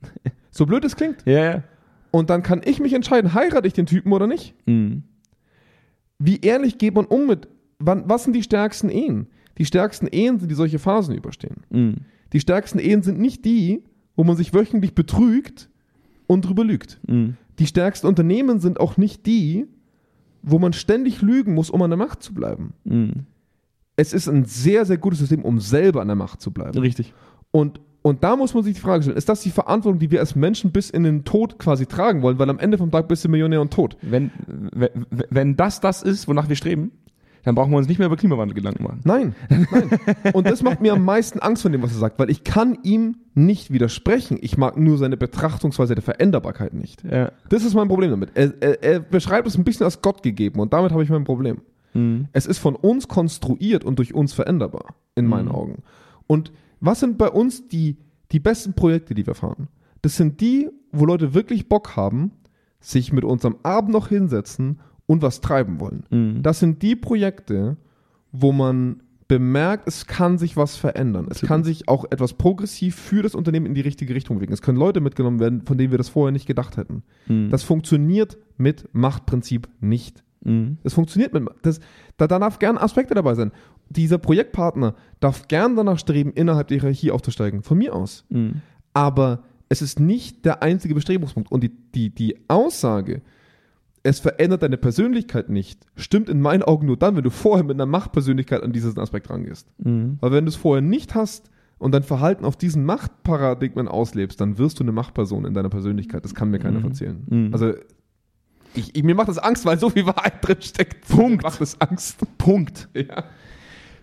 so 0.51 0.67
blöd 0.67 0.85
es 0.85 0.97
klingt. 0.97 1.23
Ja, 1.25 1.45
ja. 1.45 1.65
Und 2.11 2.31
dann 2.31 2.43
kann 2.43 2.61
ich 2.65 2.79
mich 2.79 2.93
entscheiden, 2.93 3.35
heirate 3.35 3.67
ich 3.67 3.73
den 3.73 3.87
Typen 3.87 4.13
oder 4.13 4.27
nicht. 4.27 4.55
Mhm. 4.67 5.05
Wie 6.19 6.41
ehrlich 6.41 6.79
geht 6.79 6.95
man 6.95 7.07
um 7.07 7.27
mit, 7.27 7.49
wann, 7.79 8.09
was 8.09 8.25
sind 8.25 8.35
die 8.35 8.43
stärksten 8.43 8.91
Ehen? 8.91 9.29
Die 9.59 9.65
stärksten 9.65 10.07
Ehen 10.07 10.39
sind, 10.39 10.51
die 10.51 10.55
solche 10.55 10.79
Phasen 10.79 11.15
überstehen. 11.15 11.63
Mhm. 11.71 11.97
Die 12.33 12.41
stärksten 12.41 12.79
Ehen 12.79 13.03
sind 13.03 13.19
nicht 13.19 13.45
die, 13.45 13.85
wo 14.15 14.25
man 14.25 14.37
sich 14.37 14.55
wöchentlich 14.55 14.95
betrügt 14.95 15.69
und 16.27 16.43
drüber 16.43 16.65
lügt. 16.65 17.01
Mhm. 17.07 17.37
Die 17.59 17.67
stärksten 17.67 18.07
Unternehmen 18.07 18.61
sind 18.61 18.79
auch 18.79 18.97
nicht 18.97 19.27
die, 19.27 19.67
wo 20.43 20.59
man 20.59 20.73
ständig 20.73 21.23
lügen 21.23 21.55
muss, 21.55 21.71
um 21.71 21.83
an 21.83 21.91
der 21.91 21.97
Macht 21.97 22.23
zu 22.23 22.35
bleiben. 22.35 22.75
Mhm. 22.85 23.27
Es 24.03 24.13
ist 24.13 24.29
ein 24.29 24.45
sehr, 24.45 24.85
sehr 24.85 24.99
gutes 24.99 25.21
System, 25.21 25.45
um 25.45 25.61
selber 25.61 26.01
an 26.01 26.09
der 26.09 26.17
Macht 26.17 26.41
zu 26.41 26.51
bleiben. 26.51 26.77
Richtig. 26.77 27.15
Und, 27.53 27.81
und 28.03 28.25
da 28.25 28.35
muss 28.35 28.53
man 28.53 28.65
sich 28.65 28.75
die 28.75 28.81
Frage 28.81 29.05
stellen, 29.05 29.17
ist 29.17 29.29
das 29.29 29.43
die 29.43 29.51
Verantwortung, 29.51 30.01
die 30.01 30.11
wir 30.11 30.19
als 30.19 30.35
Menschen 30.35 30.73
bis 30.73 30.91
in 30.91 31.05
den 31.05 31.25
Tod 31.25 31.59
quasi 31.59 31.87
tragen 31.87 32.23
wollen? 32.23 32.39
Weil 32.39 32.51
am 32.51 32.59
Ende 32.59 32.79
vom 32.79 32.91
Tag 32.91 33.07
bist 33.07 33.25
du 33.25 33.29
Millionär 33.29 33.61
und 33.61 33.73
tot. 33.73 33.97
Wenn, 34.03 34.33
wenn, 34.73 34.91
wenn 35.31 35.57
das 35.57 35.81
das 35.81 36.03
ist, 36.03 36.27
wonach 36.27 36.49
wir 36.49 36.57
streben, 36.57 36.91
dann 37.45 37.55
brauchen 37.55 37.71
wir 37.71 37.79
uns 37.79 37.89
nicht 37.89 37.99
mehr 37.99 38.07
über 38.07 38.17
Klimawandel 38.17 38.55
Gedanken 38.55 38.85
machen. 38.85 39.01
Nein, 39.05 39.35
nein. 39.49 39.91
Und 40.33 40.49
das 40.49 40.63
macht 40.63 40.81
mir 40.81 40.93
am 40.93 41.05
meisten 41.05 41.39
Angst 41.41 41.63
von 41.63 41.73
dem, 41.73 41.83
was 41.83 41.93
er 41.93 41.99
sagt, 41.99 42.19
weil 42.19 42.31
ich 42.31 42.45
kann 42.45 42.79
ihm 42.83 43.17
nicht 43.35 43.73
widersprechen. 43.73 44.39
Ich 44.41 44.57
mag 44.57 44.77
nur 44.77 44.99
seine 44.99 45.17
Betrachtungsweise 45.17 45.95
der 45.95 46.03
Veränderbarkeit 46.03 46.75
nicht. 46.75 47.03
Ja. 47.05 47.33
Das 47.49 47.65
ist 47.65 47.75
mein 47.75 47.89
Problem 47.89 48.11
damit. 48.11 48.31
Er, 48.35 48.53
er, 48.61 48.83
er 48.83 49.01
beschreibt 49.01 49.47
es 49.47 49.57
ein 49.57 49.65
bisschen 49.65 49.85
als 49.85 50.03
Gott 50.03 50.23
gegeben 50.23 50.61
und 50.61 50.73
damit 50.73 50.93
habe 50.93 51.03
ich 51.03 51.09
mein 51.09 51.25
Problem. 51.25 51.59
Mhm. 51.95 52.29
Es 52.33 52.47
ist 52.47 52.59
von 52.59 52.77
uns 52.77 53.09
konstruiert 53.09 53.85
und 53.85 53.99
durch 53.99 54.15
uns 54.15 54.33
veränderbar, 54.33 54.95
in 55.15 55.27
meinen 55.27 55.49
Mhm. 55.49 55.55
Augen. 55.55 55.83
Und 56.27 56.53
was 56.81 57.01
sind 57.01 57.19
bei 57.19 57.29
uns 57.29 57.69
die, 57.69 57.97
die 58.33 58.41
besten 58.41 58.75
Projekte, 58.75 59.15
die 59.15 59.27
wir 59.27 59.35
fahren? 59.35 59.69
Das 60.03 60.17
sind 60.17 60.41
die, 60.41 60.69
wo 60.91 61.05
Leute 61.07 61.35
wirklich 61.35 61.69
Bock 61.69 61.97
haben, 61.97 62.33
sich 62.81 63.13
mit 63.13 63.25
uns 63.25 63.45
am 63.45 63.57
Abend 63.63 63.93
noch 63.93 64.09
hinsetzen 64.09 64.81
und 65.07 65.23
was 65.23 65.41
treiben 65.41 65.81
wollen. 65.81 66.05
Mhm. 66.11 66.43
Das 66.43 66.59
sind 66.59 66.83
die 66.83 66.97
Projekte, 66.97 67.77
wo 68.33 68.53
man 68.53 69.03
bemerkt, 69.29 69.89
es 69.89 70.07
kann 70.07 70.37
sich 70.37 70.57
was 70.57 70.77
verändern. 70.77 71.27
Es 71.31 71.41
kann 71.41 71.65
sich 71.65 71.89
auch 71.89 72.05
etwas 72.11 72.35
progressiv 72.35 72.97
für 72.97 73.23
das 73.23 73.35
Unternehmen 73.35 73.67
in 73.67 73.75
die 73.75 73.81
richtige 73.81 74.15
Richtung 74.15 74.37
bewegen. 74.37 74.53
Es 74.53 74.61
können 74.61 74.77
Leute 74.79 75.01
mitgenommen 75.01 75.41
werden, 75.41 75.63
von 75.63 75.79
denen 75.79 75.91
wir 75.91 75.97
das 75.99 76.11
vorher 76.11 76.33
nicht 76.33 76.47
gedacht 76.47 76.77
hätten. 76.77 77.03
Mhm. 77.29 77.49
Das 77.49 77.63
funktioniert 77.63 78.37
mit 78.59 78.89
Machtprinzip 78.93 79.69
nicht. 79.81 80.23
Mhm. 80.45 80.79
Das 80.83 80.95
funktioniert 80.95 81.33
mit 81.33 81.45
das, 81.63 81.81
da, 82.17 82.27
da 82.27 82.39
darf 82.39 82.59
gern 82.59 82.79
Aspekte 82.79 83.15
dabei 83.15 83.35
sein. 83.35 83.53
Dieser 83.89 84.19
Projektpartner 84.19 84.95
darf 85.21 85.49
gern 85.49 85.77
danach 85.77 85.99
streben, 85.99 86.33
innerhalb 86.33 86.69
der 86.69 86.81
Hierarchie 86.81 87.11
aufzusteigen. 87.11 87.63
Von 87.63 87.79
mir 87.79 87.95
aus. 87.95 88.25
Mhm. 88.31 88.63
Aber 88.95 89.43
es 89.69 89.83
ist 89.83 90.01
nicht 90.01 90.45
der 90.45 90.63
einzige 90.63 90.95
Bestrebungspunkt. 90.95 91.51
Und 91.51 91.63
die, 91.63 91.71
die, 91.95 92.11
die 92.11 92.37
Aussage, 92.49 93.23
es 94.03 94.19
verändert 94.19 94.63
deine 94.63 94.77
Persönlichkeit 94.77 95.49
nicht, 95.49 95.87
stimmt 95.97 96.29
in 96.29 96.41
meinen 96.41 96.63
Augen 96.63 96.87
nur 96.87 96.97
dann, 96.97 97.17
wenn 97.17 97.23
du 97.23 97.31
vorher 97.31 97.65
mit 97.65 97.77
einer 97.77 97.87
Machtpersönlichkeit 97.87 98.63
an 98.63 98.73
diesen 98.73 98.99
Aspekt 98.99 99.31
rangehst. 99.31 99.69
Mhm. 99.79 100.19
Weil 100.21 100.33
wenn 100.33 100.45
du 100.45 100.49
es 100.51 100.57
vorher 100.57 100.83
nicht 100.83 101.15
hast 101.15 101.51
und 101.79 101.93
dein 101.93 102.03
Verhalten 102.03 102.45
auf 102.45 102.57
diesen 102.57 102.85
Machtparadigmen 102.85 103.89
auslebst, 103.89 104.41
dann 104.41 104.59
wirst 104.59 104.81
du 104.81 104.85
eine 104.85 104.93
Machtperson 104.93 105.45
in 105.45 105.55
deiner 105.55 105.69
Persönlichkeit. 105.69 106.25
Das 106.25 106.35
kann 106.35 106.51
mir 106.51 106.59
keiner 106.59 106.81
Mhm. 106.81 106.85
erzählen. 106.87 107.23
Mhm. 107.29 107.49
Also 107.53 107.73
ich, 108.75 108.95
ich, 108.97 109.03
mir 109.03 109.15
macht 109.15 109.29
das 109.29 109.39
Angst, 109.39 109.65
weil 109.65 109.79
so 109.79 109.91
viel 109.91 110.07
Wahrheit 110.07 110.47
drin 110.47 110.61
steckt. 110.61 111.07
Punkt. 111.09 111.43
Mir 111.43 111.49
macht 111.49 111.61
das 111.61 111.81
Angst. 111.81 112.19
Punkt. 112.39 112.89
Ja. 112.95 113.25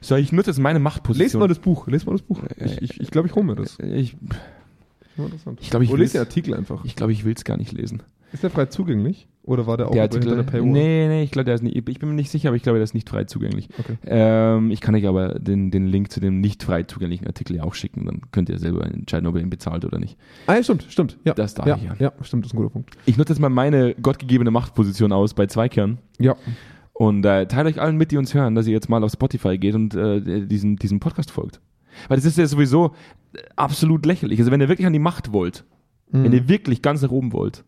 So, 0.02 0.16
ich 0.16 0.32
nutze 0.32 0.52
jetzt 0.52 0.60
meine 0.60 0.80
Lest 0.80 0.84
Machtposition. 0.84 1.40
mal 1.40 1.48
das 1.48 1.60
Buch. 1.60 1.88
Lest 1.88 2.06
mal 2.06 2.14
das 2.14 2.22
Buch. 2.22 2.40
Ich, 2.58 2.82
ich, 2.82 3.02
ich 3.02 3.12
glaube, 3.12 3.28
ich 3.28 3.36
hole 3.36 3.46
mir 3.46 3.56
das. 3.56 3.78
Ich, 3.80 4.16
Ja, 5.18 5.26
interessant. 5.26 5.60
Ich 5.62 5.70
glaube, 5.70 5.86
ich 5.86 5.92
lest 5.92 6.14
den 6.14 6.22
Artikel 6.22 6.54
einfach. 6.54 6.86
Ich 6.86 6.96
glaube, 6.96 7.12
ich 7.12 7.26
will 7.26 7.34
es 7.36 7.44
gar 7.44 7.58
nicht 7.58 7.72
lesen. 7.74 8.04
Ist 8.32 8.44
der 8.44 8.50
frei 8.50 8.66
zugänglich? 8.66 9.28
Oder 9.44 9.66
war 9.66 9.78
der 9.78 9.88
auch 9.88 9.92
der 9.92 10.06
über- 10.06 10.14
hinter 10.14 10.30
Artikel, 10.30 10.44
der 10.46 10.52
Paywall? 10.60 10.70
nee, 10.72 11.08
nee, 11.08 11.24
ich 11.24 11.32
glaube, 11.32 11.46
der 11.46 11.56
ist 11.56 11.64
nicht, 11.64 11.76
ich 11.76 11.84
bin 12.00 12.10
mir 12.10 12.16
nicht 12.16 12.30
sicher, 12.30 12.50
aber 12.50 12.56
ich 12.56 12.62
glaube, 12.62 12.78
der 12.78 12.84
ist 12.84 12.94
nicht 12.94 13.10
frei 13.10 13.24
zugänglich. 13.24 13.68
Okay. 13.80 13.98
Ähm, 14.06 14.70
ich 14.70 14.80
kann 14.82 14.94
euch 14.94 15.08
aber 15.08 15.40
den, 15.40 15.72
den 15.72 15.88
Link 15.88 16.12
zu 16.12 16.20
dem 16.20 16.40
nicht 16.40 16.62
frei 16.62 16.84
zugänglichen 16.84 17.26
Artikel 17.26 17.56
ja 17.56 17.64
auch 17.64 17.74
schicken, 17.74 18.06
dann 18.06 18.22
könnt 18.32 18.50
ihr 18.50 18.60
selber 18.60 18.86
entscheiden, 18.86 19.26
ob 19.28 19.36
ihr 19.36 19.42
ihn 19.42 19.50
bezahlt 19.50 19.86
oder 19.86 19.98
nicht. 19.98 20.18
Ah, 20.46 20.56
ja, 20.56 20.64
stimmt, 20.64 20.86
stimmt. 20.90 21.18
Ja. 21.24 21.34
Das 21.34 21.56
darf 21.56 21.66
ja, 21.66 21.78
ich 21.78 21.84
ja. 21.84 21.96
ja. 21.98 22.14
stimmt, 22.22 22.46
das 22.46 22.52
ist 22.52 22.54
ein 22.54 22.58
guter 22.58 22.70
Punkt. 22.70 22.96
Ich 23.08 23.18
nutze 23.18 23.34
jetzt 23.34 23.40
mal 23.40 23.50
meine 23.50 23.96
gottgegebene 23.96 24.52
Machtposition 24.52 25.12
aus 25.12 25.34
bei 25.34 25.48
Zweikern 25.48 25.98
Ja. 26.20 26.36
und 26.94 27.26
äh, 27.26 27.48
teile 27.48 27.70
euch 27.70 27.82
allen 27.82 27.98
mit, 27.98 28.12
die 28.12 28.18
uns 28.18 28.36
hören, 28.36 28.54
dass 28.54 28.68
ihr 28.68 28.74
jetzt 28.74 28.90
mal 28.90 29.04
auf 29.04 29.12
Spotify 29.12 29.58
geht 29.58 29.74
und 29.74 29.96
äh, 29.96 30.46
diesem, 30.46 30.76
diesem 30.78 31.00
Podcast 31.00 31.32
folgt. 31.32 31.60
Weil 32.08 32.18
das 32.18 32.26
ist 32.26 32.38
ja 32.38 32.46
sowieso 32.46 32.94
äh, 33.34 33.40
absolut 33.56 34.06
lächerlich. 34.06 34.38
Also 34.38 34.52
wenn 34.52 34.62
ihr 34.62 34.70
wirklich 34.70 34.86
an 34.86 34.94
die 34.94 35.00
Macht 35.00 35.32
wollt, 35.34 35.64
wenn 36.12 36.34
ihr 36.34 36.48
wirklich 36.48 36.82
ganz 36.84 37.02
nach 37.04 37.12
oben 37.12 37.34
wollt, 37.34 37.64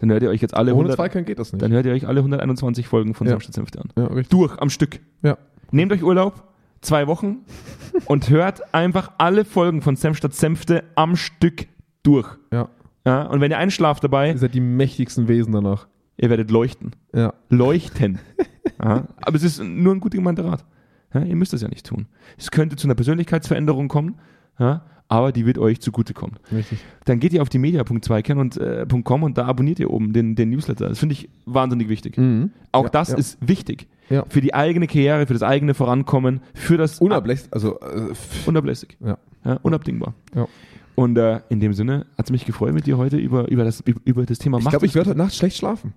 dann 0.00 0.10
hört 0.10 0.22
ihr 0.22 0.30
euch 0.30 0.40
jetzt 0.42 0.54
alle. 0.54 0.72
Ohne 0.72 0.80
100, 0.90 0.96
Zweikern 0.96 1.24
geht 1.24 1.38
das 1.38 1.52
nicht. 1.52 1.62
dann 1.62 1.72
hört 1.72 1.86
ihr 1.86 1.92
euch 1.92 2.06
alle 2.06 2.20
121 2.20 2.86
Folgen 2.88 3.14
von 3.14 3.26
Ja. 3.26 3.32
Samstag 3.32 3.54
Senfte 3.54 3.80
an. 3.80 3.88
ja, 3.96 4.06
richtig. 4.06 4.28
Durch, 4.30 4.58
am 4.60 4.70
Stück. 4.70 5.00
Ja. 5.22 5.38
Nehmt 5.70 5.92
euch 5.92 6.02
Urlaub, 6.02 6.42
zwei 6.80 7.06
Wochen 7.06 7.38
und 8.06 8.28
hört 8.30 8.74
einfach 8.74 9.12
alle 9.18 9.44
Folgen 9.44 9.82
von 9.82 9.96
Senf 9.96 10.16
statt 10.18 10.34
Senfte 10.34 10.84
am 10.94 11.16
Stück 11.16 11.66
durch. 12.02 12.28
Ja. 12.52 12.68
Ja, 13.06 13.22
und 13.24 13.40
wenn 13.40 13.50
ihr 13.50 13.58
einschlaft 13.58 14.02
dabei, 14.02 14.30
Ihr 14.30 14.38
seid 14.38 14.54
die 14.54 14.60
mächtigsten 14.60 15.28
Wesen 15.28 15.52
danach. 15.52 15.86
ihr 16.16 16.30
werdet 16.30 16.50
leuchten. 16.50 16.92
Ja. 17.14 17.34
Leuchten. 17.50 18.18
ja, 18.82 19.04
aber 19.22 19.36
es 19.36 19.42
ist 19.42 19.62
nur 19.62 19.94
ein 19.94 20.00
gut 20.00 20.12
gemeinter 20.12 20.44
Rat. 20.46 20.64
Ja, 21.12 21.20
ihr 21.22 21.36
müsst 21.36 21.52
das 21.52 21.60
ja 21.62 21.68
nicht 21.68 21.86
tun. 21.86 22.06
Es 22.38 22.50
könnte 22.50 22.76
zu 22.76 22.86
einer 22.86 22.94
Persönlichkeitsveränderung 22.94 23.88
kommen, 23.88 24.16
ja, 24.58 24.84
aber 25.08 25.32
die 25.32 25.46
wird 25.46 25.58
euch 25.58 25.80
zugutekommen. 25.80 26.36
Richtig. 26.52 26.78
Dann 27.04 27.20
geht 27.20 27.32
ihr 27.32 27.42
auf 27.42 27.48
die 27.48 27.58
media.2kern 27.58 28.38
und, 28.38 28.56
äh, 28.56 28.86
.com 29.04 29.22
und 29.22 29.38
da 29.38 29.46
abonniert 29.46 29.78
ihr 29.78 29.90
oben 29.90 30.12
den, 30.12 30.34
den 30.34 30.50
Newsletter. 30.50 30.88
Das 30.88 30.98
finde 30.98 31.14
ich 31.14 31.28
wahnsinnig 31.46 31.88
wichtig. 31.88 32.16
Mhm. 32.16 32.50
Auch 32.72 32.84
Ja, 32.84 32.90
das 32.90 33.10
ja. 33.10 33.16
ist 33.16 33.38
wichtig. 33.46 33.88
Ja. 34.10 34.24
Für 34.28 34.40
die 34.40 34.54
eigene 34.54 34.86
Karriere, 34.86 35.26
für 35.26 35.32
das 35.32 35.42
eigene 35.42 35.74
Vorankommen, 35.74 36.40
für 36.54 36.76
das 36.76 37.00
Unablässig, 37.00 37.48
also 37.52 37.80
äh, 37.80 38.12
unablässig. 38.46 38.98
ja. 39.04 39.18
Unabdingbar. 39.62 40.14
Ja. 40.34 40.46
Und 40.94 41.18
äh, 41.18 41.40
in 41.48 41.60
dem 41.60 41.74
Sinne 41.74 42.06
hat 42.16 42.26
es 42.26 42.30
mich 42.30 42.46
gefreut, 42.46 42.72
mit 42.72 42.86
dir 42.86 42.96
heute 42.96 43.16
über, 43.16 43.48
über, 43.50 43.64
das, 43.64 43.82
über 44.04 44.24
das 44.24 44.38
Thema 44.38 44.58
Ich 44.58 44.64
Macht 44.64 44.72
glaube, 44.72 44.86
ich 44.86 44.94
werde 44.94 45.10
heute 45.10 45.18
Nacht 45.18 45.34
schlecht 45.34 45.56
schlafen. 45.56 45.92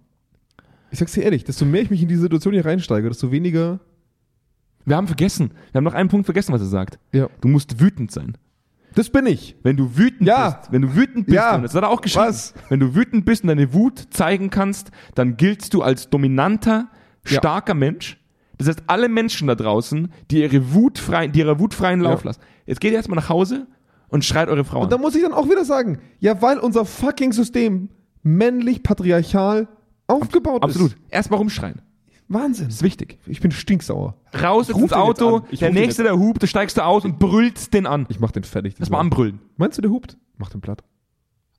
Ich 0.92 1.00
sag's 1.00 1.14
dir 1.14 1.24
ehrlich, 1.24 1.44
desto 1.44 1.66
mehr 1.66 1.82
ich 1.82 1.90
mich 1.90 2.02
in 2.02 2.08
die 2.08 2.16
Situation 2.16 2.54
hier 2.54 2.66
reinsteige, 2.66 3.08
desto 3.08 3.32
weniger. 3.32 3.80
Wir 4.86 4.96
haben 4.96 5.08
vergessen, 5.08 5.52
wir 5.72 5.80
haben 5.80 5.84
noch 5.84 5.94
einen 5.94 6.10
Punkt 6.10 6.26
vergessen, 6.26 6.54
was 6.54 6.62
er 6.62 6.68
sagt. 6.68 6.98
Ja. 7.12 7.30
Du 7.42 7.48
musst 7.48 7.80
wütend 7.80 8.12
sein. 8.12 8.38
Das 8.98 9.12
bin 9.12 9.28
ich. 9.28 9.56
Wenn 9.62 9.78
du 9.78 9.96
wütend 9.96 10.28
Ja. 10.28 10.50
bist, 10.50 10.72
wenn 10.72 10.82
du 10.82 10.96
wütend 10.96 11.28
bist, 11.28 11.36
Ja. 11.36 11.56
und 11.56 11.62
das 11.62 11.76
hat 11.76 11.84
er 11.84 11.90
auch 11.90 12.02
geschrieben, 12.02 12.26
Was? 12.30 12.56
wenn 12.70 12.80
du 12.80 12.96
wütend 12.96 13.26
bist 13.26 13.44
und 13.44 13.50
deine 13.50 13.72
Wut 13.72 14.08
zeigen 14.10 14.50
kannst, 14.50 14.90
dann 15.14 15.38
giltst 15.38 15.76
du 15.76 15.84
als 15.84 16.10
dominanter, 16.10 16.88
Ja. 17.28 17.38
starker 17.38 17.76
Mensch. 17.76 18.20
Das 18.58 18.68
heißt, 18.68 18.84
alle 18.88 19.08
Menschen 19.08 19.48
da 19.48 19.54
draußen, 19.54 20.12
die 20.32 20.42
ihre 20.42 20.74
Wut 20.74 20.98
frei, 20.98 21.28
die 21.28 21.40
ihrer 21.42 21.60
Wut 21.60 21.76
freien 21.76 22.00
Lauf 22.02 22.22
Ja. 22.22 22.30
lassen. 22.30 22.42
Jetzt 22.66 22.82
geht 22.82 22.90
ihr 22.92 22.98
erstmal 22.98 23.18
nach 23.18 23.30
Hause 23.30 23.68
und 24.08 24.26
schreit 24.26 24.50
eure 24.50 24.66
Frau 24.66 24.82
Und 24.82 24.92
da 24.92 24.98
muss 24.98 25.14
ich 25.14 25.22
dann 25.22 25.34
auch 25.34 25.46
wieder 25.48 25.64
sagen, 25.64 26.00
ja, 26.20 26.42
weil 26.42 26.58
unser 26.58 26.84
fucking 26.84 27.34
System 27.34 27.90
männlich 28.24 28.82
patriarchal 28.82 29.68
aufgebaut 30.08 30.64
Absolut. 30.64 30.94
ist. 30.94 30.98
Erstmal 31.10 31.38
rumschreien. 31.38 31.84
Wahnsinn. 32.30 32.66
Das 32.68 32.76
ist 32.78 32.84
wichtig. 32.84 33.20
Ich 33.26 33.40
bin 33.40 33.52
stinksauer. 33.52 34.16
Raus 34.42 34.70
ins 34.70 34.92
Auto, 34.94 35.40
der 35.52 35.72
nächste, 35.72 36.04
der 36.04 36.18
hupt, 36.20 36.44
da 36.44 36.48
steigst 36.48 36.78
du 36.78 36.84
aus 36.84 37.06
und 37.06 37.20
brüllst 37.20 37.74
den 37.74 37.86
an. 37.86 38.06
Ich 38.10 38.20
mach 38.20 38.32
den 38.32 38.44
fertig. 38.44 38.76
Lass 38.80 38.90
mal 38.90 39.00
anbrüllen. 39.00 39.40
Meinst 39.56 39.78
du, 39.78 39.82
der 39.82 39.92
hupt? 39.92 40.18
Mach 40.38 40.50
den 40.50 40.60
platt. 40.62 40.84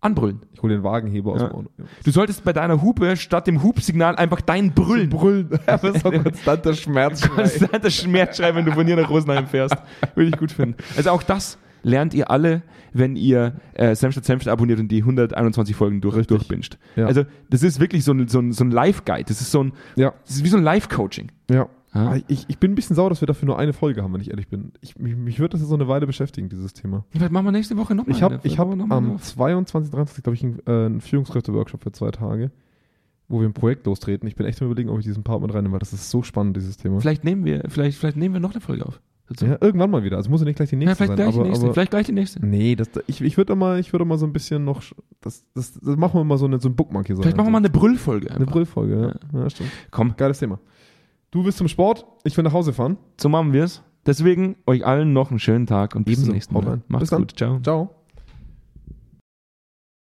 Anbrüllen. 0.01 0.43
Ich 0.53 0.63
hole 0.63 0.75
den 0.77 0.85
Wagenheber 0.85 1.33
aus 1.33 1.41
Ja. 1.41 1.49
dem 1.49 1.57
Auto. 1.57 1.71
Ja. 1.79 1.85
Du 2.05 2.11
solltest 2.13 2.45
bei 2.45 2.53
deiner 2.53 2.83
Hupe 2.83 3.17
statt 3.17 3.49
dem 3.49 3.63
Hupsignal 3.65 4.15
einfach 4.15 4.41
dein 4.41 4.73
Brüllen. 4.73 5.11
Brüllen. 5.11 5.59
Aber 5.67 5.99
so 5.99 6.11
konstanter 6.13 6.75
Schmerz. 6.75 7.29
Konstanter 7.29 7.91
Schmerzschrei, 7.91 8.55
wenn 8.55 8.65
du 8.65 8.73
von 8.73 8.87
hier 8.87 8.95
nach 8.95 9.11
Rosenheim 9.11 9.49
fährst. 9.49 9.75
Würde 10.15 10.31
ich 10.31 10.37
gut 10.37 10.53
finden. 10.53 10.77
Also 10.97 11.11
auch 11.11 11.25
das 11.25 11.59
lernt 11.83 12.15
ihr 12.15 12.31
alle, 12.31 12.63
wenn 12.93 13.17
ihr 13.17 13.55
äh, 13.75 13.95
Senf 13.95 14.13
statt 14.13 14.25
Senf 14.25 14.47
abonniert 14.47 14.81
und 14.81 14.89
die 14.89 14.99
121 15.03 15.77
Folgen 15.77 16.01
durch, 16.01 16.17
Richtig. 16.17 16.39
durchbinscht. 16.39 16.79
Ja. 16.97 17.07
Also 17.07 17.25
das 17.51 17.63
ist 17.63 17.81
wirklich 17.81 18.05
so 18.05 18.13
ein, 18.13 18.29
so 18.29 18.41
ein, 18.41 18.53
so 18.53 18.65
ein 18.65 18.71
Live-Guide. 18.71 19.25
Das 19.29 19.41
ist 19.41 19.51
so 19.51 19.65
ein, 19.65 19.73
Ja, 19.97 20.15
das 20.27 20.37
ist 20.37 20.45
wie 20.45 20.49
so 20.49 20.57
ein 20.57 20.63
Live-Coaching. 20.65 21.31
ja. 21.51 21.69
Ah. 21.93 22.19
Ich, 22.29 22.45
ich 22.49 22.59
bin 22.59 22.73
ein 22.73 22.75
bisschen 22.75 22.95
sauer, 22.95 23.09
dass 23.09 23.23
wir 23.23 23.27
dafür 23.27 23.47
nur 23.47 23.59
eine 23.59 23.73
Folge 23.73 24.03
haben, 24.03 24.13
wenn 24.13 24.21
ich 24.21 24.29
ehrlich 24.29 24.49
bin. 24.49 24.73
Ich, 24.83 24.99
mich, 24.99 25.17
mich 25.17 25.41
wird 25.41 25.55
das 25.55 25.61
jetzt 25.61 25.71
so 25.71 25.75
eine 25.75 25.89
Weile 25.89 26.07
beschäftigen, 26.07 26.51
dieses 26.51 26.75
Thema. 26.75 27.07
Vielleicht 27.09 27.33
machen 27.33 27.47
wir 27.47 27.51
nächste 27.53 27.79
Woche 27.79 27.95
nochmal. 27.95 28.15
Ich 28.15 28.23
habe 28.23 28.37
hab 28.47 28.93
am 28.93 29.19
22. 29.19 29.91
23. 29.91 30.23
glaube 30.23 30.35
ich 30.35 30.45
einen, 30.45 30.59
äh, 30.67 30.87
einen 30.87 31.01
Führungskräfte-Workshop 31.01 31.83
für 31.83 31.93
zwei 31.93 32.11
Tage, 32.11 32.51
wo 33.29 33.41
wir 33.41 33.49
ein 33.49 33.55
Projekt 33.55 33.87
lostreten. 33.87 34.29
Ich 34.29 34.37
bin 34.37 34.45
echt 34.47 34.61
am 34.61 34.67
überlegen, 34.67 34.91
ob 34.91 34.99
ich 34.99 35.07
diesen 35.07 35.25
Part 35.25 35.41
mit 35.41 35.53
reinnehme, 35.55 35.73
weil 35.73 35.79
das 35.79 35.95
ist 35.95 36.11
so 36.11 36.23
spannend, 36.23 36.57
dieses 36.59 36.77
Thema. 36.77 37.01
Vielleicht 37.01 37.25
nehmen 37.25 37.47
wir, 37.47 37.65
vielleicht, 37.69 37.97
vielleicht 37.99 38.19
nehmen 38.19 38.35
wir 38.35 38.41
noch 38.41 38.53
eine 38.53 38.61
Folge 38.61 38.85
auf. 38.85 39.01
Ja, 39.41 39.59
irgendwann 39.61 39.91
mal 39.91 40.03
wieder. 40.05 40.17
Also 40.17 40.31
muss 40.31 40.41
ja 40.41 40.47
nicht 40.47 40.57
gleich 40.57 40.71
die 40.71 40.77
Ja, 40.77 40.81
nächste 40.81 40.97
vielleicht 41.05 41.09
sein. 41.11 41.17
gleich 41.17 41.33
die 41.35 41.39
aber, 41.41 41.49
nächste. 41.49 41.65
aber 41.67 41.75
vielleicht 41.75 41.91
gleich 41.91 42.07
die 42.07 42.13
nächste. 42.13 42.47
nee, 42.47 42.77
das, 42.77 42.89
ich, 43.07 43.21
ich 43.21 43.37
würde 43.37 43.55
mal, 43.57 43.79
ich 43.79 43.93
würde 43.93 44.05
mal 44.05 44.17
so 44.19 44.27
ein 44.27 44.33
bisschen 44.33 44.65
noch, 44.65 44.83
das, 45.21 45.45
das, 45.55 45.75
das 45.81 45.97
machen 45.97 46.19
wir 46.21 46.25
mal 46.25 46.39
so, 46.39 46.47
eine, 46.47 46.61
so 46.61 46.69
ein 46.69 46.77
Bookmark 46.77 47.07
hier. 47.07 47.17
So 47.17 47.23
Vielleicht 47.23 47.37
machen 47.37 47.49
wir 47.49 47.53
mal 47.53 47.59
eine 47.59 47.71
Brüllfolge. 47.71 48.31
eine 48.31 48.41
einfach. 48.41 48.53
Brüllfolge. 48.53 49.19
Ja. 49.33 49.41
ja, 49.41 49.51
stimmt. 49.51 49.71
Komm, 49.91 50.15
Geiles 50.17 50.39
Thema. 50.39 50.59
Du 51.31 51.45
willst 51.45 51.59
zum 51.59 51.69
Sport, 51.69 52.07
ich 52.25 52.37
will 52.37 52.45
nach 52.45 52.53
Hause 52.55 52.73
fahren. 52.73 52.97
so 53.21 53.29
machen 53.29 53.53
wir 53.53 53.65
es. 53.65 53.83
Deswegen 54.07 54.57
euch 54.67 54.87
allen 54.87 55.13
noch 55.13 55.31
einen 55.31 55.39
schönen 55.39 55.67
Tag 55.67 55.95
und 55.95 56.05
bis 56.05 56.15
Ebenso. 56.15 56.27
zum 56.29 56.35
nächsten 56.35 56.55
Mal. 56.55 56.81
Macht's 56.89 57.11
Bis 57.11 57.19
gut. 57.19 57.37
Ciao. 57.37 57.61
Ciao. 57.61 57.98